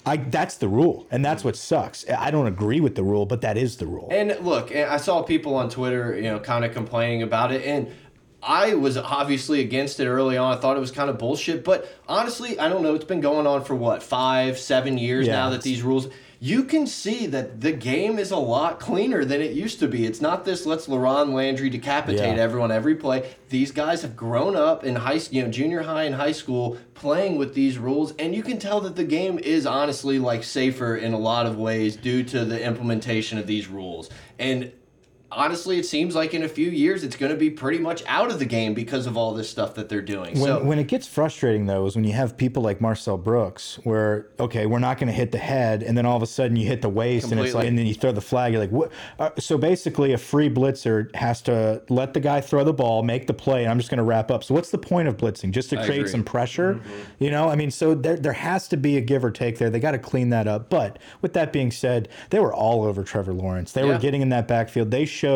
I, 0.06 0.16
that's 0.16 0.56
the 0.56 0.70
rule, 0.70 1.06
and 1.12 1.26
that's 1.26 1.44
what 1.44 1.58
sucks. 1.58 2.06
I 2.10 2.32
don't 2.32 2.48
agree 2.48 2.80
with 2.80 2.96
the 2.96 3.04
rule, 3.04 3.26
but 3.26 3.42
that 3.42 3.58
is 3.58 3.76
the 3.76 3.88
rule. 3.88 4.08
And 4.10 4.38
look, 4.42 4.74
I 4.74 4.96
saw 4.96 5.22
people 5.22 5.54
on 5.56 5.70
Twitter, 5.70 6.16
you 6.16 6.22
know, 6.32 6.40
kind 6.40 6.64
of 6.64 6.72
complaining 6.74 7.24
about 7.24 7.52
it, 7.52 7.66
and 7.66 7.88
I 8.42 8.76
was 8.76 8.98
obviously 8.98 9.62
against 9.62 10.00
it 10.00 10.08
early 10.08 10.38
on. 10.38 10.56
I 10.56 10.60
thought 10.60 10.78
it 10.78 10.80
was 10.80 10.92
kind 10.92 11.10
of 11.10 11.18
bullshit, 11.18 11.64
but 11.64 11.92
honestly, 12.08 12.60
I 12.60 12.70
don't 12.70 12.84
know. 12.84 12.94
It's 12.96 13.06
been 13.06 13.22
going 13.22 13.48
on 13.48 13.64
for 13.64 13.76
what 13.76 14.04
five, 14.04 14.58
seven 14.60 14.98
years 14.98 15.28
Yeah, 15.28 15.34
now 15.34 15.50
that 15.50 15.64
these 15.64 15.82
rules. 15.82 16.08
You 16.40 16.66
can 16.66 16.86
see 16.86 17.26
that 17.26 17.62
the 17.62 17.72
game 17.72 18.20
is 18.20 18.30
a 18.30 18.38
lot 18.38 18.80
cleaner 18.80 19.26
than 19.26 19.42
it 19.42 19.54
used 19.54 19.80
to 19.80 19.88
be. 19.88 20.06
It's 20.06 20.22
not 20.22 20.46
this 20.46 20.68
let's 20.68 20.86
LaRon 20.86 21.34
Landry 21.34 21.68
decapitate 21.72 22.38
Yeah. 22.38 22.44
everyone 22.44 22.72
every 22.72 22.94
play. 22.94 23.28
These 23.50 23.72
guys 23.72 24.04
have 24.04 24.16
grown 24.16 24.56
up 24.56 24.84
in 24.84 24.98
high, 24.98 25.20
you 25.32 25.42
know, 25.42 25.50
junior 25.50 25.82
high 25.82 26.04
and 26.04 26.14
high 26.14 26.34
school 26.34 26.78
playing 26.94 27.40
with 27.40 27.56
these 27.56 27.80
rules, 27.80 28.14
and 28.20 28.36
you 28.36 28.44
can 28.44 28.60
tell 28.60 28.82
that 28.82 28.96
the 28.96 29.04
game 29.04 29.40
is 29.40 29.66
honestly 29.66 30.20
like 30.20 30.44
safer 30.44 30.96
in 30.96 31.14
a 31.14 31.18
lot 31.20 31.48
of 31.48 31.58
ways 31.58 31.96
due 31.96 32.22
to 32.26 32.46
the 32.46 32.64
implementation 32.64 33.40
of 33.40 33.48
these 33.48 33.68
rules. 33.68 34.08
And 34.38 34.72
honestly, 35.32 35.78
it 35.78 35.86
seems 35.86 36.16
like 36.16 36.34
in 36.34 36.44
a 36.44 36.48
few 36.48 36.70
years 36.70 37.04
it's 37.04 37.16
going 37.16 37.32
to 37.32 37.38
be 37.38 37.50
pretty 37.50 37.80
much 37.80 38.04
out 38.08 38.32
of 38.32 38.40
the 38.40 38.46
game 38.46 38.74
because 38.74 39.08
of 39.08 39.18
all 39.18 39.34
this 39.34 39.50
stuff 39.50 39.76
that 39.76 39.90
they're 39.90 40.02
doing. 40.02 40.40
When, 40.40 40.44
so 40.44 40.64
when 40.64 40.80
it 40.80 40.88
gets 40.88 41.08
frustrating 41.08 41.66
though 41.66 41.86
is 41.86 41.96
when 41.96 42.06
you 42.06 42.14
have 42.14 42.38
people 42.38 42.64
like 42.64 42.80
Marcel 42.80 43.18
Brooks 43.18 43.80
where 43.84 44.28
okay 44.40 44.66
we're 44.66 44.80
not 44.80 44.98
going 44.98 45.08
to 45.08 45.14
hit 45.14 45.32
the 45.32 45.38
head 45.38 45.84
and 45.84 45.98
then 45.98 46.06
all 46.06 46.16
of 46.16 46.24
a 46.24 46.28
sudden 46.28 46.56
you 46.56 46.66
hit 46.66 46.82
the 46.82 46.90
waist 46.90 47.32
and 47.32 47.40
it's 47.40 47.54
like 47.54 47.68
and 47.68 47.78
then 47.78 47.86
you 47.86 47.94
throw 47.94 48.12
the 48.12 48.22
flag 48.22 48.54
you're 48.54 48.62
like 48.62 48.72
what? 48.72 48.92
Uh, 49.20 49.30
so 49.38 49.58
basically 49.58 50.14
a 50.14 50.18
free 50.18 50.50
blitzer 50.50 51.14
has 51.16 51.42
to 51.42 51.82
let 51.90 52.14
the 52.14 52.20
guy 52.20 52.40
throw 52.42 52.64
the 52.64 52.74
ball 52.74 53.04
make 53.04 53.28
the 53.28 53.34
play 53.34 53.64
and 53.64 53.72
I'm 53.72 53.78
just 53.78 53.90
going 53.90 53.98
to 53.98 54.04
wrap 54.04 54.32
up. 54.32 54.44
So 54.44 54.54
what's 54.54 54.72
the 54.72 54.78
point 54.78 55.08
of 55.08 55.18
blitzing? 55.18 55.52
Just 55.52 55.70
to 55.72 55.80
I 55.80 55.86
create 55.86 56.00
agree. 56.00 56.12
some 56.12 56.24
pressure? 56.24 56.80
You 57.20 57.32
know 57.32 57.50
I 57.50 57.56
mean 57.56 57.72
so 57.72 57.94
there 57.94 58.18
there 58.18 58.34
has 58.34 58.68
to 58.70 58.78
be 58.78 58.98
a 58.98 59.02
give 59.02 59.26
or 59.26 59.32
take 59.32 59.58
there. 59.58 59.70
They 59.70 59.80
got 59.80 59.92
to 59.92 60.00
clean 60.00 60.30
that 60.30 60.48
up. 60.48 60.70
But 60.70 61.00
with 61.22 61.34
that 61.34 61.52
being 61.52 61.72
said 61.72 62.08
they 62.30 62.40
were 62.40 62.54
all 62.54 62.84
over 62.84 63.04
Trevor 63.04 63.34
Lawrence. 63.34 63.74
They 63.74 63.84
were 63.84 63.98
getting 63.98 64.22
in 64.22 64.30
that 64.30 64.48
backfield. 64.48 64.92
They 64.92 65.06
showed 65.06 65.27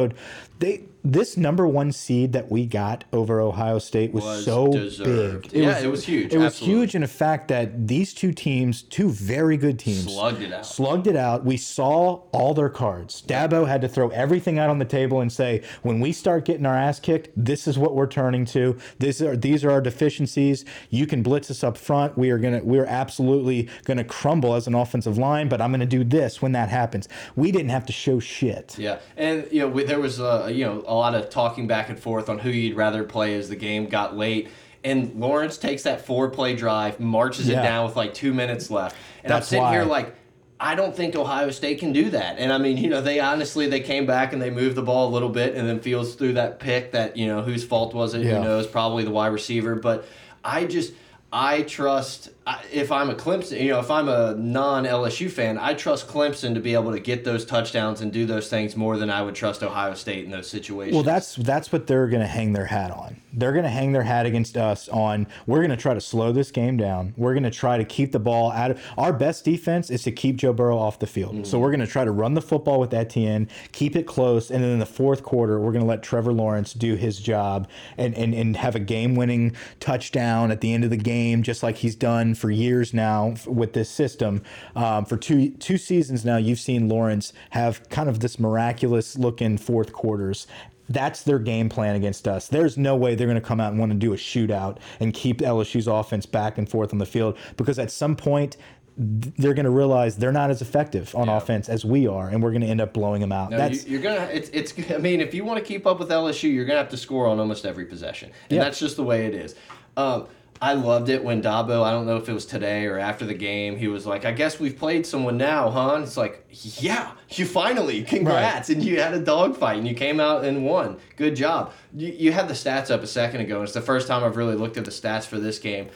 they 0.60 0.82
this 1.04 1.36
number 1.38 1.68
one 1.68 1.92
seed 1.92 2.34
that 2.34 2.52
we 2.52 2.66
got 2.66 3.04
over 3.12 3.42
Ohio 3.42 3.80
State 3.80 4.14
was, 4.14 4.24
Was 4.24 4.46
so 4.46 4.72
deserved. 4.72 5.52
big. 5.52 5.64
Yeah, 5.64 5.80
it 5.80 5.88
was 5.90 6.06
huge, 6.06 6.34
It 6.34 6.38
was 6.38 6.48
absolutely. 6.54 6.76
huge 6.80 6.96
in 6.96 7.02
the 7.02 7.08
fact 7.08 7.48
that 7.48 7.88
these 7.88 8.14
two 8.14 8.32
teams, 8.32 8.84
two 8.84 9.10
very 9.10 9.58
good 9.58 9.80
teams, 9.80 10.04
Slugged 10.14 10.42
it 10.42 10.54
out. 10.54 10.66
Slugged 10.66 11.08
it 11.08 11.16
out. 11.16 11.44
We 11.46 11.58
saw 11.58 12.22
all 12.32 12.54
their 12.54 12.70
cards. 12.70 13.24
Dabo 13.26 13.68
had 13.68 13.82
to 13.82 13.88
throw 13.88 14.10
everything 14.10 14.60
out 14.60 14.70
on 14.70 14.80
the 14.80 14.86
table 14.86 15.22
and 15.22 15.32
say, 15.32 15.64
when 15.82 16.00
we 16.00 16.12
start 16.12 16.46
getting 16.46 16.66
our 16.66 16.76
ass 16.76 17.00
kicked, 17.00 17.30
this 17.36 17.68
is 17.68 17.78
what 17.80 17.96
we're 17.96 18.08
turning 18.08 18.46
to. 18.46 18.78
This 19.00 19.22
are 19.22 19.36
these 19.36 19.64
are 19.64 19.72
our 19.72 19.82
deficiencies. 19.82 20.66
You 20.90 21.08
can 21.08 21.24
blitz 21.24 21.50
us 21.50 21.64
up 21.64 21.78
front. 21.78 22.18
We 22.18 22.30
are 22.30 22.38
gonna 22.38 22.62
we're 22.64 22.86
absolutely 22.86 23.70
gonna 23.86 24.04
crumble 24.04 24.54
as 24.56 24.68
an 24.68 24.76
offensive 24.76 25.18
line, 25.18 25.50
but 25.50 25.62
I'm 25.62 25.72
gonna 25.72 25.86
do 25.86 26.04
this 26.04 26.42
when 26.42 26.52
that 26.52 26.70
happens. 26.70 27.08
We 27.36 27.52
didn't 27.52 27.70
have 27.70 27.86
to 27.88 27.94
show 27.94 28.20
shit. 28.20 28.76
Yeah, 28.78 29.00
and 29.18 29.48
you 29.52 29.60
know 29.62 29.68
we, 29.68 29.84
there 29.84 30.00
was 30.00 30.20
uh, 30.20 30.50
you 30.52 30.66
know 30.66 30.84
a 30.92 30.94
lot 30.94 31.16
of 31.16 31.30
talking 31.30 31.68
back 31.68 31.90
and 31.90 31.98
forth 31.98 32.28
on 32.30 32.38
who 32.38 32.50
you'd 32.50 32.76
rather 32.76 33.04
play 33.04 33.34
as 33.36 33.48
the 33.48 33.56
game 33.56 33.86
got 33.88 34.16
late. 34.18 34.50
And 34.84 35.16
Lawrence 35.16 35.58
takes 35.58 35.84
that 35.84 36.06
four 36.06 36.30
play 36.30 36.54
drive, 36.54 37.00
marches 37.00 37.48
Yeah. 37.48 37.62
it 37.62 37.64
down 37.64 37.86
with 37.86 37.96
like 37.96 38.14
two 38.14 38.34
minutes 38.34 38.70
left, 38.70 38.96
and 39.24 39.32
That's 39.32 39.48
I'm 39.48 39.58
sitting 39.60 39.72
here 39.72 39.86
like. 39.86 40.16
I 40.64 40.76
don't 40.76 40.96
think 40.96 41.16
Ohio 41.16 41.50
State 41.50 41.80
can 41.80 41.92
do 41.92 42.12
that. 42.12 42.38
And 42.38 42.54
I 42.54 42.60
mean, 42.60 42.78
you 42.78 42.88
know, 42.88 43.02
they 43.02 43.20
honestly 43.20 43.66
they 43.68 43.80
came 43.80 44.06
back 44.06 44.32
and 44.32 44.40
they 44.40 44.52
moved 44.52 44.76
the 44.76 44.84
ball 44.84 45.10
a 45.10 45.12
little 45.12 45.30
bit, 45.30 45.56
and 45.56 45.68
then 45.68 45.80
Fields 45.80 46.14
threw 46.14 46.34
that 46.34 46.60
pick 46.60 46.92
that 46.92 47.18
you 47.18 47.26
know 47.26 47.42
whose 47.42 47.64
fault 47.64 47.96
was 47.96 48.14
it? 48.14 48.24
Yeah. 48.24 48.38
Who 48.38 48.44
knows? 48.44 48.68
Probably 48.68 49.04
the 49.04 49.10
wide 49.10 49.28
receiver. 49.34 49.74
But 49.74 50.06
I 50.44 50.66
just 50.66 50.94
I 51.34 51.62
trust 51.64 52.30
I- 52.48 52.60
if 52.72 52.92
I'm 52.92 53.12
a 53.12 53.14
Clemson, 53.14 53.62
you 53.62 53.70
know, 53.70 53.80
if 53.80 53.92
I'm 53.92 54.10
a 54.10 54.34
non 54.36 54.86
LSU 54.86 55.30
fan, 55.30 55.60
I 55.60 55.76
trust 55.76 56.08
Clemson 56.08 56.56
to 56.56 56.60
be 56.60 56.74
able 56.74 56.92
to 56.92 57.00
get 57.00 57.24
those 57.24 57.46
touchdowns 57.46 58.02
and 58.02 58.12
do 58.12 58.26
those 58.26 58.50
things 58.50 58.76
more 58.76 58.98
than 58.98 59.12
I 59.12 59.22
would 59.22 59.36
trust 59.36 59.62
Ohio 59.62 59.94
State 59.94 60.26
in 60.26 60.32
those 60.32 60.48
situations. 60.48 60.96
Well, 60.96 61.04
that's 61.04 61.36
that's 61.36 61.72
what 61.72 61.86
they're 61.86 62.08
going 62.08 62.22
to 62.22 62.28
hang 62.28 62.54
their 62.54 62.66
hat 62.66 62.90
on. 62.90 63.22
They're 63.34 63.54
going 63.54 63.64
to 63.64 63.70
hang 63.70 63.92
their 63.92 64.04
hat 64.04 64.26
against 64.26 64.58
us 64.58 64.90
on. 64.90 65.28
We're 65.46 65.60
going 65.60 65.70
to 65.70 65.78
try 65.78 65.94
to 65.94 66.02
slow 66.02 66.32
this 66.32 66.50
game 66.52 66.78
down. 66.78 67.14
We're 67.16 67.34
going 67.34 67.44
to 67.44 67.52
try 67.52 67.78
to 67.78 67.86
keep 67.86 68.12
the 68.12 68.20
ball 68.20 68.52
out 68.52 68.72
of. 68.72 68.82
Our 68.98 69.14
best 69.14 69.46
defense 69.46 69.92
is 69.92 70.04
to 70.04 70.12
keep 70.12 70.38
Joe 70.38 70.52
Burrow 70.52 70.78
off 70.78 71.00
the 71.00 71.08
field. 71.08 71.36
Mm-hmm. 71.36 71.44
So 71.44 71.60
we're 71.60 71.72
going 71.72 71.80
to 71.82 71.88
try 71.88 72.06
to 72.06 72.12
run 72.12 72.34
the 72.34 72.42
football 72.42 72.80
with 72.80 72.94
Etienne, 72.94 73.48
keep 73.72 73.96
it 73.96 74.08
close, 74.08 74.50
and 74.50 74.64
then 74.64 74.72
in 74.72 74.80
the 74.80 74.86
fourth 74.88 75.22
quarter, 75.24 75.60
we're 75.60 75.72
going 75.72 75.84
to 75.84 75.88
let 75.88 76.02
Trevor 76.02 76.34
Lawrence 76.34 76.74
do 76.74 76.96
his 76.96 77.20
job 77.20 77.68
and 77.98 78.16
and 78.16 78.34
and 78.34 78.58
have 78.58 78.76
a 78.76 78.80
game-winning 78.80 79.56
touchdown 79.80 80.50
at 80.52 80.62
the 80.62 80.74
end 80.74 80.84
of 80.84 80.90
the 80.90 80.98
game, 80.98 81.44
just 81.44 81.62
like 81.62 81.78
he's 81.78 81.96
done 81.96 82.31
for 82.36 82.50
years 82.52 82.94
now 82.94 83.36
with 83.46 83.74
this 83.74 83.90
system. 83.90 84.42
Um, 84.76 85.06
for 85.06 85.18
two 85.18 85.52
two 85.52 85.78
seasons 85.78 86.24
now, 86.26 86.38
you've 86.38 86.60
seen 86.60 86.90
Lawrence 86.90 87.34
have 87.52 87.88
kind 87.90 88.10
of 88.10 88.20
this 88.20 88.40
miraculous 88.40 89.18
looking 89.18 89.58
fourth 89.58 89.94
quarters. 89.94 90.48
That's 90.90 91.24
their 91.24 91.40
game 91.40 91.70
plan 91.70 91.96
against 91.96 92.28
us. 92.28 92.48
There's 92.50 92.78
no 92.78 92.98
way 92.98 93.16
they're 93.16 93.28
going 93.28 93.40
to 93.40 93.48
come 93.48 93.62
out 93.62 93.72
and 93.72 93.80
want 93.80 93.94
to 93.94 93.98
do 93.98 94.12
a 94.14 94.18
shootout 94.18 94.80
and 95.00 95.14
keep 95.14 95.38
LSU's 95.40 95.88
offense 95.88 96.26
back 96.26 96.58
and 96.58 96.70
forth 96.70 96.92
on 96.92 97.00
the 97.00 97.06
field 97.06 97.38
because 97.56 97.80
at 97.80 97.90
some 97.92 98.16
point 98.16 98.58
they're 98.98 99.54
going 99.54 99.64
to 99.66 99.70
realize 99.72 100.18
they're 100.18 100.34
not 100.34 100.50
as 100.50 100.62
effective 100.62 101.16
on 101.16 101.28
Yeah. 101.28 101.38
offense 101.38 101.70
as 101.70 101.86
we 101.86 102.08
are, 102.08 102.28
and 102.28 102.44
we're 102.44 102.52
going 102.52 102.62
to 102.62 102.68
end 102.68 102.82
up 102.82 102.94
blowing 102.94 103.22
them 103.22 103.32
out. 103.32 103.52
No, 103.52 103.58
That's 103.58 103.88
you, 103.88 104.00
are 104.00 104.02
gonna. 104.02 104.30
It's 104.34 104.50
it's. 104.50 104.74
I 104.92 104.98
mean, 104.98 105.22
if 105.22 105.34
you 105.34 105.46
want 105.46 105.60
to 105.60 105.66
keep 105.66 105.88
up 105.88 105.98
with 106.00 106.10
LSU, 106.10 106.54
you're 106.54 106.66
gonna 106.66 106.80
have 106.80 106.90
to 106.90 106.98
score 106.98 107.26
on 107.26 107.40
almost 107.40 107.66
every 107.66 107.86
possession, 107.86 108.32
and 108.50 108.58
Yeah. 108.58 108.64
that's 108.66 108.80
just 108.80 108.98
the 108.98 109.04
way 109.04 109.26
it 109.28 109.34
is. 109.34 109.56
Um, 109.96 110.28
I 110.64 110.74
loved 110.74 111.10
it 111.10 111.24
when 111.24 111.42
Dabo. 111.42 111.84
I 111.84 111.90
don't 111.90 112.06
know 112.06 112.18
if 112.18 112.30
it 112.30 112.34
was 112.34 112.46
today 112.46 112.86
or 112.86 113.00
after 113.00 113.26
the 113.26 113.34
game. 113.34 113.78
He 113.78 113.88
was 113.88 114.06
like, 114.06 114.26
"I 114.26 114.32
guess 114.32 114.60
we've 114.60 114.78
played 114.78 115.08
someone 115.08 115.36
now, 115.36 115.72
huh?" 115.72 115.96
And 115.96 116.04
it's 116.04 116.18
like, 116.18 116.46
"Yeah, 116.52 117.14
you 117.32 117.48
finally, 117.48 118.04
congrats!" 118.04 118.70
And 118.70 118.84
you 118.84 119.02
had 119.02 119.16
a 119.16 119.20
dogfight 119.20 119.80
and 119.80 119.88
you 119.88 119.96
came 119.96 120.20
out 120.20 120.46
and 120.46 120.64
won. 120.64 120.98
Good 121.18 121.36
job. 121.36 121.74
You, 121.96 122.10
you 122.10 122.32
had 122.32 122.48
the 122.48 122.54
stats 122.54 122.92
up 122.92 123.02
a 123.02 123.08
second 123.08 123.42
ago. 123.42 123.64
It's 123.64 123.74
the 123.74 123.82
first 123.82 124.08
time 124.08 124.24
I've 124.24 124.38
really 124.38 124.56
looked 124.56 124.78
at 124.78 124.86
the 124.86 124.92
stats 124.92 125.26
for 125.26 125.40
this 125.40 125.58
game. 125.58 125.90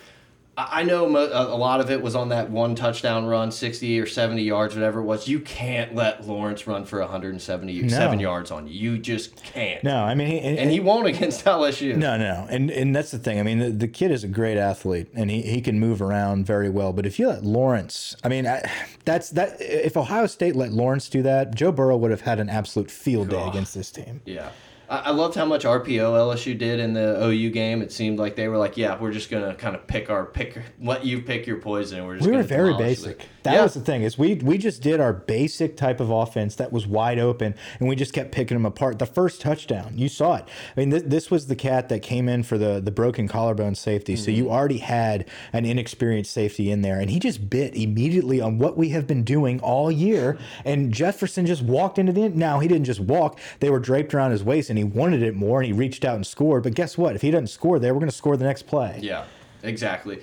I 0.57 0.83
know 0.83 1.05
a 1.05 1.57
lot 1.57 1.81
of 1.81 1.91
it 1.91 2.01
was 2.01 2.15
on 2.15 2.29
that 2.29 2.49
one 2.49 2.75
touchdown 2.75 3.25
run, 3.25 3.51
60 3.51 3.99
or 3.99 4.05
70 4.05 4.41
yards, 4.41 4.73
whatever 4.73 5.01
it 5.01 5.03
was. 5.03 5.27
You 5.27 5.41
can't 5.41 5.93
let 5.93 6.25
Lawrence 6.25 6.65
run 6.65 6.85
for 6.85 6.99
177 7.01 7.67
No. 7.89 8.13
yards 8.21 8.51
on 8.51 8.67
you. 8.67 8.73
You 8.73 8.97
just 8.97 9.35
can't. 9.43 9.83
no, 9.83 10.03
I 10.03 10.15
mean, 10.15 10.27
he, 10.27 10.39
And 10.39 10.71
he 10.71 10.79
won't 10.79 11.07
against 11.07 11.43
LSU. 11.45 11.97
No, 11.97 12.15
no, 12.17 12.47
and 12.49 12.71
and 12.71 12.95
that's 12.95 13.11
the 13.11 13.19
thing. 13.19 13.39
I 13.39 13.43
mean, 13.43 13.59
the, 13.59 13.69
the 13.69 13.87
kid 13.87 14.11
is 14.11 14.23
a 14.23 14.29
great 14.29 14.57
athlete, 14.57 15.07
and 15.13 15.29
he, 15.29 15.41
he 15.41 15.59
can 15.61 15.79
move 15.79 16.01
around 16.01 16.45
very 16.45 16.69
well. 16.69 16.93
But 16.93 17.05
if 17.05 17.19
you 17.19 17.27
let 17.27 17.43
Lawrence, 17.43 18.15
I 18.23 18.29
mean, 18.29 18.47
I, 18.47 18.63
that's 19.03 19.31
that. 19.31 19.57
If 19.59 19.97
Ohio 19.97 20.25
State 20.25 20.55
let 20.55 20.71
Lawrence 20.71 21.09
do 21.09 21.21
that, 21.23 21.53
Joe 21.53 21.73
Burrow 21.73 21.97
would 21.97 22.11
have 22.11 22.21
had 22.21 22.39
an 22.39 22.49
absolute 22.49 22.89
field 22.89 23.29
day 23.29 23.45
against 23.45 23.73
this 23.75 23.91
team. 23.91 24.21
Yeah. 24.25 24.49
I, 24.89 24.97
I 24.97 25.09
loved 25.11 25.35
how 25.35 25.45
much 25.45 25.63
RPO 25.63 25.85
LSU 25.99 26.57
did 26.57 26.79
in 26.79 26.93
the 26.93 27.23
OU 27.25 27.49
game. 27.51 27.81
It 27.81 27.91
seemed 27.91 28.19
like 28.19 28.35
they 28.35 28.47
were 28.47 28.57
like, 28.57 28.77
yeah, 28.77 28.99
we're 28.99 29.11
just 29.11 29.29
going 29.29 29.43
to 29.49 29.55
kind 29.55 29.75
of 29.75 29.85
pick 29.87 30.09
our 30.09 30.25
pick, 30.25 30.61
let 30.79 31.05
you 31.05 31.21
pick 31.21 31.47
your 31.47 31.57
poison. 31.57 32.05
We're 32.05 32.15
just 32.15 32.25
We 32.25 32.31
were 32.31 32.43
gonna 32.43 32.47
very 32.47 32.73
basic. 32.77 33.21
it." 33.21 33.27
That 33.45 33.53
yeah. 33.53 33.63
was 33.63 33.73
the 33.73 33.79
thing 33.79 34.01
is 34.01 34.17
we 34.17 34.35
we 34.35 34.57
just 34.57 34.81
did 34.81 34.99
our 34.99 35.13
basic 35.13 35.77
type 35.77 35.99
of 35.99 36.09
offense 36.09 36.55
that 36.55 36.71
was 36.71 36.85
wide 36.85 37.19
open, 37.19 37.55
and 37.79 37.87
we 37.87 37.95
just 37.95 38.11
kept 38.13 38.31
picking 38.31 38.55
them 38.55 38.65
apart. 38.65 38.99
The 38.99 39.05
first 39.05 39.39
touchdown, 39.39 39.93
you 39.97 40.09
saw 40.09 40.35
it. 40.35 40.45
I 40.75 40.79
mean, 40.79 40.89
this, 40.89 41.03
this 41.05 41.31
was 41.31 41.47
the 41.47 41.55
cat 41.55 41.87
that 41.89 42.01
came 42.01 42.27
in 42.27 42.43
for 42.43 42.57
the 42.57 42.81
the 42.81 42.91
broken 42.91 43.27
collarbone 43.27 43.75
safety. 43.75 44.15
So 44.15 44.25
Mm-hmm. 44.31 44.37
you 44.37 44.51
already 44.51 44.79
had 44.79 45.25
an 45.53 45.65
inexperienced 45.65 46.31
safety 46.33 46.71
in 46.71 46.81
there, 46.81 46.99
and 46.99 47.09
he 47.09 47.19
just 47.19 47.49
bit 47.49 47.75
immediately 47.75 48.41
on 48.41 48.57
what 48.57 48.75
we 48.75 48.89
have 48.89 49.05
been 49.07 49.23
doing 49.23 49.59
all 49.61 49.91
year. 49.91 50.37
And 50.65 50.91
Jefferson 50.93 51.45
just 51.45 51.61
walked 51.61 51.97
into 51.99 52.11
the 52.11 52.23
end. 52.23 52.35
Now 52.35 52.59
he 52.59 52.67
didn't 52.67 52.85
just 52.85 52.99
walk; 52.99 53.39
they 53.59 53.69
were 53.69 53.79
draped 53.79 54.13
around 54.13 54.31
his 54.31 54.43
waist, 54.43 54.69
and 54.69 54.77
he 54.77 54.83
wanted 54.83 55.21
it 55.21 55.35
more, 55.35 55.61
and 55.61 55.67
he 55.67 55.73
reached 55.73 56.03
out 56.03 56.15
and 56.15 56.25
scored. 56.25 56.63
But 56.63 56.73
guess 56.73 56.97
what? 56.97 57.15
If 57.15 57.21
he 57.21 57.31
doesn't 57.31 57.47
score 57.47 57.77
there, 57.79 57.93
we're 57.93 57.99
going 57.99 58.09
to 58.09 58.15
score 58.17 58.35
the 58.35 58.45
next 58.45 58.63
play. 58.63 58.99
Yeah, 59.01 59.25
exactly. 59.63 60.21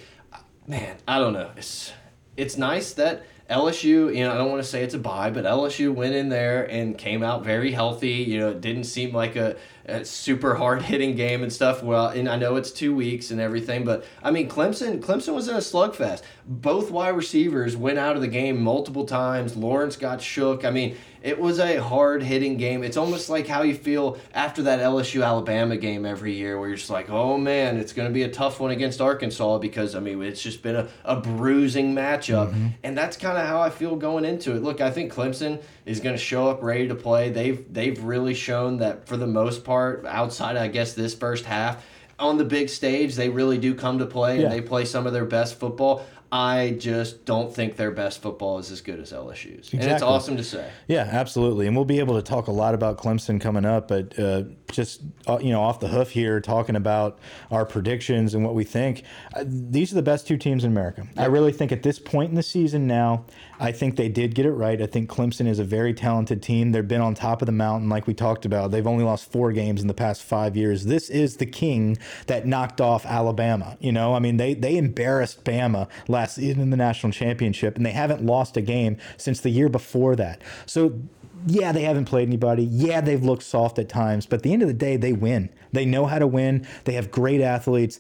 Man, 0.67 0.97
I 1.07 1.19
don't 1.19 1.33
know. 1.33 1.51
It's 1.57 1.93
it's 2.37 2.57
nice 2.57 2.95
that 2.95 3.25
LSU, 3.51 4.15
you 4.15 4.25
know, 4.25 4.33
I 4.33 4.37
don't 4.37 4.51
want 4.51 4.63
to 4.63 4.69
say 4.69 4.83
it's 4.83 4.95
a 4.95 4.99
buy, 4.99 5.31
but 5.31 5.45
LSU 5.45 5.95
went 5.95 6.15
in 6.15 6.29
there 6.29 6.65
and 6.65 6.97
came 6.97 7.23
out 7.23 7.45
very 7.45 7.73
healthy. 7.73 8.11
You 8.11 8.41
know, 8.41 8.51
it 8.51 8.61
didn't 8.61 8.85
seem 8.85 9.15
like 9.15 9.37
a, 9.37 9.57
a 9.87 10.05
super 10.05 10.55
hard 10.55 10.83
hitting 10.93 11.17
game 11.17 11.43
and 11.43 11.53
stuff. 11.53 11.83
Well, 11.83 12.09
and 12.09 12.29
I 12.29 12.37
know 12.37 12.57
it's 12.57 12.71
two 12.71 12.95
weeks 12.95 13.31
and 13.31 13.41
everything, 13.41 13.85
but 13.85 14.05
I 14.23 14.31
mean, 14.31 14.49
Clemson, 14.49 15.01
Clemson 15.01 15.35
was 15.35 15.49
in 15.49 15.55
a 15.55 15.59
slugfest. 15.59 16.23
Both 16.47 16.91
wide 16.91 17.11
receivers 17.11 17.77
went 17.77 17.99
out 17.99 18.17
of 18.17 18.23
the 18.23 18.29
game 18.29 18.63
multiple 18.63 19.05
times. 19.05 19.57
Lawrence 19.57 19.97
got 19.97 20.21
shook. 20.21 20.65
I 20.65 20.71
mean, 20.71 20.97
it 21.23 21.41
was 21.41 21.61
a 21.61 21.77
hard 21.81 22.23
hitting 22.23 22.57
game. 22.57 22.83
It's 22.83 22.97
almost 22.97 23.31
like 23.31 23.47
how 23.47 23.63
you 23.63 23.75
feel 23.75 24.19
after 24.35 24.63
that 24.63 24.81
LSU 24.81 25.25
Alabama 25.25 25.77
game 25.77 26.05
every 26.05 26.33
year, 26.35 26.59
where 26.59 26.69
you're 26.69 26.77
just 26.77 26.91
like, 26.91 27.11
oh 27.11 27.39
man, 27.39 27.77
it's 27.77 27.93
going 27.93 28.09
to 28.09 28.13
be 28.13 28.25
a 28.25 28.29
tough 28.29 28.59
one 28.61 28.73
against 28.73 29.01
Arkansas 29.01 29.59
because 29.59 29.95
I 29.95 30.01
mean 30.01 30.21
it's 30.23 30.43
just 30.43 30.63
been 30.63 30.77
a, 30.77 30.89
a 31.05 31.17
bruising 31.17 31.95
matchup, 31.95 32.49
mm-hmm. 32.49 32.69
and 32.83 32.99
that's 32.99 33.17
kind 33.17 33.39
of 33.39 33.47
how 33.47 33.61
I 33.61 33.71
feel 33.71 33.97
going 33.97 34.25
into 34.25 34.55
it. 34.57 34.63
Look, 34.63 34.81
I 34.81 34.91
think 34.91 35.13
Clemson 35.13 35.63
is 35.87 36.01
going 36.01 36.15
to 36.15 36.23
show 36.23 36.49
up 36.49 36.63
ready 36.63 36.89
to 36.89 36.95
play. 36.95 37.31
They've 37.31 37.73
they've 37.73 38.03
really 38.03 38.35
shown 38.35 38.79
that 38.79 39.07
for 39.07 39.17
the 39.17 39.27
most 39.27 39.65
part, 39.65 39.72
outside 40.07 40.57
I 40.57 40.69
guess 40.69 40.95
this 40.95 41.15
first 41.15 41.45
half. 41.45 41.85
On 42.19 42.39
the 42.39 42.45
big 42.45 42.69
stage, 42.69 43.15
they 43.17 43.29
really 43.29 43.59
do 43.59 43.75
come 43.75 43.99
to 43.99 44.07
play 44.07 44.39
Yeah. 44.39 44.45
and 44.45 44.53
they 44.53 44.61
play 44.61 44.85
some 44.85 45.07
of 45.07 45.13
their 45.13 45.25
best 45.25 45.59
football. 45.59 46.05
I 46.31 46.77
just 46.79 47.27
don't 47.27 47.55
think 47.55 47.77
their 47.77 47.91
best 47.91 48.23
football 48.23 48.59
is 48.59 48.71
as 48.71 48.81
good 48.81 48.99
as 49.01 49.13
LSU's. 49.13 49.71
And 49.73 49.83
it's 49.83 50.03
awesome 50.03 50.39
to 50.39 50.45
say. 50.45 50.67
Yeah, 50.89 51.07
absolutely, 51.11 51.67
and 51.67 51.77
we'll 51.77 51.85
be 51.85 51.99
able 51.99 52.15
to 52.15 52.23
talk 52.23 52.47
a 52.47 52.53
lot 52.53 52.75
about 52.75 52.97
Clemson 52.97 53.39
coming 53.39 53.67
up. 53.67 53.89
But 53.89 54.19
uh, 54.19 54.45
just 54.73 55.03
uh, 55.29 55.39
you 55.41 55.51
know, 55.51 55.63
off 55.63 55.81
the 55.81 55.89
hoof 55.89 56.11
here, 56.11 56.41
talking 56.41 56.77
about 56.77 57.19
our 57.51 57.65
predictions 57.65 58.35
and 58.35 58.45
what 58.45 58.55
we 58.55 58.65
think. 58.65 59.05
Uh, 59.35 59.45
these 59.47 59.93
are 59.93 59.95
the 59.95 60.03
best 60.03 60.27
two 60.27 60.37
teams 60.37 60.65
in 60.65 60.73
America. 60.73 61.07
I 61.17 61.27
really 61.27 61.53
think 61.53 61.71
at 61.71 61.83
this 61.83 61.99
point 61.99 62.31
in 62.31 62.35
the 62.35 62.43
season 62.43 62.87
now, 62.87 63.25
I 63.61 63.71
think 63.71 63.97
they 63.97 64.09
did 64.09 64.35
get 64.35 64.45
it 64.47 64.53
right. 64.53 64.81
I 64.83 64.87
think 64.87 65.09
Clemson 65.09 65.47
is 65.47 65.61
a 65.61 65.65
very 65.65 65.95
talented 65.95 66.43
team. 66.43 66.73
They've 66.73 66.87
been 66.87 67.01
on 67.01 67.15
top 67.15 67.43
of 67.43 67.47
the 67.47 67.53
mountain, 67.53 67.89
like 67.89 68.07
we 68.09 68.15
talked 68.15 68.45
about. 68.45 68.73
They've 68.73 68.87
only 68.87 69.05
lost 69.05 69.31
four 69.31 69.53
games 69.53 69.81
in 69.81 69.87
the 69.87 69.95
past 69.95 70.23
five 70.23 70.57
years. 70.57 70.87
This 70.87 71.09
is 71.09 71.37
the 71.37 71.47
king 71.47 71.99
that 72.27 72.47
knocked 72.47 72.81
off 72.81 73.07
Alabama. 73.07 73.77
You 73.81 73.93
know, 73.93 74.15
I 74.15 74.19
mean, 74.19 74.37
they 74.37 74.55
they 74.55 74.77
embarrassed 74.77 75.45
Bama 75.45 75.89
last 76.09 76.37
season 76.37 76.61
in 76.61 76.71
the 76.71 76.77
national 76.77 77.13
championship, 77.13 77.77
and 77.77 77.87
they 77.87 77.93
haven't 77.93 78.25
lost 78.25 78.57
a 78.57 78.63
game 78.63 78.97
since 79.17 79.41
the 79.41 79.51
year 79.51 79.69
before 79.69 80.17
that. 80.17 80.43
So 80.67 80.99
yeah, 81.47 81.73
they 81.73 81.83
haven't 81.83 82.05
played 82.07 82.29
anybody. 82.29 82.65
Yeah, 82.65 83.01
they've 83.01 83.23
looked 83.23 83.43
soft 83.43 83.79
at 83.79 83.89
times, 83.89 84.27
but 84.27 84.37
at 84.37 84.43
the 84.43 84.53
end 84.53 84.63
of 84.63 84.69
the 84.69 84.75
day, 84.75 84.97
they 84.97 85.13
win. 85.13 85.51
They 85.73 85.85
know 85.87 86.07
how 86.07 86.19
to 86.19 86.27
win. 86.27 86.67
They 86.85 86.93
have 86.95 87.11
great 87.11 87.41
athletes. 87.41 87.99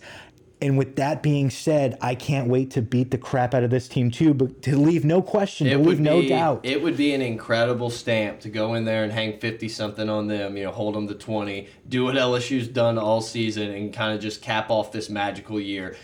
And 0.61 0.79
with 0.79 0.95
that 0.95 1.25
being 1.25 1.51
said, 1.51 1.99
I 2.01 2.15
can't 2.15 2.47
wait 2.49 2.71
to 2.73 2.83
beat 2.83 3.11
the 3.11 3.19
crap 3.19 3.53
out 3.53 3.65
of 3.65 3.71
this 3.71 3.89
team 3.89 4.13
too, 4.13 4.33
but 4.33 4.63
to 4.63 4.77
leave 4.79 5.05
no 5.05 5.21
question, 5.21 5.67
to 5.67 5.77
leave 5.77 5.99
no 5.99 6.23
doubt. 6.23 6.61
It 6.63 6.81
would 6.83 6.97
be 6.97 7.13
an 7.15 7.21
incredible 7.21 7.91
stamp 7.91 8.39
to 8.43 8.49
go 8.49 8.75
in 8.75 8.85
there 8.85 9.03
and 9.03 9.13
hang 9.13 9.41
50 9.41 9.69
something 9.69 10.09
on 10.09 10.29
them, 10.29 10.57
you 10.57 10.63
know, 10.63 10.71
hold 10.71 10.95
them 10.95 11.09
to 11.09 11.15
20, 11.15 11.67
do 11.89 12.05
what 12.05 12.15
LSU's 12.15 12.69
done 12.69 12.97
all 12.97 13.21
season 13.21 13.73
and 13.73 13.93
kind 13.93 14.15
of 14.15 14.21
just 14.21 14.41
cap 14.41 14.71
off 14.71 14.93
this 14.93 15.11
magical 15.11 15.59
year. 15.59 15.97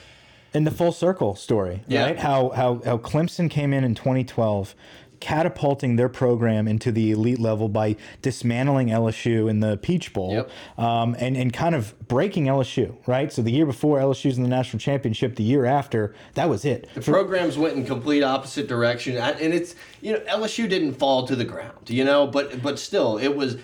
and 0.54 0.66
the 0.66 0.72
full 0.72 0.90
circle 0.92 1.36
story, 1.36 1.82
Yeah. 1.86 2.06
right? 2.06 2.18
How 2.18 2.48
how 2.48 2.80
how 2.84 2.96
Clemson 2.98 3.48
came 3.48 3.72
in 3.72 3.84
in 3.84 3.94
2012, 3.94 4.74
catapulting 5.20 5.96
their 5.96 6.08
program 6.08 6.68
into 6.68 6.92
the 6.92 7.10
elite 7.10 7.38
level 7.38 7.68
by 7.68 7.96
dismantling 8.22 8.88
LSU 8.88 9.48
in 9.50 9.60
the 9.60 9.76
Peach 9.76 10.12
Bowl, 10.12 10.32
Yep. 10.32 10.50
um, 10.78 11.16
and 11.18 11.36
and 11.36 11.52
kind 11.52 11.74
of 11.74 11.94
breaking 12.08 12.44
LSU, 12.46 12.94
right? 13.06 13.32
So 13.32 13.42
the 13.42 13.50
year 13.52 13.66
before 13.66 13.98
LSU's 13.98 14.36
in 14.36 14.42
the 14.42 14.48
national 14.48 14.80
championship, 14.80 15.36
the 15.36 15.42
year 15.42 15.64
after, 15.64 16.14
that 16.34 16.48
was 16.48 16.64
it. 16.64 16.88
The 16.94 17.00
programs 17.00 17.58
went 17.58 17.76
in 17.76 17.84
complete 17.84 18.22
opposite 18.22 18.68
direction, 18.68 19.16
and 19.16 19.38
and 19.40 19.54
it's 19.54 19.74
you 20.00 20.12
know 20.12 20.20
LSU 20.20 20.68
didn't 20.68 20.94
fall 20.94 21.26
to 21.26 21.36
the 21.36 21.44
ground, 21.44 21.88
you 21.88 22.04
know, 22.04 22.26
but 22.26 22.62
but 22.62 22.78
still 22.78 23.18
it 23.18 23.34
was 23.36 23.56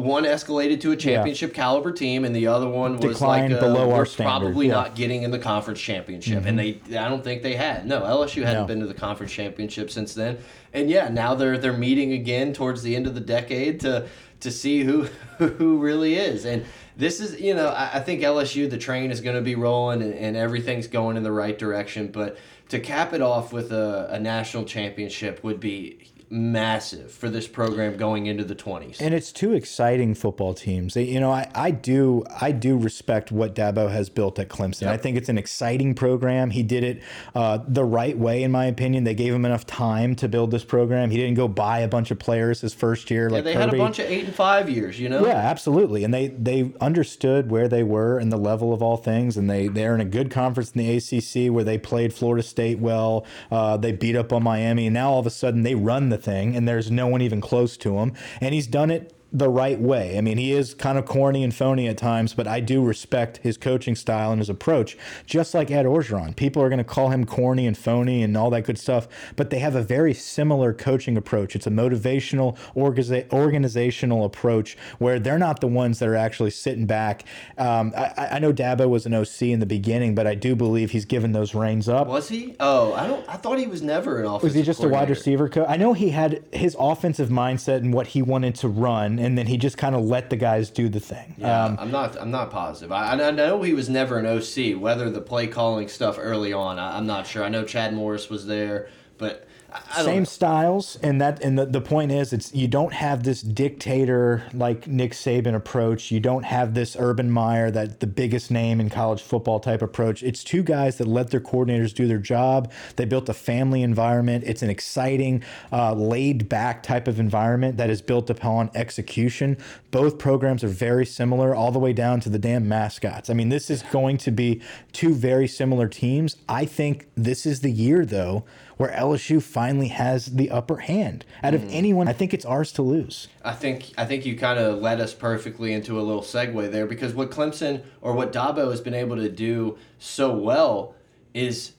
one 0.00 0.24
escalated 0.24 0.80
to 0.80 0.92
a 0.92 0.96
championship 0.96 1.54
caliber 1.54 1.92
team, 1.92 2.24
and 2.24 2.34
the 2.34 2.46
other 2.46 2.68
one 2.68 2.98
was 2.98 3.18
Declined 3.18 3.52
like 3.52 3.62
uh, 3.62 3.66
below 3.66 3.92
our 3.92 4.06
standard, 4.06 4.40
probably 4.40 4.66
yeah. 4.68 4.74
Mm-hmm. 4.74 4.82
not 4.82 4.94
getting 4.94 5.22
in 5.22 5.30
the 5.30 5.38
conference 5.38 5.80
championship, 5.80 6.44
and 6.46 6.58
they 6.58 6.80
I 6.88 7.08
don't 7.08 7.22
think 7.22 7.42
they 7.42 7.54
had. 7.54 7.86
No, 7.86 8.00
LSU 8.00 8.42
hadn't 8.42 8.62
No. 8.62 8.66
been 8.66 8.80
to 8.80 8.86
the 8.86 8.94
conference 8.94 9.32
championship 9.32 9.90
since 9.90 10.14
then, 10.14 10.38
and 10.72 10.90
yeah, 10.90 11.08
now 11.08 11.34
they're 11.34 11.58
they're 11.58 11.72
meeting 11.72 12.12
again 12.12 12.52
towards 12.52 12.82
the 12.82 12.96
end 12.96 13.06
of 13.06 13.14
the 13.14 13.20
decade 13.20 13.80
to 13.80 14.06
to 14.40 14.50
see 14.50 14.82
who 14.82 15.02
who 15.38 15.78
really 15.78 16.16
is, 16.16 16.44
and 16.44 16.64
this 16.96 17.20
is 17.20 17.40
you 17.40 17.54
know 17.54 17.68
I, 17.68 17.94
I 17.94 18.00
think 18.00 18.20
LSU 18.22 18.68
the 18.68 18.78
train 18.78 19.10
is 19.10 19.20
going 19.20 19.36
to 19.36 19.42
be 19.42 19.54
rolling 19.54 20.02
and, 20.02 20.14
and 20.14 20.36
everything's 20.36 20.86
going 20.86 21.16
in 21.16 21.22
the 21.22 21.32
right 21.32 21.58
direction. 21.58 22.08
But 22.08 22.38
to 22.68 22.78
cap 22.80 23.12
it 23.12 23.20
off 23.22 23.52
with 23.52 23.72
a, 23.72 24.08
a 24.10 24.20
national 24.20 24.64
championship 24.64 25.42
would 25.42 25.60
be 25.60 26.06
massive 26.30 27.10
for 27.10 27.28
this 27.28 27.48
program 27.48 27.96
going 27.96 28.26
into 28.26 28.44
the 28.44 28.54
20s. 28.54 29.00
And 29.00 29.12
it's 29.12 29.32
two 29.32 29.52
exciting 29.52 30.14
football 30.14 30.54
teams. 30.54 30.94
You 30.94 31.18
know, 31.18 31.32
I, 31.32 31.50
I 31.54 31.72
do 31.72 32.24
I 32.40 32.52
do 32.52 32.78
respect 32.78 33.32
what 33.32 33.54
Dabo 33.54 33.90
has 33.90 34.08
built 34.08 34.38
at 34.38 34.48
Clemson. 34.48 34.82
Yep. 34.82 34.92
I 34.92 34.96
think 34.96 35.16
it's 35.16 35.28
an 35.28 35.38
exciting 35.38 35.94
program. 35.94 36.50
He 36.50 36.62
did 36.62 36.84
it 36.84 37.02
uh, 37.34 37.58
the 37.66 37.84
right 37.84 38.16
way, 38.16 38.44
in 38.44 38.52
my 38.52 38.66
opinion. 38.66 39.04
They 39.04 39.14
gave 39.14 39.34
him 39.34 39.44
enough 39.44 39.66
time 39.66 40.14
to 40.16 40.28
build 40.28 40.52
this 40.52 40.64
program. 40.64 41.10
He 41.10 41.16
didn't 41.16 41.34
go 41.34 41.48
buy 41.48 41.80
a 41.80 41.88
bunch 41.88 42.10
of 42.12 42.18
players 42.18 42.60
his 42.60 42.74
first 42.74 43.10
year. 43.10 43.28
yeah, 43.28 43.34
like 43.34 43.44
they 43.44 43.54
Kirby. 43.54 43.64
had 43.64 43.74
a 43.74 43.78
bunch 43.78 43.98
of 43.98 44.06
eight 44.06 44.26
and 44.26 44.34
five 44.34 44.70
years, 44.70 45.00
you 45.00 45.08
know. 45.08 45.26
Yeah, 45.26 45.32
absolutely. 45.32 46.04
And 46.04 46.14
they 46.14 46.28
they 46.28 46.72
understood 46.80 47.50
where 47.50 47.66
they 47.66 47.82
were 47.82 48.18
and 48.18 48.30
the 48.30 48.36
level 48.36 48.72
of 48.72 48.82
all 48.82 48.96
things, 48.96 49.36
and 49.36 49.50
they 49.50 49.66
they're 49.66 49.94
in 49.94 50.00
a 50.00 50.04
good 50.04 50.30
conference 50.30 50.70
in 50.72 50.78
the 50.78 50.96
ACC 50.96 51.52
where 51.52 51.64
they 51.64 51.78
played 51.78 52.14
Florida 52.14 52.42
State 52.42 52.78
well. 52.78 53.26
Uh, 53.50 53.76
they 53.76 53.90
beat 53.90 54.14
up 54.14 54.32
on 54.32 54.44
Miami, 54.44 54.86
and 54.86 54.94
now 54.94 55.10
all 55.10 55.18
of 55.18 55.26
a 55.26 55.30
sudden 55.30 55.62
they 55.62 55.74
run 55.74 56.08
the 56.10 56.19
thing, 56.22 56.56
and 56.56 56.68
there's 56.68 56.90
no 56.90 57.06
one 57.06 57.22
even 57.22 57.40
close 57.40 57.76
to 57.78 57.98
him. 57.98 58.14
And 58.40 58.54
he's 58.54 58.66
done 58.66 58.90
it 58.90 59.14
the 59.32 59.48
right 59.48 59.80
way. 59.80 60.18
I 60.18 60.20
mean, 60.20 60.38
he 60.38 60.52
is 60.52 60.74
kind 60.74 60.98
of 60.98 61.06
corny 61.06 61.44
and 61.44 61.54
phony 61.54 61.86
at 61.86 61.96
times, 61.96 62.34
but 62.34 62.46
I 62.46 62.60
do 62.60 62.84
respect 62.84 63.38
his 63.38 63.56
coaching 63.56 63.94
style 63.94 64.32
and 64.32 64.40
his 64.40 64.48
approach, 64.48 64.96
just 65.26 65.54
like 65.54 65.70
Ed 65.70 65.86
Orgeron. 65.86 66.34
People 66.34 66.62
are 66.62 66.68
going 66.68 66.78
to 66.78 66.84
call 66.84 67.10
him 67.10 67.24
corny 67.24 67.66
and 67.66 67.78
phony 67.78 68.22
and 68.22 68.36
all 68.36 68.50
that 68.50 68.64
good 68.64 68.78
stuff, 68.78 69.06
but 69.36 69.50
they 69.50 69.60
have 69.60 69.74
a 69.76 69.82
very 69.82 70.14
similar 70.14 70.72
coaching 70.72 71.16
approach. 71.16 71.54
It's 71.54 71.66
a 71.66 71.70
motivational, 71.70 72.56
organiza 72.74 73.30
organizational 73.32 74.24
approach 74.24 74.76
where 74.98 75.18
they're 75.18 75.38
not 75.38 75.60
the 75.60 75.66
ones 75.66 75.98
that 76.00 76.08
are 76.08 76.16
actually 76.16 76.50
sitting 76.50 76.86
back. 76.86 77.24
Um, 77.58 77.92
I, 77.96 78.28
I 78.32 78.38
know 78.38 78.52
Dabo 78.52 78.88
was 78.88 79.06
an 79.06 79.14
OC 79.14 79.42
in 79.42 79.60
the 79.60 79.66
beginning, 79.66 80.14
but 80.14 80.26
I 80.26 80.34
do 80.34 80.56
believe 80.56 80.90
he's 80.90 81.04
given 81.04 81.32
those 81.32 81.54
reins 81.54 81.88
up. 81.88 82.06
Was 82.08 82.28
he? 82.28 82.56
Oh, 82.58 82.92
I 82.94 83.06
don't. 83.06 83.28
I 83.28 83.36
thought 83.36 83.58
he 83.58 83.66
was 83.66 83.82
never 83.82 84.20
an 84.20 84.26
offensive. 84.26 84.42
Was 84.42 84.54
he 84.54 84.62
just 84.62 84.82
a 84.82 84.88
wide 84.88 85.10
receiver 85.10 85.48
coach? 85.48 85.66
I 85.68 85.76
know 85.76 85.92
he 85.92 86.10
had 86.10 86.42
his 86.52 86.76
offensive 86.78 87.28
mindset 87.28 87.78
and 87.78 87.94
what 87.94 88.08
he 88.08 88.22
wanted 88.22 88.54
to 88.56 88.68
run, 88.68 89.19
and 89.20 89.36
then 89.36 89.46
he 89.46 89.58
just 89.58 89.76
kind 89.76 89.94
of 89.94 90.02
let 90.02 90.30
the 90.30 90.36
guys 90.36 90.70
do 90.70 90.88
the 90.88 90.98
thing. 91.00 91.34
Yeah, 91.36 91.64
Um, 91.64 91.76
I'm 91.78 91.90
not. 91.90 92.16
I'm 92.20 92.30
not 92.30 92.50
positive. 92.50 92.90
I, 92.90 93.12
I 93.12 93.30
know 93.30 93.62
he 93.62 93.74
was 93.74 93.88
never 93.88 94.18
an 94.18 94.26
OC. 94.26 94.80
Whether 94.80 95.10
the 95.10 95.20
play 95.20 95.46
calling 95.46 95.88
stuff 95.88 96.16
early 96.18 96.52
on, 96.52 96.78
I, 96.78 96.96
I'm 96.96 97.06
not 97.06 97.26
sure. 97.26 97.44
I 97.44 97.48
know 97.50 97.64
Chad 97.64 97.92
Morris 97.92 98.30
was 98.30 98.46
there, 98.46 98.88
but 99.18 99.28
I, 99.28 99.38
I 99.38 99.38
don't 99.38 99.49
same 99.92 100.20
know. 100.20 100.24
styles, 100.24 100.96
and 101.02 101.20
that 101.20 101.42
and 101.42 101.58
the, 101.58 101.66
the 101.66 101.80
point 101.80 102.12
is, 102.12 102.32
it's 102.32 102.54
you 102.54 102.68
don't 102.68 102.92
have 102.92 103.22
this 103.22 103.42
dictator 103.42 104.44
like 104.52 104.86
Nick 104.86 105.12
Saban 105.12 105.54
approach. 105.54 106.10
You 106.10 106.20
don't 106.20 106.44
have 106.44 106.74
this 106.74 106.96
Urban 106.98 107.30
Meyer 107.30 107.70
that 107.70 108.00
the 108.00 108.06
biggest 108.06 108.50
name 108.50 108.80
in 108.80 108.90
college 108.90 109.22
football 109.22 109.60
type 109.60 109.82
approach. 109.82 110.22
It's 110.22 110.42
two 110.44 110.62
guys 110.62 110.98
that 110.98 111.06
let 111.06 111.30
their 111.30 111.40
coordinators 111.40 111.94
do 111.94 112.06
their 112.06 112.18
job. 112.18 112.72
They 112.96 113.04
built 113.04 113.28
a 113.28 113.34
family 113.34 113.82
environment. 113.82 114.44
It's 114.46 114.62
an 114.62 114.70
exciting, 114.70 115.42
uh, 115.72 115.94
laid 115.94 116.48
back 116.48 116.82
type 116.82 117.08
of 117.08 117.20
environment 117.20 117.76
that 117.76 117.90
is 117.90 118.02
built 118.02 118.30
upon 118.30 118.70
execution. 118.74 119.56
Both 119.90 120.18
programs 120.18 120.62
are 120.64 120.68
very 120.68 121.06
similar, 121.06 121.54
all 121.54 121.72
the 121.72 121.78
way 121.78 121.92
down 121.92 122.20
to 122.20 122.28
the 122.28 122.38
damn 122.38 122.68
mascots. 122.68 123.30
I 123.30 123.34
mean, 123.34 123.48
this 123.48 123.70
is 123.70 123.82
going 123.90 124.18
to 124.18 124.30
be 124.30 124.60
two 124.92 125.14
very 125.14 125.48
similar 125.48 125.88
teams. 125.88 126.36
I 126.48 126.64
think 126.64 127.08
this 127.16 127.46
is 127.46 127.60
the 127.60 127.70
year 127.70 128.04
though 128.04 128.44
where 128.80 128.90
LSU 128.92 129.42
finally 129.42 129.88
has 129.88 130.24
the 130.24 130.50
upper 130.50 130.78
hand. 130.78 131.26
Out 131.42 131.52
of 131.52 131.64
hmm. 131.64 131.68
anyone, 131.70 132.08
I 132.08 132.14
think 132.14 132.32
it's 132.32 132.46
ours 132.46 132.72
to 132.72 132.82
lose. 132.82 133.28
I 133.44 133.52
think 133.52 133.92
I 133.98 134.06
think 134.06 134.24
you 134.24 134.38
kind 134.38 134.58
of 134.58 134.80
led 134.80 135.02
us 135.02 135.12
perfectly 135.12 135.74
into 135.74 136.00
a 136.00 136.02
little 136.02 136.22
segue 136.22 136.72
there 136.72 136.86
because 136.86 137.12
what 137.12 137.30
Clemson 137.30 137.82
or 138.00 138.14
what 138.14 138.32
Dabo 138.32 138.70
has 138.70 138.80
been 138.80 138.94
able 138.94 139.16
to 139.16 139.28
do 139.28 139.76
so 139.98 140.34
well 140.34 140.94
is 141.34 141.72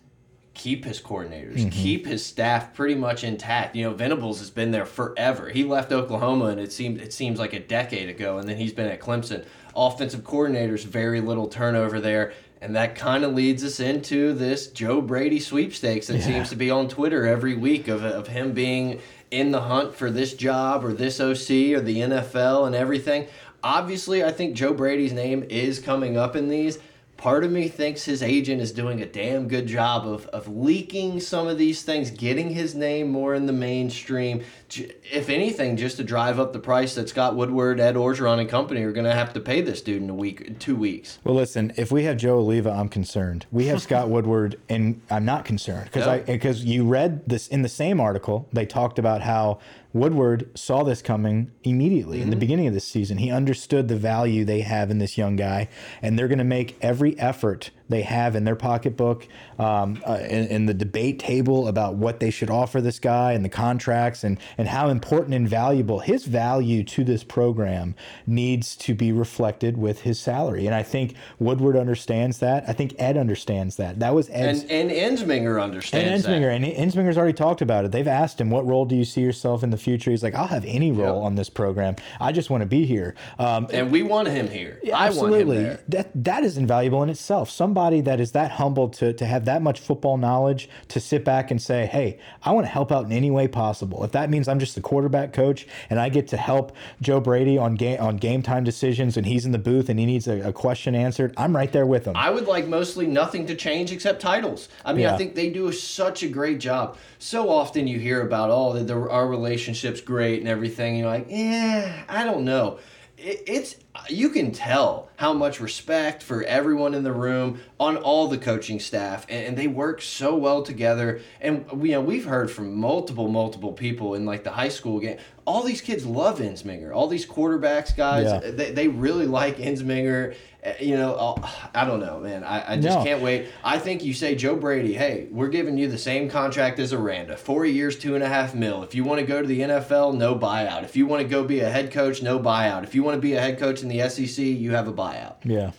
keep 0.53 0.85
his 0.85 1.01
coordinators, 1.01 1.55
mm-hmm. 1.55 1.69
keep 1.69 2.05
his 2.05 2.23
staff 2.23 2.71
pretty 2.75 2.93
much 2.93 3.23
intact. 3.23 3.75
You 3.75 3.85
know, 3.85 3.95
Venables 3.95 4.37
has 4.37 4.51
been 4.51 4.69
there 4.69 4.85
forever. 4.85 5.49
He 5.49 5.63
left 5.63 5.91
Oklahoma 5.91 6.45
and 6.45 6.59
it 6.59 6.71
seemed 6.71 7.01
it 7.01 7.13
seems 7.13 7.39
like 7.39 7.53
a 7.53 7.59
decade 7.59 8.09
ago, 8.09 8.37
and 8.37 8.47
then 8.47 8.57
he's 8.57 8.73
been 8.73 8.87
at 8.87 8.99
Clemson. 8.99 9.43
Offensive 9.75 10.21
coordinators, 10.21 10.85
very 10.85 11.19
little 11.19 11.47
turnover 11.47 11.99
there. 11.99 12.33
And 12.61 12.75
that 12.75 12.93
kind 12.95 13.23
of 13.23 13.33
leads 13.33 13.63
us 13.63 13.79
into 13.79 14.33
this 14.33 14.67
Joe 14.67 15.01
Brady 15.01 15.39
sweepstakes 15.39 16.07
that 16.07 16.21
seems 16.21 16.49
to 16.49 16.55
be 16.55 16.69
on 16.69 16.87
Twitter 16.87 17.25
every 17.25 17.55
week 17.55 17.87
of, 17.87 18.03
of 18.03 18.27
him 18.27 18.53
being 18.53 19.01
in 19.31 19.51
the 19.51 19.61
hunt 19.61 19.95
for 19.95 20.11
this 20.11 20.35
job 20.35 20.85
or 20.85 20.93
this 20.93 21.19
OC 21.19 21.75
or 21.75 21.81
the 21.81 21.97
NFL 21.97 22.67
and 22.67 22.75
everything. 22.75 23.25
Obviously, 23.63 24.23
I 24.23 24.31
think 24.31 24.55
Joe 24.55 24.73
Brady's 24.73 25.13
name 25.13 25.43
is 25.49 25.79
coming 25.79 26.17
up 26.17 26.35
in 26.35 26.49
these. 26.49 26.77
Part 27.21 27.43
of 27.43 27.51
me 27.51 27.67
thinks 27.67 28.03
his 28.05 28.23
agent 28.23 28.63
is 28.63 28.71
doing 28.71 28.99
a 28.99 29.05
damn 29.05 29.47
good 29.47 29.67
job 29.67 30.07
of, 30.07 30.25
of 30.29 30.47
leaking 30.47 31.19
some 31.19 31.47
of 31.47 31.59
these 31.59 31.83
things, 31.83 32.09
getting 32.09 32.49
his 32.49 32.73
name 32.73 33.11
more 33.11 33.35
in 33.35 33.45
the 33.45 33.53
mainstream. 33.53 34.43
If 34.71 35.29
anything, 35.29 35.77
just 35.77 35.97
to 35.97 36.03
drive 36.03 36.39
up 36.39 36.51
the 36.51 36.57
price 36.57 36.95
that 36.95 37.09
Scott 37.09 37.35
Woodward, 37.35 37.79
Ed 37.79 37.93
Orgeron, 37.93 38.39
and 38.39 38.49
company 38.49 38.81
are 38.81 38.91
going 38.91 39.05
to 39.05 39.13
have 39.13 39.33
to 39.33 39.39
pay 39.39 39.61
this 39.61 39.83
dude 39.83 40.01
in 40.01 40.09
a 40.09 40.15
week, 40.15 40.57
two 40.57 40.75
weeks. 40.75 41.19
Well, 41.23 41.35
listen, 41.35 41.71
if 41.77 41.91
we 41.91 42.05
have 42.05 42.17
Joe 42.17 42.43
Alleva, 42.43 42.75
I'm 42.75 42.89
concerned. 42.89 43.45
We 43.51 43.67
have 43.67 43.83
Scott 43.83 44.09
Woodward, 44.15 44.59
and 44.67 44.99
I'm 45.11 45.23
not 45.23 45.45
concerned 45.45 45.85
because 45.85 46.07
No. 46.07 46.13
I 46.13 46.19
because 46.21 46.65
you 46.65 46.87
read 46.87 47.21
this 47.27 47.47
in 47.49 47.61
the 47.61 47.69
same 47.69 47.99
article. 47.99 48.47
They 48.51 48.65
talked 48.65 48.97
about 48.97 49.21
how 49.21 49.59
Woodward 49.93 50.49
saw 50.57 50.83
this 50.83 51.01
coming 51.01 51.51
immediately 51.63 52.21
in 52.21 52.29
the 52.29 52.35
mm-hmm. 52.35 52.39
beginning 52.39 52.67
of 52.67 52.73
this 52.73 52.87
season. 52.87 53.17
He 53.17 53.31
understood 53.31 53.87
the 53.87 53.97
value 53.97 54.45
they 54.45 54.61
have 54.61 54.89
in 54.89 54.99
this 54.99 55.17
young 55.17 55.35
guy, 55.35 55.67
and 56.01 56.17
they're 56.17 56.27
going 56.27 56.37
to 56.37 56.43
make 56.43 56.77
every 56.81 57.17
effort 57.19 57.71
they 57.91 58.01
have 58.01 58.35
in 58.35 58.43
their 58.43 58.55
pocketbook, 58.55 59.27
um, 59.59 60.01
uh, 60.07 60.13
in, 60.27 60.47
in 60.47 60.65
the 60.65 60.73
debate 60.73 61.19
table 61.19 61.67
about 61.67 61.95
what 61.95 62.19
they 62.19 62.31
should 62.31 62.49
offer 62.49 62.81
this 62.81 62.97
guy 62.99 63.33
and 63.33 63.45
the 63.45 63.49
contracts 63.49 64.23
and 64.23 64.39
and 64.57 64.67
how 64.67 64.89
important 64.89 65.35
and 65.35 65.47
valuable 65.47 65.99
his 65.99 66.25
value 66.25 66.83
to 66.83 67.03
this 67.03 67.23
program 67.23 67.93
needs 68.25 68.75
to 68.77 68.93
be 68.95 69.11
reflected 69.11 69.77
with 69.77 70.01
his 70.01 70.19
salary. 70.19 70.65
And 70.65 70.73
I 70.73 70.83
think 70.83 71.15
Woodward 71.39 71.75
understands 71.75 72.39
that. 72.39 72.63
I 72.67 72.73
think 72.73 72.95
Ed 72.97 73.17
understands 73.17 73.75
that. 73.75 73.99
That 73.99 74.15
was 74.15 74.29
Ed's. 74.31 74.63
And 74.63 74.71
and 74.71 74.91
Ensminger 74.91 75.55
And 75.55 75.63
understands 75.63 76.23
that. 76.23 76.31
Ensminger, 76.31 76.55
and 76.55 76.65
Ensminger's 76.65 77.17
already 77.17 77.33
talked 77.33 77.61
about 77.61 77.85
it. 77.85 77.91
They've 77.91 78.07
asked 78.07 78.39
him, 78.39 78.49
"What 78.49 78.65
role 78.65 78.85
do 78.85 78.95
you 78.95 79.05
see 79.05 79.21
yourself 79.21 79.63
in 79.63 79.69
the 79.69 79.77
future?" 79.77 80.11
He's 80.11 80.23
like, 80.23 80.35
"I'll 80.35 80.47
have 80.47 80.65
any 80.65 80.91
role 80.91 81.17
Yep. 81.17 81.25
on 81.25 81.35
this 81.35 81.49
program. 81.49 81.95
I 82.19 82.31
just 82.31 82.49
want 82.49 82.61
to 82.61 82.67
be 82.67 82.85
here." 82.85 83.15
Um, 83.37 83.67
And 83.73 83.91
we 83.91 84.01
want 84.01 84.27
him 84.29 84.47
here. 84.49 84.79
yeah, 84.81 84.97
I 84.97 85.09
want 85.09 85.17
him 85.17 85.23
absolutely. 85.25 85.57
there. 85.63 85.79
That 85.89 86.11
that 86.23 86.43
is 86.43 86.57
invaluable 86.57 87.03
in 87.03 87.09
itself. 87.09 87.49
Somebody 87.49 87.80
that 87.89 88.19
is 88.19 88.33
that 88.33 88.51
humble 88.51 88.89
to 88.89 89.13
to 89.13 89.25
have 89.25 89.45
that 89.45 89.61
much 89.61 89.79
football 89.79 90.17
knowledge 90.17 90.69
to 90.89 90.99
sit 90.99 91.25
back 91.25 91.49
and 91.49 91.61
say, 91.61 91.87
"Hey, 91.87 92.19
I 92.43 92.51
want 92.51 92.65
to 92.65 92.71
help 92.71 92.91
out 92.91 93.05
in 93.05 93.11
any 93.11 93.31
way 93.31 93.47
possible." 93.47 94.03
If 94.03 94.11
that 94.11 94.29
means 94.29 94.47
I'm 94.47 94.59
just 94.59 94.75
the 94.75 94.81
quarterback 94.81 95.33
coach 95.33 95.67
and 95.89 95.99
I 95.99 96.09
get 96.09 96.27
to 96.29 96.37
help 96.37 96.75
Joe 97.01 97.19
Brady 97.19 97.57
on 97.57 97.75
game 97.75 97.99
on 97.99 98.17
game 98.17 98.41
time 98.43 98.63
decisions 98.63 99.17
and 99.17 99.25
he's 99.25 99.45
in 99.45 99.51
the 99.51 99.59
booth 99.59 99.89
and 99.89 99.99
he 99.99 100.05
needs 100.05 100.27
a, 100.27 100.49
a 100.49 100.53
question 100.53 100.95
answered, 100.95 101.33
I'm 101.37 101.55
right 101.55 101.71
there 101.71 101.85
with 101.85 102.05
him. 102.05 102.15
I 102.15 102.29
would 102.29 102.47
like 102.47 102.67
mostly 102.67 103.07
nothing 103.07 103.45
to 103.47 103.55
change 103.55 103.91
except 103.91 104.21
titles. 104.21 104.69
I 104.85 104.93
mean, 104.93 105.05
I 105.05 105.17
think 105.17 105.35
they 105.35 105.49
do 105.49 105.71
such 105.71 106.23
a 106.23 106.27
great 106.27 106.59
job. 106.59 106.97
So 107.19 107.49
often 107.49 107.87
you 107.87 107.99
hear 107.99 108.21
about, 108.21 108.49
oh, 108.51 108.73
the, 108.73 108.83
the, 108.83 109.09
our 109.09 109.27
relationship's 109.27 110.01
great 110.01 110.39
and 110.39 110.47
everything. 110.47 110.97
You're 110.97 111.07
like, 111.07 111.27
yeah, 111.29 112.03
I 112.09 112.23
don't 112.23 112.45
know. 112.45 112.79
It, 113.17 113.43
it's 113.47 113.75
you 114.09 114.29
can 114.29 114.51
tell 114.51 115.09
how 115.17 115.33
much 115.33 115.59
respect 115.59 116.23
for 116.23 116.43
everyone 116.43 116.93
in 116.93 117.03
the 117.03 117.11
room 117.11 117.59
on 117.79 117.97
all 117.97 118.27
the 118.27 118.37
coaching 118.37 118.79
staff, 118.79 119.25
and, 119.29 119.57
they 119.57 119.67
work 119.67 120.01
so 120.01 120.35
well 120.35 120.63
together. 120.63 121.19
And 121.41 121.69
we, 121.71 121.89
you 121.89 121.95
know, 121.95 122.01
we've 122.01 122.25
heard 122.25 122.49
from 122.49 122.75
multiple, 122.75 123.27
multiple 123.27 123.73
people 123.73 124.15
in 124.15 124.25
like 124.25 124.43
the 124.43 124.51
high 124.51 124.69
school 124.69 124.99
game. 124.99 125.17
All 125.45 125.63
these 125.63 125.81
kids 125.81 126.05
love 126.05 126.39
Ensminger. 126.39 126.93
All 126.93 127.07
these 127.07 127.25
quarterbacks, 127.25 127.95
guys, 127.95 128.25
Yeah. 128.25 128.51
they, 128.51 128.71
they 128.71 128.87
really 128.87 129.25
like 129.25 129.57
Ensminger. 129.57 130.35
Uh, 130.63 130.69
You 130.79 130.95
know, 130.95 131.15
I'll- 131.15 131.49
I 131.73 131.85
don't 131.85 131.99
know, 131.99 132.19
man. 132.19 132.43
I, 132.43 132.73
I 132.73 132.75
just 132.77 132.99
No. 132.99 133.03
can't 133.03 133.21
wait. 133.21 133.47
I 133.63 133.79
think 133.79 134.03
you 134.03 134.13
say 134.13 134.35
Joe 134.35 134.55
Brady, 134.55 134.93
hey, 134.93 135.25
we're 135.31 135.47
giving 135.49 135.77
you 135.77 135.87
the 135.87 135.97
same 135.97 136.29
contract 136.29 136.77
as 136.79 136.93
Aranda, 136.93 137.35
four 137.35 137.65
years, 137.65 137.97
two 137.97 138.13
and 138.13 138.23
a 138.23 138.27
half 138.27 138.53
mil. 138.53 138.83
If 138.83 138.93
you 138.93 139.03
want 139.03 139.19
to 139.21 139.25
go 139.25 139.41
to 139.41 139.47
the 139.47 139.61
NFL, 139.61 140.11
no 140.13 140.35
buyout. 140.35 140.83
If 140.83 140.95
you 140.95 141.07
want 141.07 141.23
to 141.23 141.27
go 141.27 141.43
be 141.43 141.61
a 141.61 141.69
head 141.69 141.91
coach, 141.91 142.21
no 142.21 142.37
buyout. 142.39 142.83
If 142.83 142.93
you 142.93 143.01
want 143.01 143.15
to 143.17 143.21
be 143.21 143.33
a 143.33 143.41
head 143.41 143.57
coach 143.57 143.81
in 143.81 143.89
the 143.89 144.01
SEC, 144.07 144.43
you 144.45 144.71
have 144.75 144.87
a 144.87 144.93
buyout. 144.93 145.35
yeah. 145.43 145.71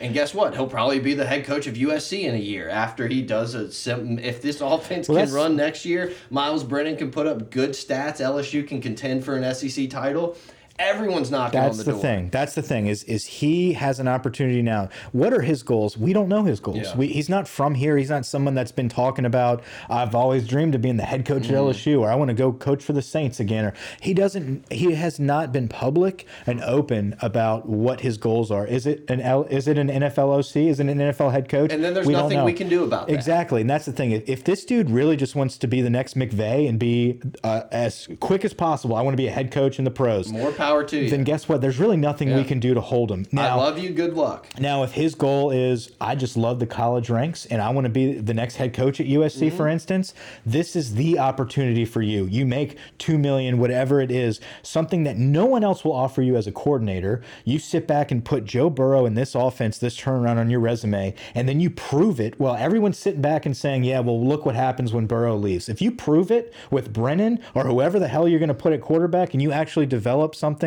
And 0.00 0.14
guess 0.14 0.32
what? 0.32 0.54
He'll 0.54 0.68
probably 0.68 1.00
be 1.00 1.14
the 1.14 1.26
head 1.26 1.44
coach 1.44 1.66
of 1.66 1.74
USC 1.74 2.22
in 2.22 2.34
a 2.34 2.38
year 2.38 2.68
after 2.68 3.08
he 3.08 3.22
does 3.22 3.54
a 3.54 3.70
sim. 3.72 4.18
If 4.18 4.40
this 4.40 4.60
offense 4.62 5.08
Well, 5.08 5.24
can 5.24 5.34
run 5.34 5.56
next 5.56 5.84
year, 5.84 6.12
Myles 6.30 6.64
Brennan 6.64 6.96
can 6.96 7.10
put 7.10 7.26
up 7.26 7.50
good 7.50 7.70
stats. 7.70 8.20
LSU 8.20 8.66
can 8.66 8.80
contend 8.80 9.24
for 9.24 9.36
an 9.36 9.54
SEC 9.54 9.90
title. 9.90 10.36
Everyone's 10.78 11.30
knocking 11.30 11.60
That's 11.60 11.72
on 11.72 11.78
the, 11.78 11.84
the, 11.84 11.92
door. 11.92 12.00
thing. 12.00 12.30
That's 12.30 12.54
the 12.54 12.62
thing. 12.62 12.86
Is 12.86 13.02
is 13.04 13.26
he 13.26 13.72
has 13.72 13.98
an 13.98 14.06
opportunity 14.08 14.62
now? 14.62 14.88
What 15.12 15.32
are 15.32 15.40
his 15.40 15.62
goals? 15.62 15.96
We 15.98 16.12
don't 16.12 16.28
know 16.28 16.44
his 16.44 16.60
goals. 16.60 16.78
Yeah. 16.78 16.96
We, 16.96 17.08
he's 17.08 17.28
not 17.28 17.48
from 17.48 17.74
here. 17.74 17.96
He's 17.96 18.10
not 18.10 18.24
someone 18.24 18.54
that's 18.54 18.70
been 18.72 18.88
talking 18.88 19.24
about. 19.24 19.62
I've 19.90 20.14
always 20.14 20.46
dreamed 20.46 20.74
of 20.74 20.82
being 20.82 20.96
the 20.96 21.04
head 21.04 21.24
coach 21.26 21.38
Mm-hmm. 21.44 21.54
at 21.54 21.74
LSU, 21.76 22.00
or 22.00 22.10
I 22.10 22.14
want 22.14 22.28
to 22.28 22.34
go 22.34 22.52
coach 22.52 22.82
for 22.84 22.92
the 22.92 23.02
Saints 23.02 23.40
again. 23.40 23.64
Or 23.64 23.74
he 24.00 24.14
doesn't. 24.14 24.70
He 24.72 24.92
has 24.92 25.18
not 25.18 25.52
been 25.52 25.68
public 25.68 26.26
and 26.46 26.60
open 26.62 27.16
about 27.22 27.68
what 27.68 28.00
his 28.00 28.16
goals 28.18 28.50
are. 28.50 28.66
Is 28.66 28.86
it 28.86 29.04
an 29.08 29.20
L? 29.20 29.44
Is 29.44 29.66
it 29.66 29.78
an 29.78 29.88
NFL 29.88 30.38
OC? 30.38 30.56
Is 30.68 30.80
it 30.80 30.86
an 30.88 30.98
NFL 30.98 31.32
head 31.32 31.48
coach? 31.48 31.72
And 31.72 31.82
then 31.82 31.94
there's 31.94 32.06
We 32.06 32.12
nothing 32.12 32.44
we 32.44 32.52
can 32.52 32.68
do 32.68 32.84
about 32.84 33.08
that. 33.08 33.14
Exactly, 33.14 33.60
and 33.62 33.70
that's 33.70 33.86
the 33.86 33.92
thing. 33.92 34.12
If 34.12 34.28
if 34.28 34.44
this 34.44 34.64
dude 34.64 34.90
really 34.90 35.16
just 35.16 35.34
wants 35.34 35.58
to 35.58 35.66
be 35.66 35.80
the 35.80 35.90
next 35.90 36.14
McVay 36.16 36.68
and 36.68 36.78
be 36.78 37.20
uh, 37.42 37.62
as 37.72 38.08
quick 38.20 38.44
as 38.44 38.54
possible, 38.54 38.94
I 38.94 39.00
want 39.02 39.14
to 39.14 39.20
be 39.22 39.26
a 39.26 39.32
head 39.32 39.50
coach 39.50 39.78
in 39.78 39.84
the 39.84 39.90
pros. 39.90 40.28
More 40.30 40.52
power 40.52 40.67
to 40.84 41.04
you. 41.04 41.10
Then 41.10 41.24
guess 41.24 41.48
what? 41.48 41.60
There's 41.60 41.78
really 41.78 41.96
nothing 41.96 42.34
we 42.34 42.44
can 42.44 42.60
do 42.60 42.74
to 42.74 42.80
hold 42.80 43.10
him. 43.10 43.26
I 43.36 43.54
love 43.54 43.78
you. 43.78 43.90
Good 43.90 44.14
luck. 44.14 44.46
now, 44.58 44.82
if 44.82 44.92
his 44.92 45.14
goal 45.14 45.50
is 45.50 45.92
I 46.00 46.14
just 46.14 46.36
love 46.36 46.58
the 46.58 46.66
college 46.66 47.10
ranks 47.10 47.46
and 47.46 47.60
I 47.60 47.70
want 47.70 47.84
to 47.84 47.90
be 47.90 48.14
the 48.14 48.34
next 48.34 48.56
head 48.56 48.74
coach 48.74 49.00
at 49.00 49.06
USC, 49.06 49.48
mm-hmm. 49.48 49.56
for 49.56 49.68
instance, 49.68 50.14
this 50.44 50.76
is 50.76 50.94
the 50.94 51.18
opportunity 51.18 51.84
for 51.84 52.02
you. 52.02 52.26
You 52.26 52.46
make 52.46 52.76
two 52.98 53.18
million, 53.18 53.58
whatever 53.58 54.00
it 54.00 54.10
is, 54.10 54.40
something 54.62 55.04
that 55.04 55.16
no 55.16 55.46
one 55.46 55.64
else 55.64 55.84
will 55.84 55.92
offer 55.92 56.22
you 56.22 56.36
as 56.36 56.46
a 56.46 56.52
coordinator. 56.52 57.22
You 57.44 57.58
sit 57.58 57.86
back 57.86 58.10
and 58.10 58.24
put 58.24 58.44
Joe 58.44 58.70
Burrow 58.70 59.06
in 59.06 59.14
this 59.14 59.34
offense, 59.34 59.78
this 59.78 59.98
turnaround 59.98 60.38
on 60.38 60.50
your 60.50 60.60
resume, 60.60 61.14
and 61.34 61.48
then 61.48 61.60
you 61.60 61.70
prove 61.70 62.20
it. 62.20 62.38
Well, 62.38 62.54
everyone's 62.54 62.98
sitting 62.98 63.22
back 63.22 63.46
and 63.46 63.56
saying, 63.56 63.84
"Yeah, 63.84 64.00
well, 64.00 64.24
look 64.24 64.44
what 64.44 64.54
happens 64.54 64.92
when 64.92 65.06
Burrow 65.06 65.36
leaves." 65.36 65.68
If 65.68 65.80
you 65.80 65.90
prove 65.90 66.30
it 66.30 66.52
with 66.70 66.92
Brennan 66.92 67.40
or 67.54 67.64
whoever 67.64 67.98
the 67.98 68.08
hell 68.08 68.28
you're 68.28 68.38
going 68.38 68.48
to 68.48 68.54
put 68.54 68.72
at 68.72 68.80
quarterback, 68.80 69.32
and 69.32 69.42
you 69.42 69.52
actually 69.52 69.86
develop 69.86 70.34
something 70.34 70.57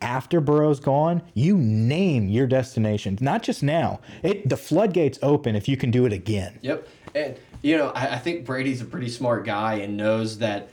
after 0.00 0.40
Burrow's 0.40 0.80
gone, 0.80 1.22
you 1.34 1.56
name 1.56 2.28
your 2.28 2.46
destination. 2.46 3.18
Not 3.20 3.42
just 3.42 3.62
now. 3.62 4.00
It 4.22 4.48
the 4.48 4.56
floodgates 4.56 5.18
open 5.22 5.56
if 5.56 5.68
you 5.68 5.76
can 5.76 5.90
do 5.90 6.06
it 6.06 6.12
again. 6.12 6.58
Yep. 6.62 6.88
And 7.14 7.36
you 7.62 7.76
know, 7.76 7.90
I, 7.90 8.14
I 8.14 8.18
think 8.18 8.44
Brady's 8.44 8.80
a 8.80 8.84
pretty 8.84 9.08
smart 9.08 9.44
guy 9.44 9.74
and 9.74 9.96
knows 9.96 10.38
that 10.38 10.68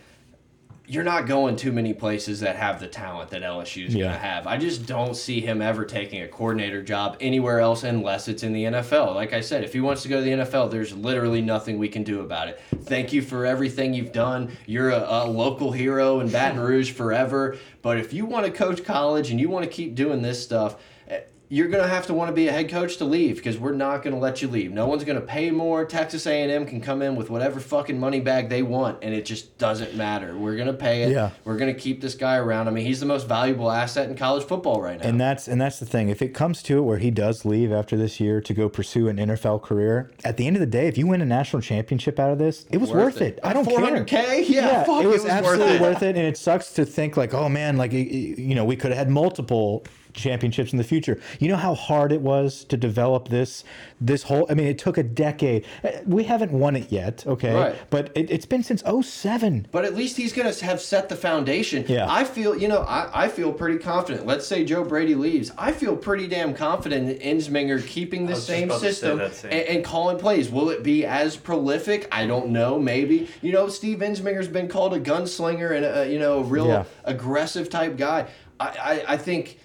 you're 0.89 1.03
not 1.03 1.27
going 1.27 1.55
too 1.55 1.71
many 1.71 1.93
places 1.93 2.39
that 2.39 2.55
have 2.55 2.79
the 2.79 2.87
talent 2.87 3.29
that 3.29 3.43
LSU's 3.43 3.93
Yeah. 3.93 4.05
going 4.05 4.13
to 4.13 4.19
have. 4.19 4.47
I 4.47 4.57
just 4.57 4.87
don't 4.87 5.15
see 5.15 5.39
him 5.39 5.61
ever 5.61 5.85
taking 5.85 6.23
a 6.23 6.27
coordinator 6.27 6.81
job 6.81 7.15
anywhere 7.21 7.59
else 7.59 7.83
unless 7.83 8.27
it's 8.27 8.41
in 8.41 8.53
the 8.53 8.63
NFL. 8.65 9.13
Like 9.13 9.31
I 9.31 9.41
said, 9.41 9.63
if 9.63 9.71
he 9.71 9.81
wants 9.81 10.01
to 10.01 10.07
go 10.09 10.15
to 10.17 10.21
the 10.23 10.31
NFL, 10.31 10.71
there's 10.71 10.95
literally 10.95 11.43
nothing 11.43 11.77
we 11.77 11.89
can 11.89 12.03
do 12.03 12.21
about 12.21 12.47
it. 12.47 12.59
Thank 12.85 13.13
you 13.13 13.21
for 13.21 13.45
everything 13.45 13.93
you've 13.93 14.11
done. 14.11 14.51
You're 14.65 14.89
a, 14.89 15.05
a 15.07 15.27
local 15.27 15.71
hero 15.71 16.21
in 16.21 16.29
Baton 16.29 16.59
Rouge 16.67 16.91
forever. 16.91 17.57
But 17.83 17.97
if 17.99 18.11
you 18.11 18.25
want 18.25 18.47
to 18.47 18.51
coach 18.51 18.83
college 18.83 19.29
and 19.29 19.39
you 19.39 19.47
want 19.47 19.65
to 19.65 19.69
keep 19.71 19.93
doing 19.93 20.23
this 20.23 20.43
stuff, 20.43 20.77
eh, 21.07 21.19
you're 21.51 21.67
going 21.67 21.83
to 21.83 21.89
have 21.89 22.05
to 22.05 22.13
want 22.13 22.29
to 22.29 22.33
be 22.33 22.47
a 22.47 22.51
head 22.51 22.69
coach 22.69 22.97
to 22.97 23.05
leave 23.05 23.37
because 23.37 23.57
we're 23.57 23.73
not 23.73 24.03
going 24.03 24.13
to 24.13 24.19
let 24.19 24.39
you 24.39 24.47
leave. 24.47 24.71
No 24.71 24.85
one's 24.85 25.03
going 25.03 25.19
to 25.19 25.25
pay 25.25 25.49
more. 25.49 25.83
Texas 25.83 26.27
A&M 26.27 26.67
can 26.67 26.79
come 26.79 27.01
in 27.01 27.15
with 27.15 27.31
whatever 27.31 27.59
fucking 27.59 27.99
money 27.99 28.19
bag 28.19 28.49
they 28.49 28.61
want 28.61 28.99
and 29.01 29.15
it 29.15 29.25
just 29.25 29.57
doesn't 29.57 29.95
matter. 29.95 30.37
We're 30.37 30.55
going 30.55 30.67
to 30.67 30.73
pay 30.73 31.03
it. 31.03 31.11
Yeah. 31.11 31.31
We're 31.45 31.57
going 31.57 31.73
to 31.73 31.79
keep 31.79 32.01
this 32.01 32.13
guy 32.13 32.35
around. 32.35 32.67
I 32.67 32.71
mean, 32.71 32.85
he's 32.85 32.99
the 32.99 33.07
most 33.07 33.27
valuable 33.27 33.71
asset 33.71 34.11
in 34.11 34.15
college 34.15 34.43
football 34.43 34.79
right 34.79 34.99
now. 34.99 35.09
And 35.09 35.19
that's 35.19 35.47
and 35.47 35.59
that's 35.59 35.79
the 35.79 35.87
thing. 35.87 36.09
If 36.09 36.21
it 36.21 36.35
comes 36.35 36.61
to 36.63 36.77
it 36.77 36.81
where 36.81 36.99
he 36.99 37.09
does 37.09 37.43
leave 37.45 37.71
after 37.71 37.97
this 37.97 38.19
year 38.19 38.41
to 38.41 38.53
go 38.53 38.69
pursue 38.69 39.07
an 39.07 39.17
NFL 39.17 39.63
career, 39.63 40.11
at 40.23 40.37
the 40.37 40.45
end 40.45 40.55
of 40.55 40.59
the 40.59 40.67
day, 40.67 40.87
if 40.87 40.99
you 40.99 41.07
win 41.07 41.21
a 41.21 41.25
national 41.25 41.63
championship 41.63 42.19
out 42.19 42.31
of 42.31 42.37
this, 42.37 42.67
it 42.69 42.77
was 42.77 42.91
worth, 42.91 43.21
it. 43.21 43.39
I 43.43 43.53
don't 43.53 43.65
care. 43.65 43.79
400K? 43.79 44.49
Yeah, 44.49 44.83
fuck, 44.83 45.03
it 45.03 45.07
was, 45.07 45.23
worth 45.23 45.31
absolutely 45.31 45.75
it. 45.75 45.81
worth 45.81 46.03
it. 46.03 46.15
And 46.15 46.27
it 46.27 46.37
sucks 46.37 46.73
to 46.73 46.85
think 46.85 47.17
like, 47.17 47.33
oh 47.33 47.49
man, 47.49 47.77
like 47.77 47.91
you 47.91 48.53
know, 48.53 48.65
we 48.65 48.75
could 48.75 48.91
have 48.91 48.99
had 48.99 49.09
multiple 49.09 49.83
championships 50.13 50.71
in 50.71 50.77
the 50.77 50.83
future. 50.83 51.19
You 51.39 51.47
know 51.49 51.55
how 51.55 51.75
hard 51.75 52.11
it 52.11 52.21
was 52.21 52.63
to 52.65 52.77
develop 52.77 53.27
this 53.29 53.63
this 54.01 54.23
whole 54.23 54.47
I 54.49 54.53
mean, 54.53 54.67
it 54.67 54.77
took 54.77 54.97
a 54.97 55.03
decade. 55.03 55.65
Uh, 55.83 55.89
We 56.05 56.23
haven't 56.23 56.51
won 56.51 56.75
it 56.75 56.91
yet, 56.91 57.25
okay? 57.27 57.53
Right. 57.53 57.75
But 57.89 58.11
it, 58.15 58.31
it's 58.31 58.45
been 58.45 58.63
since 58.63 58.81
07. 59.01 59.67
But 59.71 59.85
at 59.85 59.95
least 59.95 60.17
he's 60.17 60.33
going 60.33 60.51
to 60.51 60.65
have 60.65 60.81
set 60.81 61.09
the 61.09 61.15
foundation. 61.15 61.85
Yeah. 61.87 62.07
I 62.09 62.23
feel, 62.23 62.57
you 62.57 62.67
know, 62.67 62.81
I, 62.81 63.25
I 63.25 63.27
feel 63.27 63.51
pretty 63.53 63.77
confident. 63.79 64.25
Let's 64.25 64.47
say 64.47 64.63
Joe 64.63 64.83
Brady 64.83 65.15
leaves. 65.15 65.51
I 65.57 65.71
feel 65.71 65.95
pretty 65.95 66.27
damn 66.27 66.53
confident 66.53 67.09
in 67.21 67.37
Ensminger 67.37 67.85
keeping 67.85 68.25
the 68.25 68.35
same 68.35 68.69
about 68.69 68.81
to 68.81 68.85
say 68.85 68.91
system 68.91 69.31
same. 69.33 69.51
and, 69.51 69.61
and 69.77 69.85
calling 69.85 70.17
plays. 70.17 70.49
Will 70.49 70.69
it 70.69 70.83
be 70.83 71.05
as 71.05 71.35
prolific? 71.35 72.07
I 72.11 72.25
don't 72.25 72.49
know. 72.49 72.79
Maybe. 72.79 73.29
You 73.41 73.51
know, 73.51 73.67
Steve 73.69 73.99
Ensminger's 73.99 74.47
been 74.47 74.67
called 74.67 74.93
a 74.93 74.99
gunslinger 74.99 75.75
and, 75.75 75.85
a, 75.85 76.11
you 76.11 76.19
know, 76.19 76.39
a 76.39 76.43
real 76.43 76.67
Yeah. 76.67 76.83
aggressive 77.03 77.69
type 77.69 77.97
guy. 77.97 78.27
I, 78.59 78.65
I, 79.07 79.13
I 79.13 79.17
think 79.17 79.59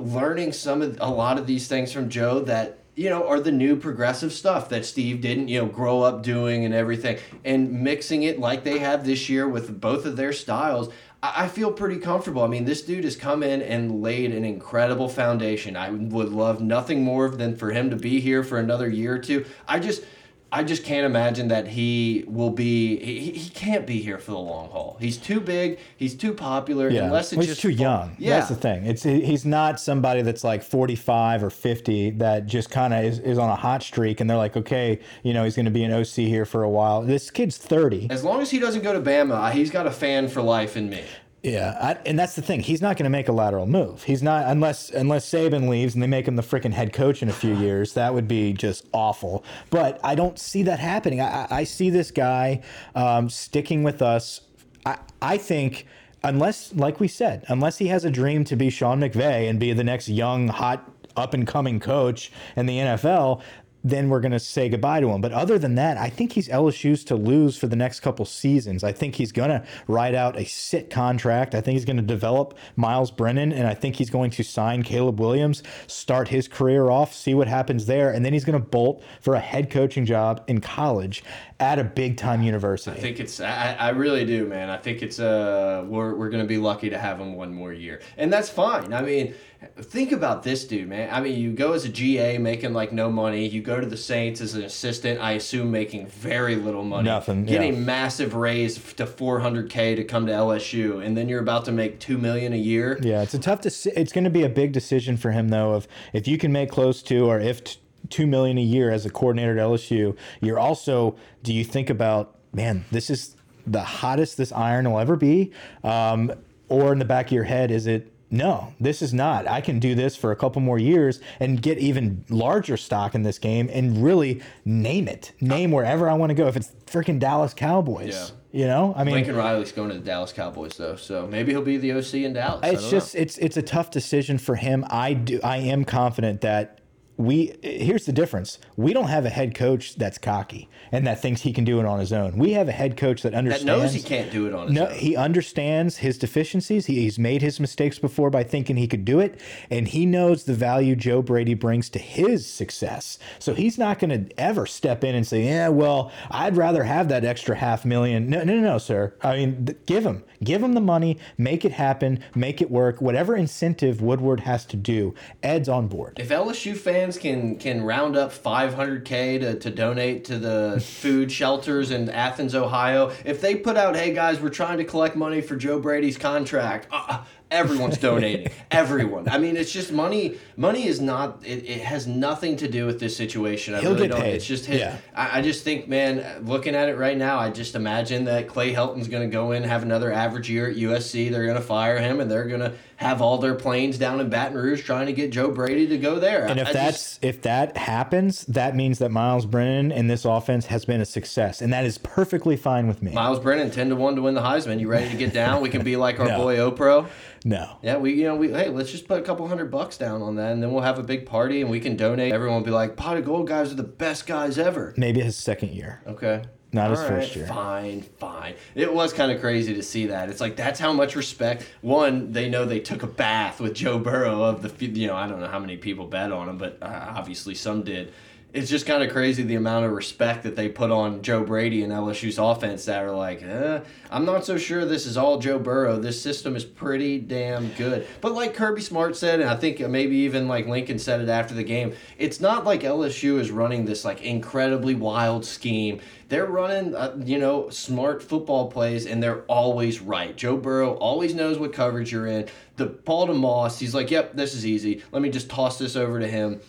learning 0.00 0.52
some 0.52 0.82
of 0.82 0.98
a 1.00 1.10
lot 1.10 1.38
of 1.38 1.46
these 1.46 1.68
things 1.68 1.92
from 1.92 2.08
Joe 2.08 2.40
that 2.40 2.78
you 2.94 3.08
know 3.10 3.28
are 3.28 3.40
the 3.40 3.52
new 3.52 3.76
progressive 3.76 4.32
stuff 4.32 4.68
that 4.70 4.84
Steve 4.84 5.20
didn't 5.20 5.48
you 5.48 5.60
know 5.60 5.66
grow 5.66 6.02
up 6.02 6.22
doing 6.22 6.64
and 6.64 6.74
everything 6.74 7.18
and 7.44 7.70
mixing 7.70 8.24
it 8.24 8.40
like 8.40 8.64
they 8.64 8.78
have 8.78 9.06
this 9.06 9.28
year 9.28 9.48
with 9.48 9.80
both 9.80 10.04
of 10.04 10.16
their 10.16 10.32
styles 10.32 10.90
I 11.20 11.48
feel 11.48 11.72
pretty 11.72 11.96
comfortable. 11.96 12.44
I 12.44 12.46
mean, 12.46 12.64
this 12.64 12.82
dude 12.82 13.02
has 13.02 13.16
come 13.16 13.42
in 13.42 13.60
and 13.60 14.02
laid 14.02 14.32
an 14.32 14.44
incredible 14.44 15.08
foundation. 15.08 15.76
I 15.76 15.90
would 15.90 16.28
love 16.28 16.60
nothing 16.60 17.02
more 17.02 17.28
than 17.28 17.56
for 17.56 17.72
him 17.72 17.90
to 17.90 17.96
be 17.96 18.20
here 18.20 18.44
for 18.44 18.58
another 18.58 18.88
year 18.88 19.14
or 19.14 19.18
two. 19.18 19.44
I 19.66 19.80
just, 19.80 20.04
I 20.50 20.64
just 20.64 20.82
can't 20.82 21.04
imagine 21.04 21.48
that 21.48 21.68
he 21.68 22.24
will 22.26 22.50
be. 22.50 22.98
He, 23.04 23.32
he 23.32 23.50
can't 23.50 23.86
be 23.86 24.00
here 24.00 24.18
for 24.18 24.30
the 24.30 24.38
long 24.38 24.70
haul. 24.70 24.96
He's 24.98 25.18
too 25.18 25.40
big. 25.40 25.78
He's 25.96 26.14
too 26.14 26.32
popular. 26.32 26.88
Yeah, 26.88 27.04
Unless 27.04 27.32
it's 27.32 27.36
well, 27.36 27.40
he's 27.42 27.50
just 27.50 27.60
too 27.60 27.68
young. 27.68 28.16
Yeah, 28.18 28.36
That's 28.38 28.48
the 28.48 28.54
thing. 28.54 28.86
It's 28.86 29.02
he's 29.02 29.44
not 29.44 29.78
somebody 29.78 30.22
that's 30.22 30.44
like 30.44 30.62
45 30.62 31.44
or 31.44 31.50
50 31.50 32.10
that 32.12 32.46
just 32.46 32.70
kind 32.70 32.94
of 32.94 33.04
is, 33.04 33.18
is 33.18 33.36
on 33.36 33.50
a 33.50 33.56
hot 33.56 33.82
streak 33.82 34.20
and 34.20 34.30
they're 34.30 34.38
like, 34.38 34.56
okay, 34.56 35.00
you 35.22 35.34
know, 35.34 35.44
he's 35.44 35.54
going 35.54 35.66
to 35.66 35.70
be 35.70 35.84
an 35.84 35.92
OC 35.92 36.06
here 36.06 36.46
for 36.46 36.62
a 36.62 36.70
while. 36.70 37.02
This 37.02 37.30
kid's 37.30 37.58
30. 37.58 38.08
As 38.10 38.24
long 38.24 38.40
as 38.40 38.50
he 38.50 38.58
doesn't 38.58 38.82
go 38.82 38.94
to 38.94 39.00
Bama, 39.00 39.52
he's 39.52 39.70
got 39.70 39.86
a 39.86 39.90
fan 39.90 40.28
for 40.28 40.40
life 40.40 40.78
in 40.78 40.88
me. 40.88 41.04
Yeah, 41.52 41.78
I, 41.80 41.92
and 42.06 42.18
that's 42.18 42.34
the 42.34 42.42
thing. 42.42 42.60
He's 42.60 42.82
not 42.82 42.96
going 42.96 43.04
to 43.04 43.10
make 43.10 43.28
a 43.28 43.32
lateral 43.32 43.66
move. 43.66 44.02
He's 44.02 44.22
not 44.22 44.46
unless 44.46 44.90
unless 44.90 45.28
Saban 45.28 45.68
leaves 45.68 45.94
and 45.94 46.02
they 46.02 46.06
make 46.06 46.28
him 46.28 46.36
the 46.36 46.42
freaking 46.42 46.72
head 46.72 46.92
coach 46.92 47.22
in 47.22 47.28
a 47.28 47.32
few 47.32 47.54
years. 47.54 47.94
That 47.94 48.12
would 48.12 48.28
be 48.28 48.52
just 48.52 48.86
awful. 48.92 49.44
But 49.70 49.98
I 50.04 50.14
don't 50.14 50.38
see 50.38 50.62
that 50.64 50.78
happening. 50.78 51.20
I, 51.20 51.46
I 51.50 51.64
see 51.64 51.90
this 51.90 52.10
guy 52.10 52.62
um, 52.94 53.30
sticking 53.30 53.82
with 53.82 54.02
us. 54.02 54.42
I 54.84 54.98
I 55.22 55.38
think 55.38 55.86
unless, 56.22 56.74
like 56.74 57.00
we 57.00 57.08
said, 57.08 57.44
unless 57.48 57.78
he 57.78 57.86
has 57.88 58.04
a 58.04 58.10
dream 58.10 58.44
to 58.44 58.56
be 58.56 58.70
Sean 58.70 59.00
McVay 59.00 59.48
and 59.48 59.58
be 59.58 59.72
the 59.72 59.84
next 59.84 60.08
young, 60.08 60.48
hot, 60.48 60.90
up 61.16 61.34
and 61.34 61.46
coming 61.46 61.80
coach 61.80 62.30
in 62.56 62.66
the 62.66 62.78
NFL. 62.78 63.42
Then 63.88 64.10
we're 64.10 64.20
going 64.20 64.32
to 64.32 64.40
say 64.40 64.68
goodbye 64.68 65.00
to 65.00 65.08
him. 65.08 65.20
But 65.20 65.32
other 65.32 65.58
than 65.58 65.76
that, 65.76 65.96
I 65.96 66.10
think 66.10 66.32
he's 66.32 66.48
LSU's 66.48 67.04
to 67.04 67.16
lose 67.16 67.56
for 67.56 67.66
the 67.66 67.76
next 67.76 68.00
couple 68.00 68.26
seasons. 68.26 68.84
I 68.84 68.92
think 68.92 69.14
he's 69.14 69.32
going 69.32 69.48
to 69.48 69.64
ride 69.86 70.14
out 70.14 70.36
a 70.36 70.44
sit 70.44 70.90
contract. 70.90 71.54
I 71.54 71.62
think 71.62 71.74
he's 71.74 71.86
going 71.86 71.96
to 71.96 72.02
develop 72.02 72.58
Myles 72.76 73.10
Brennan, 73.10 73.52
and 73.52 73.66
I 73.66 73.74
think 73.74 73.96
he's 73.96 74.10
going 74.10 74.30
to 74.32 74.42
sign 74.42 74.82
Caleb 74.82 75.18
Williams, 75.18 75.62
start 75.86 76.28
his 76.28 76.48
career 76.48 76.90
off, 76.90 77.14
see 77.14 77.34
what 77.34 77.48
happens 77.48 77.86
there, 77.86 78.10
and 78.10 78.24
then 78.24 78.32
he's 78.34 78.44
going 78.44 78.60
to 78.60 78.66
bolt 78.66 79.02
for 79.20 79.34
a 79.34 79.40
head 79.40 79.70
coaching 79.70 80.04
job 80.04 80.44
in 80.48 80.60
college 80.60 81.24
at 81.60 81.78
a 81.78 81.84
big 81.84 82.16
time 82.16 82.42
university. 82.42 82.96
I 82.96 83.00
think 83.00 83.18
it's. 83.18 83.40
I, 83.40 83.76
I 83.78 83.88
really 83.90 84.24
do, 84.24 84.46
man. 84.46 84.70
I 84.70 84.76
think 84.76 85.02
it's. 85.02 85.18
Uh, 85.18 85.84
we're 85.86 86.14
we're 86.14 86.30
gonna 86.30 86.44
be 86.44 86.58
lucky 86.58 86.90
to 86.90 86.98
have 86.98 87.18
him 87.18 87.34
one 87.34 87.52
more 87.52 87.72
year, 87.72 88.00
and 88.16 88.32
that's 88.32 88.48
fine. 88.48 88.92
I 88.92 89.02
mean, 89.02 89.34
think 89.80 90.12
about 90.12 90.44
this 90.44 90.64
dude, 90.64 90.88
man. 90.88 91.08
I 91.12 91.20
mean, 91.20 91.38
you 91.38 91.52
go 91.52 91.72
as 91.72 91.84
a 91.84 91.88
GA 91.88 92.38
making 92.38 92.74
like 92.74 92.92
no 92.92 93.10
money. 93.10 93.46
You 93.48 93.60
go 93.60 93.80
to 93.80 93.86
the 93.86 93.96
Saints 93.96 94.40
as 94.40 94.54
an 94.54 94.62
assistant. 94.62 95.20
I 95.20 95.32
assume 95.32 95.70
making 95.72 96.06
very 96.06 96.54
little 96.54 96.84
money. 96.84 97.04
Nothing, 97.04 97.44
Get 97.44 97.62
yeah. 97.62 97.68
a 97.68 97.72
massive 97.72 98.34
raise 98.34 98.76
to 98.94 99.06
400k 99.06 99.96
to 99.96 100.04
come 100.04 100.26
to 100.26 100.32
LSU, 100.32 101.04
and 101.04 101.16
then 101.16 101.28
you're 101.28 101.42
about 101.42 101.64
to 101.64 101.72
make 101.72 101.98
two 101.98 102.18
million 102.18 102.52
a 102.52 102.56
year. 102.56 103.00
Yeah, 103.02 103.22
it's 103.22 103.34
a 103.34 103.38
tough. 103.38 103.66
It's 103.66 104.12
going 104.12 104.24
to 104.24 104.30
be 104.30 104.44
a 104.44 104.48
big 104.48 104.72
decision 104.72 105.16
for 105.16 105.32
him 105.32 105.48
though. 105.48 105.72
Of 105.72 105.88
if 106.12 106.28
you 106.28 106.38
can 106.38 106.52
make 106.52 106.70
close 106.70 107.02
to, 107.04 107.26
or 107.26 107.40
if 107.40 107.78
two 108.08 108.26
million 108.26 108.58
a 108.58 108.62
year 108.62 108.90
as 108.90 109.04
a 109.06 109.10
coordinator 109.10 109.58
at 109.58 109.64
LSU, 109.64 110.16
you're 110.40 110.58
also. 110.58 111.16
Do 111.42 111.52
you 111.52 111.64
think 111.64 111.90
about 111.90 112.36
man? 112.52 112.84
This 112.90 113.10
is 113.10 113.36
the 113.66 113.82
hottest 113.82 114.36
this 114.36 114.50
iron 114.52 114.90
will 114.90 114.98
ever 114.98 115.16
be, 115.16 115.52
um, 115.84 116.32
or 116.68 116.92
in 116.92 116.98
the 116.98 117.04
back 117.04 117.26
of 117.26 117.32
your 117.32 117.44
head, 117.44 117.70
is 117.70 117.86
it? 117.86 118.12
No, 118.30 118.74
this 118.78 119.00
is 119.00 119.14
not. 119.14 119.48
I 119.48 119.62
can 119.62 119.78
do 119.78 119.94
this 119.94 120.14
for 120.14 120.32
a 120.32 120.36
couple 120.36 120.60
more 120.60 120.78
years 120.78 121.18
and 121.40 121.62
get 121.62 121.78
even 121.78 122.26
larger 122.28 122.76
stock 122.76 123.14
in 123.14 123.22
this 123.22 123.38
game 123.38 123.70
and 123.72 124.02
really 124.04 124.42
name 124.66 125.08
it. 125.08 125.32
Name 125.40 125.70
wherever 125.70 126.10
I 126.10 126.12
want 126.14 126.28
to 126.30 126.34
go. 126.34 126.46
If 126.46 126.54
it's 126.56 126.72
freaking 126.86 127.18
Dallas 127.18 127.54
Cowboys, 127.54 128.32
Yeah. 128.52 128.60
you 128.60 128.66
know, 128.66 128.92
I 128.94 129.04
mean, 129.04 129.14
Lincoln 129.14 129.34
Riley's 129.34 129.72
going 129.72 129.88
to 129.88 129.94
the 129.94 130.04
Dallas 130.04 130.32
Cowboys 130.34 130.76
though, 130.76 130.96
so 130.96 131.26
maybe 131.26 131.52
he'll 131.52 131.62
be 131.62 131.78
the 131.78 131.92
OC 131.92 132.24
in 132.24 132.34
Dallas. 132.34 132.60
It's 132.70 132.90
just 132.90 133.14
it's 133.14 133.38
it's 133.38 133.56
a 133.56 133.62
tough 133.62 133.90
decision 133.90 134.36
for 134.36 134.56
him. 134.56 134.84
I 134.90 135.14
do 135.14 135.40
I 135.42 135.56
am 135.58 135.86
confident 135.86 136.42
that 136.42 136.77
we 137.18 137.56
here's 137.62 138.06
the 138.06 138.12
difference. 138.12 138.58
We 138.76 138.92
don't 138.92 139.08
have 139.08 139.26
a 139.26 139.30
head 139.30 139.54
coach 139.54 139.96
that's 139.96 140.18
cocky 140.18 140.68
and 140.92 141.06
that 141.06 141.20
thinks 141.20 141.42
he 141.42 141.52
can 141.52 141.64
do 141.64 141.80
it 141.80 141.84
on 141.84 141.98
his 141.98 142.12
own. 142.12 142.38
We 142.38 142.52
have 142.52 142.68
a 142.68 142.72
head 142.72 142.96
coach 142.96 143.22
that 143.22 143.34
understands 143.34 143.64
That 143.66 143.78
knows 143.78 143.92
he 143.92 144.02
can't 144.02 144.30
do 144.30 144.46
it 144.46 144.54
on 144.54 144.68
his 144.68 144.74
no, 144.76 144.86
own. 144.86 144.94
he 144.94 145.16
understands 145.16 145.98
his 145.98 146.16
deficiencies. 146.16 146.86
He, 146.86 147.00
he's 147.00 147.18
made 147.18 147.42
his 147.42 147.58
mistakes 147.58 147.98
before 147.98 148.30
by 148.30 148.44
thinking 148.44 148.76
he 148.76 148.86
could 148.86 149.04
do 149.04 149.18
it, 149.18 149.40
and 149.68 149.88
he 149.88 150.06
knows 150.06 150.44
the 150.44 150.54
value 150.54 150.94
Joe 150.94 151.20
Brady 151.20 151.54
brings 151.54 151.90
to 151.90 151.98
his 151.98 152.46
success. 152.46 153.18
So 153.40 153.52
he's 153.54 153.78
not 153.78 153.98
going 153.98 154.26
to 154.26 154.40
ever 154.40 154.64
step 154.64 155.02
in 155.02 155.14
and 155.14 155.26
say, 155.26 155.44
"Yeah, 155.44 155.68
well, 155.68 156.12
I'd 156.30 156.56
rather 156.56 156.84
have 156.84 157.08
that 157.08 157.24
extra 157.24 157.56
half 157.56 157.84
million. 157.84 158.30
No, 158.30 158.44
no, 158.44 158.54
no, 158.54 158.60
no, 158.60 158.78
sir. 158.78 159.14
I 159.22 159.36
mean, 159.36 159.76
give 159.86 160.06
him, 160.06 160.22
give 160.42 160.62
him 160.62 160.74
the 160.74 160.80
money, 160.80 161.18
make 161.36 161.64
it 161.64 161.72
happen, 161.72 162.20
make 162.34 162.60
it 162.60 162.70
work. 162.70 163.00
Whatever 163.00 163.36
incentive 163.36 164.00
Woodward 164.00 164.40
has 164.40 164.64
to 164.66 164.76
do, 164.76 165.14
Ed's 165.42 165.68
on 165.68 165.88
board. 165.88 166.18
If 166.18 166.28
LSU 166.28 166.76
fans 166.76 167.18
can 167.18 167.56
can 167.56 167.82
round 167.82 168.16
up 168.16 168.32
500k 168.32 169.40
to, 169.40 169.58
to 169.58 169.70
donate 169.70 170.24
to 170.26 170.38
the 170.38 170.82
food 170.84 171.30
shelters 171.30 171.90
in 171.90 172.08
Athens, 172.10 172.54
Ohio, 172.54 173.12
if 173.24 173.40
they 173.40 173.56
put 173.56 173.76
out, 173.76 173.96
"Hey 173.96 174.12
guys, 174.14 174.40
we're 174.40 174.48
trying 174.48 174.78
to 174.78 174.84
collect 174.84 175.16
money 175.16 175.40
for 175.40 175.56
Joe 175.56 175.78
Brady's 175.78 176.18
contract," 176.18 176.88
uh, 176.90 177.24
everyone's 177.50 177.98
donating. 178.08 178.52
Everyone. 178.70 179.28
I 179.28 179.38
mean, 179.38 179.56
it's 179.56 179.72
just 179.72 179.92
money. 179.92 180.38
Money 180.56 180.86
is 180.86 181.00
not. 181.00 181.42
It, 181.44 181.68
it 181.68 181.80
has 181.82 182.06
nothing 182.06 182.56
to 182.56 182.68
do 182.68 182.86
with 182.86 183.00
this 183.00 183.16
situation. 183.16 183.74
I 183.74 183.80
He'll 183.80 183.94
really 183.94 184.08
get 184.08 184.12
don't. 184.12 184.22
paid. 184.22 184.34
It's 184.34 184.46
just 184.46 184.66
his. 184.66 184.80
Yeah. 184.80 184.98
I, 185.14 185.38
I 185.38 185.42
just 185.42 185.64
think, 185.64 185.88
man, 185.88 186.44
looking 186.44 186.74
at 186.74 186.88
it 186.88 186.96
right 186.96 187.16
now, 187.16 187.38
I 187.38 187.50
just 187.50 187.74
imagine 187.74 188.24
that 188.24 188.48
Clay 188.48 188.72
Helton's 188.72 189.08
going 189.08 189.28
to 189.28 189.32
go 189.32 189.52
in, 189.52 189.62
have 189.64 189.82
another 189.82 190.12
average 190.12 190.50
year 190.50 190.68
at 190.68 190.76
USC. 190.76 191.30
They're 191.30 191.44
going 191.46 191.56
to 191.56 191.62
fire 191.62 191.98
him, 191.98 192.20
and 192.20 192.30
they're 192.30 192.46
going 192.46 192.60
to 192.60 192.74
have 192.98 193.22
all 193.22 193.38
their 193.38 193.54
planes 193.54 193.96
down 193.96 194.18
in 194.20 194.28
Baton 194.28 194.56
Rouge 194.56 194.82
trying 194.84 195.06
to 195.06 195.12
get 195.12 195.30
Joe 195.30 195.52
Brady 195.52 195.86
to 195.86 195.98
go 195.98 196.18
there. 196.18 196.46
And 196.46 196.58
I- 196.58 196.62
if 196.62 196.68
I 196.68 196.72
that's 196.72 196.96
just- 196.96 197.24
if 197.24 197.42
that 197.42 197.76
happens, 197.76 198.44
that 198.46 198.74
means 198.74 198.98
that 198.98 199.10
Myles 199.12 199.46
Brennan 199.46 199.92
and 199.92 200.10
this 200.10 200.24
offense 200.24 200.66
has 200.66 200.84
been 200.84 201.00
a 201.00 201.04
success, 201.04 201.62
and 201.62 201.72
that 201.72 201.84
is 201.84 201.96
perfectly 201.98 202.56
fine 202.56 202.88
with 202.88 203.00
me. 203.00 203.12
Myles 203.12 203.38
Brennan, 203.38 203.70
ten 203.70 203.88
to 203.90 203.96
one 203.96 204.16
to 204.16 204.22
win 204.22 204.34
the 204.34 204.40
Heisman. 204.42 204.80
You 204.80 204.88
ready 204.88 205.08
to 205.10 205.16
get 205.16 205.32
down? 205.32 205.62
We 205.62 205.68
can 205.68 205.82
be 205.84 205.96
like 205.96 206.18
our 206.20 206.26
No. 206.28 206.38
boy 206.38 206.56
Opro. 206.56 207.06
No. 207.44 207.68
Yeah, 207.82 207.98
we 207.98 208.14
you 208.14 208.24
know 208.24 208.34
we 208.34 208.50
hey 208.52 208.68
let's 208.68 208.90
just 208.90 209.06
put 209.06 209.20
a 209.20 209.22
couple 209.22 209.46
hundred 209.46 209.70
bucks 209.70 209.96
down 209.96 210.20
on 210.20 210.34
that, 210.36 210.50
and 210.50 210.60
then 210.60 210.72
we'll 210.72 210.82
have 210.82 210.98
a 210.98 211.04
big 211.04 211.24
party, 211.24 211.60
and 211.60 211.70
we 211.70 211.78
can 211.78 211.94
donate. 211.96 212.32
Everyone 212.32 212.56
will 212.58 212.64
be 212.66 212.72
like, 212.72 212.96
"Pot 212.96 213.16
of 213.16 213.24
Gold 213.24 213.46
guys 213.46 213.70
are 213.70 213.76
the 213.76 213.84
best 213.84 214.26
guys 214.26 214.58
ever." 214.58 214.92
Maybe 214.96 215.20
his 215.20 215.36
second 215.36 215.70
year. 215.70 216.00
Okay. 216.08 216.42
Not 216.70 216.90
his 216.90 217.00
All 217.00 217.08
first 217.08 217.34
year. 217.34 217.46
Fine, 217.46 218.02
fine. 218.02 218.54
It 218.74 218.92
was 218.92 219.14
kind 219.14 219.32
of 219.32 219.40
crazy 219.40 219.74
to 219.74 219.82
see 219.82 220.06
that. 220.06 220.28
It's 220.28 220.40
like 220.40 220.54
that's 220.54 220.78
how 220.78 220.92
much 220.92 221.16
respect. 221.16 221.66
One, 221.80 222.32
they 222.32 222.48
know 222.48 222.66
they 222.66 222.80
took 222.80 223.02
a 223.02 223.06
bath 223.06 223.60
with 223.60 223.74
Joe 223.74 223.98
Burrow 223.98 224.42
of 224.42 224.62
the. 224.62 224.86
You 224.86 225.06
know, 225.06 225.16
I 225.16 225.26
don't 225.26 225.40
know 225.40 225.46
how 225.46 225.58
many 225.58 225.78
people 225.78 226.06
bet 226.06 226.30
on 226.30 226.48
him, 226.48 226.58
but 226.58 226.78
uh, 226.82 227.14
obviously 227.16 227.54
some 227.54 227.82
did. 227.82 228.12
It's 228.50 228.70
just 228.70 228.86
kind 228.86 229.02
of 229.02 229.12
crazy 229.12 229.42
the 229.42 229.56
amount 229.56 229.84
of 229.84 229.92
respect 229.92 230.42
that 230.44 230.56
they 230.56 230.70
put 230.70 230.90
on 230.90 231.20
Joe 231.20 231.44
Brady 231.44 231.82
and 231.82 231.92
LSU's 231.92 232.38
offense. 232.38 232.86
That 232.86 233.02
are 233.02 233.14
like, 233.14 233.42
eh, 233.42 233.80
I'm 234.10 234.24
not 234.24 234.46
so 234.46 234.56
sure 234.56 234.86
this 234.86 235.04
is 235.04 235.18
all 235.18 235.38
Joe 235.38 235.58
Burrow. 235.58 235.98
This 235.98 236.20
system 236.20 236.56
is 236.56 236.64
pretty 236.64 237.18
damn 237.18 237.68
good. 237.74 238.06
But 238.22 238.32
like 238.32 238.54
Kirby 238.54 238.80
Smart 238.80 239.16
said, 239.16 239.40
and 239.40 239.50
I 239.50 239.56
think 239.56 239.80
maybe 239.80 240.16
even 240.16 240.48
like 240.48 240.66
Lincoln 240.66 240.98
said 240.98 241.20
it 241.20 241.28
after 241.28 241.54
the 241.54 241.62
game, 241.62 241.94
it's 242.16 242.40
not 242.40 242.64
like 242.64 242.80
LSU 242.82 243.38
is 243.38 243.50
running 243.50 243.84
this 243.84 244.02
like 244.04 244.22
incredibly 244.22 244.94
wild 244.94 245.44
scheme. 245.44 246.00
They're 246.28 246.46
running, 246.46 246.94
uh, 246.94 247.16
you 247.24 247.38
know, 247.38 247.70
smart 247.70 248.22
football 248.22 248.70
plays, 248.70 249.06
and 249.06 249.22
they're 249.22 249.42
always 249.42 250.00
right. 250.00 250.36
Joe 250.36 250.58
Burrow 250.58 250.92
always 250.94 251.34
knows 251.34 251.58
what 251.58 251.72
coverage 251.72 252.12
you're 252.12 252.26
in. 252.26 252.48
The 252.76 252.86
ball 252.86 253.26
to 253.26 253.34
Moss, 253.34 253.78
he's 253.78 253.94
like, 253.94 254.10
"Yep, 254.10 254.34
this 254.34 254.54
is 254.54 254.66
easy. 254.66 255.02
Let 255.10 255.22
me 255.22 255.30
just 255.30 255.48
toss 255.48 255.78
this 255.78 255.96
over 255.96 256.20
to 256.20 256.28
him." 256.28 256.60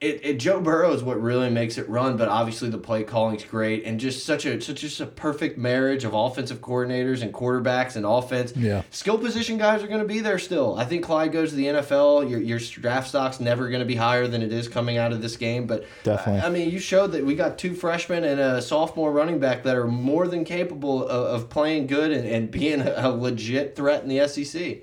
It, 0.00 0.24
it 0.24 0.38
Joe 0.38 0.60
Burrow 0.60 0.92
is 0.92 1.02
what 1.02 1.20
really 1.20 1.50
makes 1.50 1.76
it 1.76 1.86
run, 1.88 2.16
but 2.16 2.28
obviously 2.28 2.70
the 2.70 2.78
play 2.78 3.04
calling's 3.04 3.44
great, 3.44 3.84
and 3.84 4.00
just 4.00 4.24
such 4.24 4.46
a 4.46 4.60
such 4.60 4.80
just 4.80 5.00
a 5.00 5.06
perfect 5.06 5.58
marriage 5.58 6.04
of 6.04 6.14
offensive 6.14 6.60
coordinators 6.60 7.20
and 7.20 7.34
quarterbacks 7.34 7.96
and 7.96 8.06
offense. 8.06 8.56
Yeah. 8.56 8.82
skill 8.90 9.18
position 9.18 9.58
guys 9.58 9.82
are 9.82 9.88
going 9.88 10.00
to 10.00 10.06
be 10.06 10.20
there 10.20 10.38
still. 10.38 10.78
I 10.78 10.86
think 10.86 11.04
Clyde 11.04 11.32
goes 11.32 11.50
to 11.50 11.56
the 11.56 11.66
NFL. 11.66 12.30
Your 12.30 12.40
your 12.40 12.58
draft 12.58 13.08
stock's 13.08 13.40
never 13.40 13.68
going 13.68 13.80
to 13.80 13.86
be 13.86 13.96
higher 13.96 14.26
than 14.26 14.40
it 14.40 14.52
is 14.52 14.68
coming 14.68 14.96
out 14.96 15.12
of 15.12 15.20
this 15.20 15.36
game, 15.36 15.66
but 15.66 15.84
Definitely. 16.02 16.40
I, 16.40 16.46
I 16.46 16.50
mean, 16.50 16.70
you 16.70 16.78
showed 16.78 17.12
that 17.12 17.26
we 17.26 17.34
got 17.34 17.58
two 17.58 17.74
freshmen 17.74 18.24
and 18.24 18.40
a 18.40 18.62
sophomore 18.62 19.12
running 19.12 19.38
back 19.38 19.64
that 19.64 19.76
are 19.76 19.86
more 19.86 20.26
than 20.28 20.44
capable 20.44 21.06
of, 21.06 21.42
of 21.42 21.50
playing 21.50 21.86
good 21.88 22.10
and, 22.10 22.26
and 22.26 22.50
being 22.50 22.80
a, 22.80 22.94
a 22.96 23.10
legit 23.10 23.76
threat 23.76 24.02
in 24.02 24.08
the 24.08 24.26
SEC. 24.26 24.78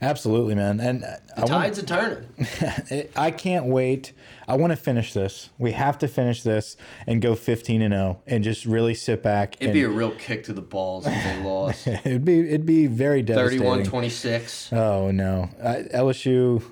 Absolutely, 0.00 0.54
man. 0.54 0.80
And 0.80 1.04
uh, 1.04 1.16
I 1.36 1.40
want, 1.40 1.50
Tides 1.50 1.78
are 1.78 1.86
turning. 1.86 3.08
I 3.16 3.30
can't 3.30 3.66
wait. 3.66 4.12
I 4.48 4.56
want 4.56 4.72
to 4.72 4.76
finish 4.76 5.12
this. 5.12 5.50
We 5.58 5.72
have 5.72 5.98
to 5.98 6.08
finish 6.08 6.42
this 6.42 6.76
and 7.06 7.22
go 7.22 7.34
15 7.34 7.82
and 7.82 7.92
0 7.92 8.20
and 8.26 8.44
just 8.44 8.64
really 8.66 8.94
sit 8.94 9.22
back. 9.22 9.56
It'd 9.56 9.68
and, 9.68 9.74
be 9.74 9.82
a 9.82 9.88
real 9.88 10.12
kick 10.12 10.44
to 10.44 10.52
the 10.52 10.62
balls 10.62 11.06
if 11.06 11.24
they 11.24 11.42
lost. 11.42 11.86
it'd 11.86 12.24
be 12.24 12.40
it'd 12.40 12.66
be 12.66 12.86
very 12.86 13.22
devastating. 13.22 13.60
31 13.60 13.84
26. 13.84 14.72
Oh 14.72 15.10
no, 15.10 15.48
I, 15.62 15.82
LSU. 15.94 16.62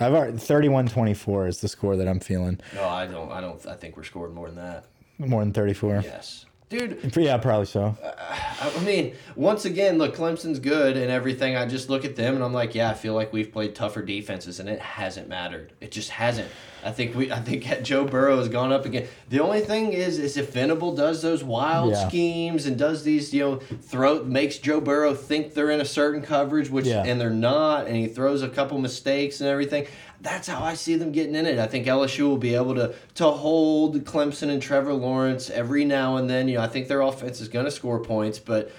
I've 0.00 0.14
already 0.14 0.38
31-24 0.38 1.48
is 1.48 1.60
the 1.60 1.68
score 1.68 1.96
that 1.96 2.08
I'm 2.08 2.20
feeling. 2.20 2.58
No, 2.74 2.88
I 2.88 3.06
don't. 3.06 3.30
I 3.30 3.42
don't. 3.42 3.64
I 3.66 3.74
think 3.74 3.96
we're 3.96 4.04
scoring 4.04 4.34
more 4.34 4.46
than 4.46 4.56
that. 4.56 4.86
More 5.18 5.42
than 5.42 5.52
34. 5.52 6.00
Yes, 6.04 6.46
dude. 6.78 7.16
Yeah, 7.16 7.36
probably 7.36 7.66
so. 7.66 7.96
Uh, 8.02 8.12
I 8.60 8.84
mean, 8.84 9.14
once 9.36 9.64
again, 9.64 9.98
look, 9.98 10.16
Clemson's 10.16 10.58
good 10.58 10.96
and 10.96 11.10
everything. 11.10 11.56
I 11.56 11.66
just 11.66 11.90
look 11.90 12.04
at 12.04 12.16
them 12.16 12.34
and 12.34 12.42
I'm 12.42 12.52
like, 12.54 12.74
yeah, 12.74 12.90
I 12.90 12.94
feel 12.94 13.14
like 13.14 13.32
we've 13.32 13.52
played 13.52 13.74
tougher 13.74 14.02
defenses, 14.02 14.58
and 14.60 14.68
it 14.68 14.78
hasn't 14.80 15.28
mattered. 15.28 15.72
It 15.80 15.90
just 15.92 16.10
hasn't. 16.10 16.48
I 16.84 16.90
think 16.90 17.14
we, 17.14 17.30
I 17.30 17.38
think 17.40 17.64
Joe 17.82 18.04
Burrow 18.04 18.38
has 18.38 18.48
gone 18.48 18.72
up 18.72 18.86
again. 18.86 19.06
The 19.28 19.40
only 19.40 19.60
thing 19.60 19.92
is, 19.92 20.18
is 20.18 20.36
if 20.36 20.52
Venable 20.52 20.94
does 20.96 21.22
those 21.22 21.44
wild 21.44 21.92
Yeah. 21.92 22.08
schemes 22.08 22.66
and 22.66 22.76
does 22.78 23.04
these, 23.04 23.32
you 23.32 23.40
know, 23.40 23.56
throw 23.56 24.24
makes 24.24 24.58
Joe 24.58 24.80
Burrow 24.80 25.14
think 25.14 25.54
they're 25.54 25.70
in 25.70 25.80
a 25.80 25.84
certain 25.84 26.22
coverage, 26.22 26.70
which 26.70 26.86
Yeah. 26.86 27.04
and 27.04 27.20
they're 27.20 27.30
not, 27.30 27.86
and 27.86 27.94
he 27.96 28.06
throws 28.08 28.42
a 28.42 28.48
couple 28.48 28.78
mistakes 28.78 29.40
and 29.40 29.48
everything. 29.48 29.86
That's 30.22 30.46
how 30.46 30.62
I 30.62 30.74
see 30.74 30.94
them 30.94 31.10
getting 31.10 31.34
in 31.34 31.46
it. 31.46 31.58
I 31.58 31.66
think 31.66 31.86
LSU 31.86 32.28
will 32.28 32.38
be 32.38 32.54
able 32.54 32.76
to 32.76 32.94
to 33.16 33.30
hold 33.30 34.04
Clemson 34.04 34.50
and 34.50 34.62
Trevor 34.62 34.94
Lawrence 34.94 35.50
every 35.50 35.84
now 35.84 36.16
and 36.16 36.30
then. 36.30 36.46
You 36.46 36.58
know, 36.58 36.62
I 36.62 36.68
think 36.68 36.86
their 36.86 37.00
offense 37.00 37.40
is 37.40 37.48
going 37.48 37.64
to 37.64 37.72
score 37.72 37.98
points, 37.98 38.38
but 38.38 38.70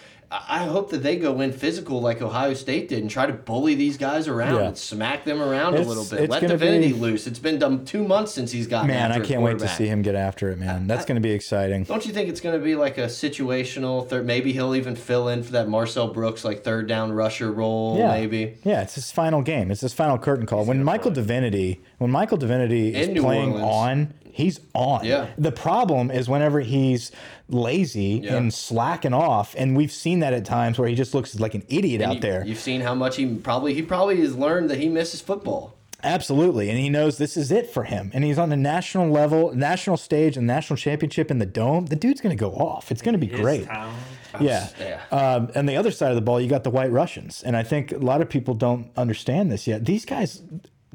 I 0.50 0.66
hope 0.66 0.90
that 0.90 1.04
they 1.04 1.16
go 1.18 1.42
in 1.42 1.52
physical 1.54 2.02
like 2.02 2.22
Ohio 2.22 2.54
State 2.56 2.90
did 2.90 3.00
and 3.02 3.10
try 3.10 3.26
to 3.28 3.34
bully 3.34 3.76
these 3.76 3.98
guys 3.98 4.28
around 4.28 4.56
Yeah. 4.56 4.68
and 4.70 4.78
smack 4.78 5.26
them 5.26 5.42
around 5.42 5.74
It's- 5.76 5.86
a 5.86 5.90
little 5.90 6.06
bit. 6.06 6.30
Let 6.30 6.48
Divinity 6.48 6.94
be- 6.94 7.00
loose. 7.00 7.28
It's 7.28 7.40
been 7.40 7.60
done 7.60 7.86
two 7.86 8.04
months 8.04 8.32
since 8.34 8.52
he's 8.52 8.66
gotten 8.68 8.88
Man, 8.88 9.12
I 9.12 9.20
can't 9.20 9.42
wait 9.44 9.60
to 9.60 9.68
see 9.68 9.86
him 9.88 10.02
get 10.02 10.16
after 10.16 10.50
it, 10.50 10.58
man. 10.60 10.88
That's 10.88 11.06
going 11.06 11.16
to 11.18 11.22
be 11.22 11.32
exciting. 11.32 11.84
Don't 11.84 12.06
you 12.06 12.14
think 12.14 12.30
it's 12.30 12.42
going 12.42 12.58
to 12.58 12.64
be 12.64 12.76
like 12.76 12.98
a 12.98 13.06
situational 13.06 14.08
third? 14.08 14.26
Maybe 14.26 14.54
he'll 14.54 14.76
even 14.76 14.96
fill 14.96 15.28
in 15.28 15.44
for 15.44 15.52
that 15.54 15.68
Marcel 15.70 16.08
Brooks 16.08 16.44
like 16.44 16.64
third 16.64 16.88
down 16.88 17.12
rusher 17.12 17.52
role. 17.52 17.98
Yeah, 17.98 18.12
Maybe. 18.12 18.56
Yeah, 18.64 18.82
it's 18.82 18.96
his 18.96 19.12
final 19.12 19.42
game. 19.42 19.70
It's 19.72 19.82
his 19.82 19.94
final 19.94 20.18
curtain 20.18 20.46
call. 20.46 20.66
When 20.66 20.84
Michael 20.84 21.12
Divinity, 21.12 21.82
when 22.04 22.12
Michael 22.12 22.38
Divinity 22.38 22.94
is 22.94 23.08
playing 23.20 23.54
Orleans. 23.54 23.64
on, 23.64 24.14
he's 24.32 24.60
on. 24.74 25.04
Yeah. 25.06 25.28
The 25.38 25.52
problem 25.52 26.12
is 26.12 26.30
whenever 26.30 26.60
he's 26.60 27.12
lazy 27.50 28.22
Yeah. 28.24 28.36
and 28.36 28.54
slacking 28.54 29.14
off, 29.14 29.56
and 29.58 29.76
we've 29.76 29.92
seen 29.92 30.20
that 30.20 30.34
at 30.34 30.46
times 30.46 30.78
where 30.78 30.88
he 30.88 30.96
just 30.96 31.14
looks 31.14 31.40
like 31.40 31.56
an 31.56 31.64
idiot 31.70 32.02
out 32.02 32.16
You- 32.16 32.22
there. 32.22 32.44
You've 32.46 32.60
seen 32.60 32.82
how 32.82 32.94
much 32.94 33.16
he 33.16 33.26
probably 33.36 33.74
he 33.74 33.82
probably 33.82 34.20
has 34.22 34.36
learned 34.36 34.70
that 34.70 34.80
he 34.80 34.90
misses 34.90 35.22
football. 35.22 35.76
Absolutely, 36.06 36.70
and 36.70 36.78
he 36.78 36.90
knows 36.90 37.18
this 37.18 37.38
is 37.38 37.50
it 37.50 37.70
for 37.70 37.86
him. 37.86 38.12
And 38.14 38.26
he's 38.26 38.38
on 38.38 38.50
the 38.50 38.58
national 38.58 39.08
level, 39.10 39.56
national 39.56 39.96
stage, 39.96 40.36
and 40.36 40.46
national 40.46 40.76
championship 40.76 41.32
in 41.32 41.40
the 41.40 41.46
dome. 41.46 41.86
The 41.86 41.96
dude's 41.96 42.20
going 42.20 42.36
to 42.36 42.40
go 42.40 42.52
off. 42.52 42.92
It's 42.92 43.02
going 43.02 43.14
to 43.14 43.18
be 43.20 43.28
His 43.28 43.40
great. 43.40 43.66
talent. 43.68 43.96
Yeah. 44.42 44.68
Yeah. 44.82 45.00
Um, 45.18 45.50
and 45.56 45.70
the 45.70 45.78
other 45.78 45.92
side 45.92 46.10
of 46.10 46.16
the 46.16 46.22
ball, 46.22 46.42
you 46.42 46.50
got 46.50 46.66
the 46.66 46.72
White 46.72 46.92
Russians, 46.92 47.42
and 47.46 47.56
I 47.56 47.64
think 47.64 47.94
a 47.94 48.00
lot 48.00 48.20
of 48.20 48.28
people 48.30 48.54
don't 48.54 48.88
understand 48.98 49.50
this 49.50 49.66
yet. 49.66 49.86
These 49.86 50.04
guys, 50.04 50.42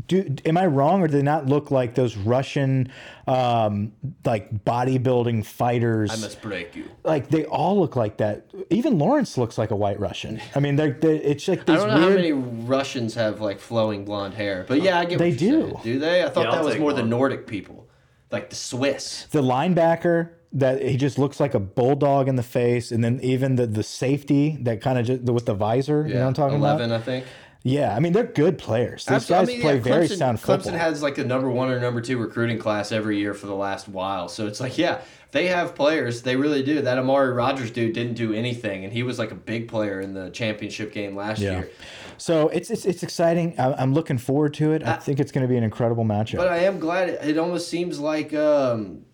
do 0.07 0.36
am 0.44 0.57
I 0.57 0.66
wrong, 0.66 1.03
or 1.03 1.09
do 1.09 1.12
they 1.16 1.22
not 1.22 1.46
look 1.46 1.70
like 1.70 1.94
those 1.94 2.16
Russian, 2.16 2.90
um, 3.26 3.92
like 4.24 4.64
bodybuilding 4.64 5.44
fighters? 5.44 6.11
I 6.11 6.16
must 6.16 6.40
break 6.40 6.76
you. 6.76 6.84
like 7.05 7.28
they 7.28 7.44
all 7.46 7.78
look 7.80 7.96
like 7.96 8.18
that. 8.18 8.46
Even 8.70 8.99
Lawrence 8.99 9.36
looks 9.36 9.59
like 9.59 9.70
a 9.70 9.76
White 9.76 9.99
Russian. 9.99 10.40
I 10.55 10.61
mean, 10.61 10.76
they're, 10.76 10.92
they're 10.92 11.14
it's 11.14 11.49
like 11.49 11.61
I 11.68 11.72
these 11.74 11.80
don't 11.82 11.88
know 11.88 11.94
weird. 12.07 12.11
how 12.11 12.16
many 12.16 12.32
Russians 12.32 13.14
have 13.14 13.40
like 13.40 13.59
flowing 13.61 14.05
blonde 14.05 14.34
hair, 14.34 14.64
but 14.68 14.82
yeah, 14.82 14.99
I 15.01 15.05
get 15.05 15.18
They 15.18 15.30
what 15.32 15.40
you're 15.40 15.51
do. 15.61 15.62
saying. 15.68 15.80
Do 15.82 15.99
they? 15.99 16.22
I 16.24 16.28
thought 16.28 16.44
Yeah, 16.44 16.51
that 16.53 16.64
was 16.64 16.74
take 16.74 16.80
more 16.80 16.92
the. 16.92 17.03
Nordic 17.03 17.46
people, 17.46 17.88
like 18.30 18.51
the 18.51 18.57
Swiss. 18.57 19.24
the 19.30 19.42
linebacker 19.42 20.30
that 20.53 20.80
he 20.82 20.96
just 20.96 21.18
looks 21.18 21.40
like 21.40 21.53
a 21.55 21.61
bulldog 21.61 22.26
in 22.28 22.36
the 22.36 22.42
face, 22.42 22.90
and 22.90 23.03
then 23.05 23.20
even 23.22 23.57
the 23.57 23.66
the 23.66 23.82
safety 23.82 24.57
that 24.62 24.80
kind 24.80 24.99
of 24.99 25.05
just 25.07 25.22
with 25.22 25.44
the 25.46 25.55
visor. 25.55 26.07
You 26.07 26.14
know 26.14 26.20
what 26.20 26.26
I'm 26.28 26.34
talking 26.34 26.57
eleven, 26.59 26.90
about? 26.90 27.01
I 27.01 27.05
think. 27.05 27.26
Yeah, 27.64 27.94
I 27.94 27.98
mean 27.98 28.12
they're 28.12 28.24
good 28.24 28.56
players. 28.56 29.04
These 29.04 29.30
Absolutely. 29.30 29.34
I 29.34 29.38
guys 29.38 29.48
mean, 29.48 29.61
play 29.62 29.74
yeah, 29.76 29.96
very 29.96 30.09
sound 30.09 30.40
football. 30.40 30.72
Clemson 30.72 30.78
has 30.78 31.02
like 31.02 31.16
the 31.16 31.24
number 31.24 31.50
one 31.50 31.70
or 31.70 31.80
number 31.80 32.00
two 32.00 32.16
recruiting 32.16 32.59
class 32.59 32.92
every 32.92 33.18
year 33.18 33.34
for 33.34 33.46
the 33.46 33.54
last 33.54 33.88
while. 33.88 34.28
So 34.28 34.46
it's 34.46 34.61
like, 34.61 34.78
yeah, 34.78 35.00
they 35.32 35.48
have 35.48 35.74
players. 35.74 36.22
They 36.22 36.36
really 36.36 36.62
do. 36.62 36.80
That 36.82 36.98
Amari 36.98 37.32
Rodgers 37.32 37.70
dude 37.70 37.92
didn't 37.94 38.14
do 38.14 38.32
anything, 38.32 38.84
and 38.84 38.92
he 38.92 39.02
was 39.02 39.18
like 39.18 39.32
a 39.32 39.34
big 39.34 39.68
player 39.68 40.00
in 40.00 40.14
the 40.14 40.30
championship 40.30 40.92
game 40.92 41.16
last 41.16 41.40
yeah. 41.40 41.59
year. 41.59 41.70
So 42.16 42.48
it's 42.48 42.70
it's, 42.70 42.84
it's 42.84 43.02
exciting. 43.02 43.59
I, 43.59 43.74
I'm 43.74 43.92
looking 43.92 44.18
forward 44.18 44.54
to 44.54 44.72
it. 44.72 44.84
I 44.84 44.94
think 44.94 45.20
it's 45.20 45.32
going 45.32 45.42
to 45.42 45.48
be 45.48 45.56
an 45.56 45.64
incredible 45.64 46.04
matchup. 46.04 46.36
But 46.36 46.48
I 46.48 46.59
am 46.59 46.78
glad. 46.78 47.09
It, 47.11 47.30
it 47.30 47.38
almost 47.38 47.68
seems 47.68 47.98
like 47.98 48.32
um, 48.34 49.04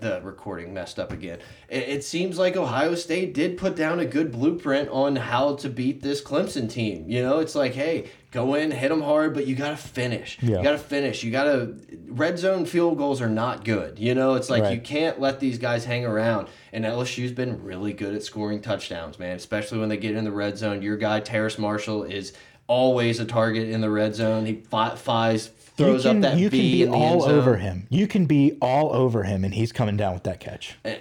the 0.00 0.20
recording 0.22 0.72
messed 0.74 0.98
up 0.98 1.12
again. 1.12 1.38
It, 1.68 1.88
it 1.88 2.04
seems 2.04 2.38
like 2.38 2.56
Ohio 2.56 2.94
State 2.94 3.34
did 3.34 3.56
put 3.56 3.76
down 3.76 4.00
a 4.00 4.04
good 4.04 4.32
blueprint 4.32 4.88
on 4.88 5.16
how 5.16 5.56
to 5.56 5.68
beat 5.68 6.02
this 6.02 6.22
Clemson 6.22 6.70
team. 6.70 7.08
You 7.08 7.22
know, 7.22 7.38
it's 7.40 7.54
like, 7.54 7.72
hey, 7.74 8.10
go 8.30 8.54
in, 8.54 8.70
hit 8.70 8.88
them 8.88 9.02
hard, 9.02 9.34
but 9.34 9.46
you 9.46 9.54
got 9.54 9.70
to 9.70 9.76
finish. 9.76 10.38
Yeah. 10.42 10.58
You 10.58 10.62
got 10.62 10.72
to 10.72 10.78
finish. 10.78 11.22
You 11.22 11.30
got 11.30 11.44
to. 11.44 11.76
Red 12.08 12.38
zone 12.38 12.64
field 12.66 12.98
goals 12.98 13.20
are 13.20 13.28
not 13.28 13.64
good. 13.64 13.98
You 13.98 14.14
know, 14.14 14.34
it's 14.34 14.50
like 14.50 14.62
Right. 14.62 14.74
you 14.74 14.80
can't 14.80 15.20
let 15.20 15.40
these 15.40 15.58
guys 15.58 15.84
hang 15.84 16.04
around. 16.04 16.48
And 16.72 16.84
LSU's 16.84 17.32
been 17.32 17.62
really 17.62 17.92
good 17.92 18.14
at 18.14 18.22
scoring 18.22 18.60
touchdowns, 18.60 19.18
man. 19.18 19.36
Especially 19.36 19.78
when 19.78 19.88
they 19.88 19.96
get 19.96 20.14
in 20.16 20.24
the 20.24 20.32
red 20.32 20.56
zone. 20.58 20.82
Your 20.82 20.96
guy 20.96 21.20
Terrace 21.20 21.58
Marshall 21.58 22.04
is 22.04 22.32
always 22.66 23.20
a 23.20 23.24
target 23.24 23.68
in 23.68 23.80
the 23.80 23.90
red 23.90 24.14
zone. 24.14 24.46
He 24.46 24.54
fi- 24.54 24.94
fies 24.94 25.48
throws 25.76 26.02
can, 26.02 26.16
up 26.16 26.22
that 26.22 26.38
you 26.38 26.50
can 26.50 26.58
be 26.58 26.82
in 26.82 26.90
the 26.90 26.96
end 26.96 27.04
all 27.04 27.24
over 27.24 27.56
him. 27.56 27.86
You 27.90 28.06
can 28.06 28.26
be 28.26 28.56
all 28.60 28.92
over 28.92 29.24
him, 29.24 29.44
and 29.44 29.54
he's 29.54 29.72
coming 29.72 29.96
down 29.96 30.14
with 30.14 30.24
that 30.24 30.40
catch. 30.40 30.76
Eh, 30.84 30.98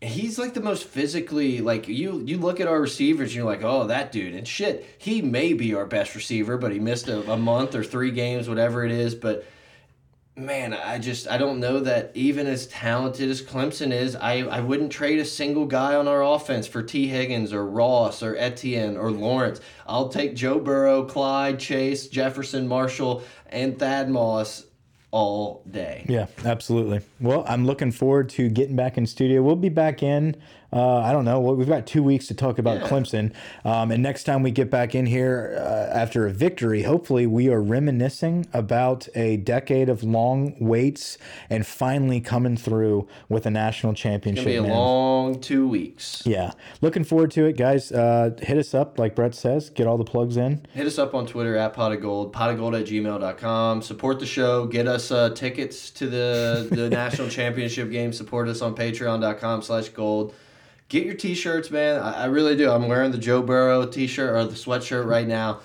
he's 0.00 0.38
like 0.38 0.54
the 0.54 0.60
most 0.60 0.84
physically 0.84 1.60
like 1.60 1.88
you. 1.88 2.22
You 2.24 2.38
look 2.38 2.60
at 2.60 2.68
our 2.68 2.80
receivers, 2.80 3.30
and 3.30 3.36
you're 3.36 3.44
like, 3.44 3.62
oh, 3.62 3.86
that 3.86 4.12
dude. 4.12 4.34
And 4.34 4.46
shit, 4.46 4.86
he 4.98 5.22
may 5.22 5.52
be 5.52 5.74
our 5.74 5.86
best 5.86 6.14
receiver, 6.14 6.56
but 6.56 6.72
he 6.72 6.78
missed 6.78 7.08
a, 7.08 7.30
a 7.30 7.36
month 7.36 7.74
or 7.74 7.84
three 7.84 8.10
games, 8.10 8.48
whatever 8.48 8.84
it 8.84 8.92
is. 8.92 9.14
But 9.14 9.46
man, 10.36 10.74
I 10.74 10.98
just 10.98 11.28
I 11.28 11.38
don't 11.38 11.60
know 11.60 11.80
that 11.80 12.10
even 12.14 12.46
as 12.46 12.66
talented 12.66 13.30
as 13.30 13.42
Clemson 13.42 13.90
is, 13.90 14.14
I 14.14 14.40
I 14.42 14.60
wouldn't 14.60 14.92
trade 14.92 15.18
a 15.18 15.24
single 15.24 15.66
guy 15.66 15.94
on 15.94 16.06
our 16.06 16.22
offense 16.22 16.66
for 16.66 16.82
Tee 16.82 17.08
Higgins 17.08 17.52
or 17.52 17.66
Ross 17.66 18.22
or 18.22 18.36
Etienne 18.36 18.96
or 18.96 19.10
Lawrence. 19.10 19.60
I'll 19.86 20.08
take 20.08 20.34
Joe 20.36 20.60
Burrow, 20.60 21.04
Clyde, 21.04 21.58
Chase, 21.58 22.08
Jefferson, 22.08 22.68
Marshall, 22.68 23.22
and 23.48 23.78
Thad 23.78 24.10
Moss 24.10 24.64
all 25.10 25.62
day. 25.70 26.04
Yeah, 26.08 26.26
absolutely. 26.44 27.00
Well, 27.20 27.44
I'm 27.48 27.64
looking 27.64 27.90
forward 27.90 28.28
to 28.30 28.48
getting 28.50 28.76
back 28.76 28.98
in 28.98 29.06
studio. 29.06 29.42
We'll 29.42 29.56
be 29.56 29.70
back 29.70 30.02
in. 30.02 30.36
Uh, 30.72 30.96
I 30.98 31.12
don't 31.12 31.24
know. 31.24 31.40
Well, 31.40 31.54
we've 31.54 31.68
got 31.68 31.86
two 31.86 32.02
weeks 32.02 32.26
to 32.28 32.34
talk 32.34 32.58
about 32.58 32.80
Yeah. 32.80 32.88
Clemson, 32.88 33.32
um, 33.64 33.90
and 33.90 34.02
next 34.02 34.24
time 34.24 34.42
we 34.42 34.50
get 34.50 34.70
back 34.70 34.94
in 34.94 35.06
here 35.06 35.56
uh, 35.58 35.96
after 35.96 36.26
a 36.26 36.30
victory, 36.32 36.82
hopefully 36.82 37.26
we 37.26 37.48
are 37.48 37.62
reminiscing 37.62 38.46
about 38.52 39.08
a 39.14 39.36
decade 39.38 39.88
of 39.88 40.02
long 40.02 40.54
waits 40.60 41.18
and 41.48 41.66
finally 41.66 42.20
coming 42.20 42.56
through 42.56 43.06
with 43.28 43.46
a 43.46 43.50
national 43.50 43.94
championship. 43.94 44.46
It's 44.46 44.56
gonna 44.56 44.62
be 44.62 44.68
a 44.68 44.68
man. 44.68 44.78
long 44.78 45.40
two 45.40 45.68
weeks. 45.68 46.22
Yeah, 46.26 46.50
looking 46.80 47.04
forward 47.04 47.30
to 47.32 47.44
it, 47.46 47.56
guys. 47.56 47.92
Uh, 47.92 48.30
hit 48.42 48.58
us 48.58 48.74
up, 48.74 48.98
like 48.98 49.14
Brett 49.14 49.34
says. 49.34 49.70
Get 49.70 49.86
all 49.86 49.96
the 49.98 50.04
plugs 50.04 50.36
in. 50.36 50.66
Hit 50.72 50.86
us 50.86 50.98
up 50.98 51.14
on 51.14 51.26
Twitter 51.26 51.56
at 51.56 51.74
pot 51.74 51.92
of 51.92 52.00
gold, 52.00 52.32
pot 52.32 52.50
of 52.50 52.58
gold 52.58 52.74
at 52.74 52.86
gmail.com. 52.86 53.82
Support 53.82 54.18
the 54.20 54.26
show. 54.26 54.66
Get 54.66 54.86
us 54.88 55.10
uh, 55.10 55.30
tickets 55.30 55.90
to 55.92 56.06
the, 56.08 56.68
the 56.70 56.88
national 56.90 57.28
championship 57.28 57.90
game. 57.90 58.12
Support 58.12 58.48
us 58.48 58.62
on 58.62 58.74
patreon.com 58.74 59.62
slash 59.62 59.88
gold. 59.90 60.34
Get 60.88 61.04
your 61.04 61.14
t-shirts, 61.14 61.70
man. 61.70 62.00
I, 62.00 62.22
I 62.22 62.24
really 62.26 62.56
do. 62.56 62.70
I'm 62.70 62.88
wearing 62.88 63.10
the 63.10 63.18
Joe 63.18 63.42
Burrow 63.42 63.86
t-shirt 63.86 64.30
or 64.30 64.44
the 64.44 64.54
sweatshirt 64.54 65.00
mm-hmm. 65.00 65.08
right 65.08 65.26
now. 65.26 65.60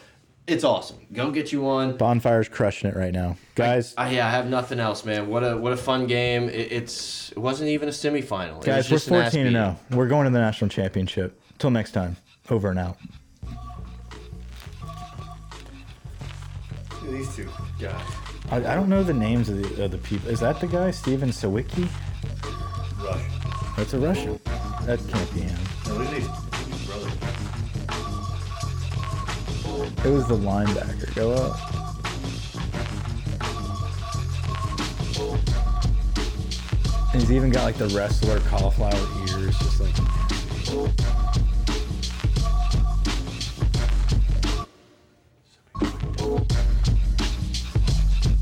It's 0.48 0.64
awesome. 0.64 0.98
Go 1.14 1.30
get 1.30 1.52
you 1.52 1.62
one. 1.62 1.98
Bonfire's 1.98 2.50
crushing 2.50 2.90
it 2.90 2.96
right 2.96 3.14
now, 3.14 3.38
guys. 3.54 3.94
I, 3.96 4.12
yeah, 4.12 4.28
I 4.28 4.32
have 4.32 4.50
nothing 4.50 4.80
else, 4.80 5.06
man. 5.06 5.30
What 5.30 5.44
a 5.44 5.56
what 5.56 5.72
a 5.72 5.78
fun 5.78 6.08
game. 6.08 6.50
It, 6.50 6.72
it's 6.72 7.32
it 7.32 7.38
wasn't 7.38 7.70
even 7.70 7.88
a 7.88 7.92
semifinal. 7.92 8.50
It 8.50 8.58
was 8.58 8.66
guys, 8.66 8.92
we're 8.92 8.96
just 8.98 9.08
an 9.10 9.14
ass 9.16 9.34
14 9.34 9.48
and 9.48 9.54
beating. 9.54 9.78
0. 9.90 9.98
We're 10.00 10.08
going 10.08 10.26
to 10.26 10.32
the 10.32 10.40
national 10.40 10.70
championship. 10.70 11.40
Till 11.60 11.70
next 11.70 11.92
time. 11.92 12.18
Over 12.50 12.72
and 12.72 12.80
out. 12.80 12.98
These 17.08 17.36
two 17.36 17.48
guys. 17.80 18.02
I, 18.50 18.58
I 18.58 18.76
don't 18.76 18.90
know 18.90 19.04
the 19.04 19.14
names 19.14 19.48
of 19.48 19.62
the, 19.62 19.86
of 19.86 19.92
the 19.92 20.00
people. 20.00 20.30
Is 20.30 20.40
that 20.40 20.60
the 20.60 20.68
guy, 20.68 20.90
Steven 20.90 21.30
Sawicki? 21.30 21.88
Rush. 23.04 23.41
That's 23.78 23.94
a 23.94 24.00
Russian. 24.00 24.40
That 24.86 25.00
can't 25.08 25.34
be 25.34 25.42
him. 25.42 25.58
No, 25.88 25.96
look 25.96 26.08
at 26.08 26.14
these 26.14 26.28
these 26.68 26.86
brothers. 26.86 27.14
It 30.04 30.10
was 30.10 30.28
the 30.28 30.36
linebacker. 30.36 31.14
Go 31.16 31.32
up. 31.32 31.58
And 37.14 37.22
he's 37.22 37.32
even 37.32 37.50
got 37.50 37.64
like 37.66 37.78
the 37.78 37.88
wrestler 37.88 38.40
cauliflower 38.42 38.94
ears, 39.28 39.58
just 39.60 39.80
like. 39.80 39.96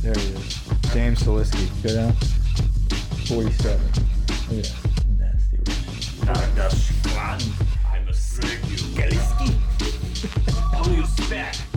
There 0.01 0.13
he 0.13 0.29
is. 0.33 0.55
James 0.93 1.21
Skalski. 1.23 1.83
Go 1.83 1.93
down. 1.93 2.13
47. 3.27 3.81
Look 4.49 4.65
at 4.65 4.71
that. 4.71 4.98
I'm 6.27 8.07
a 8.07 8.13
snake. 8.13 8.59
Galiski. 8.95 9.53
All 10.73 10.91
you 10.93 11.05
spare. 11.05 11.68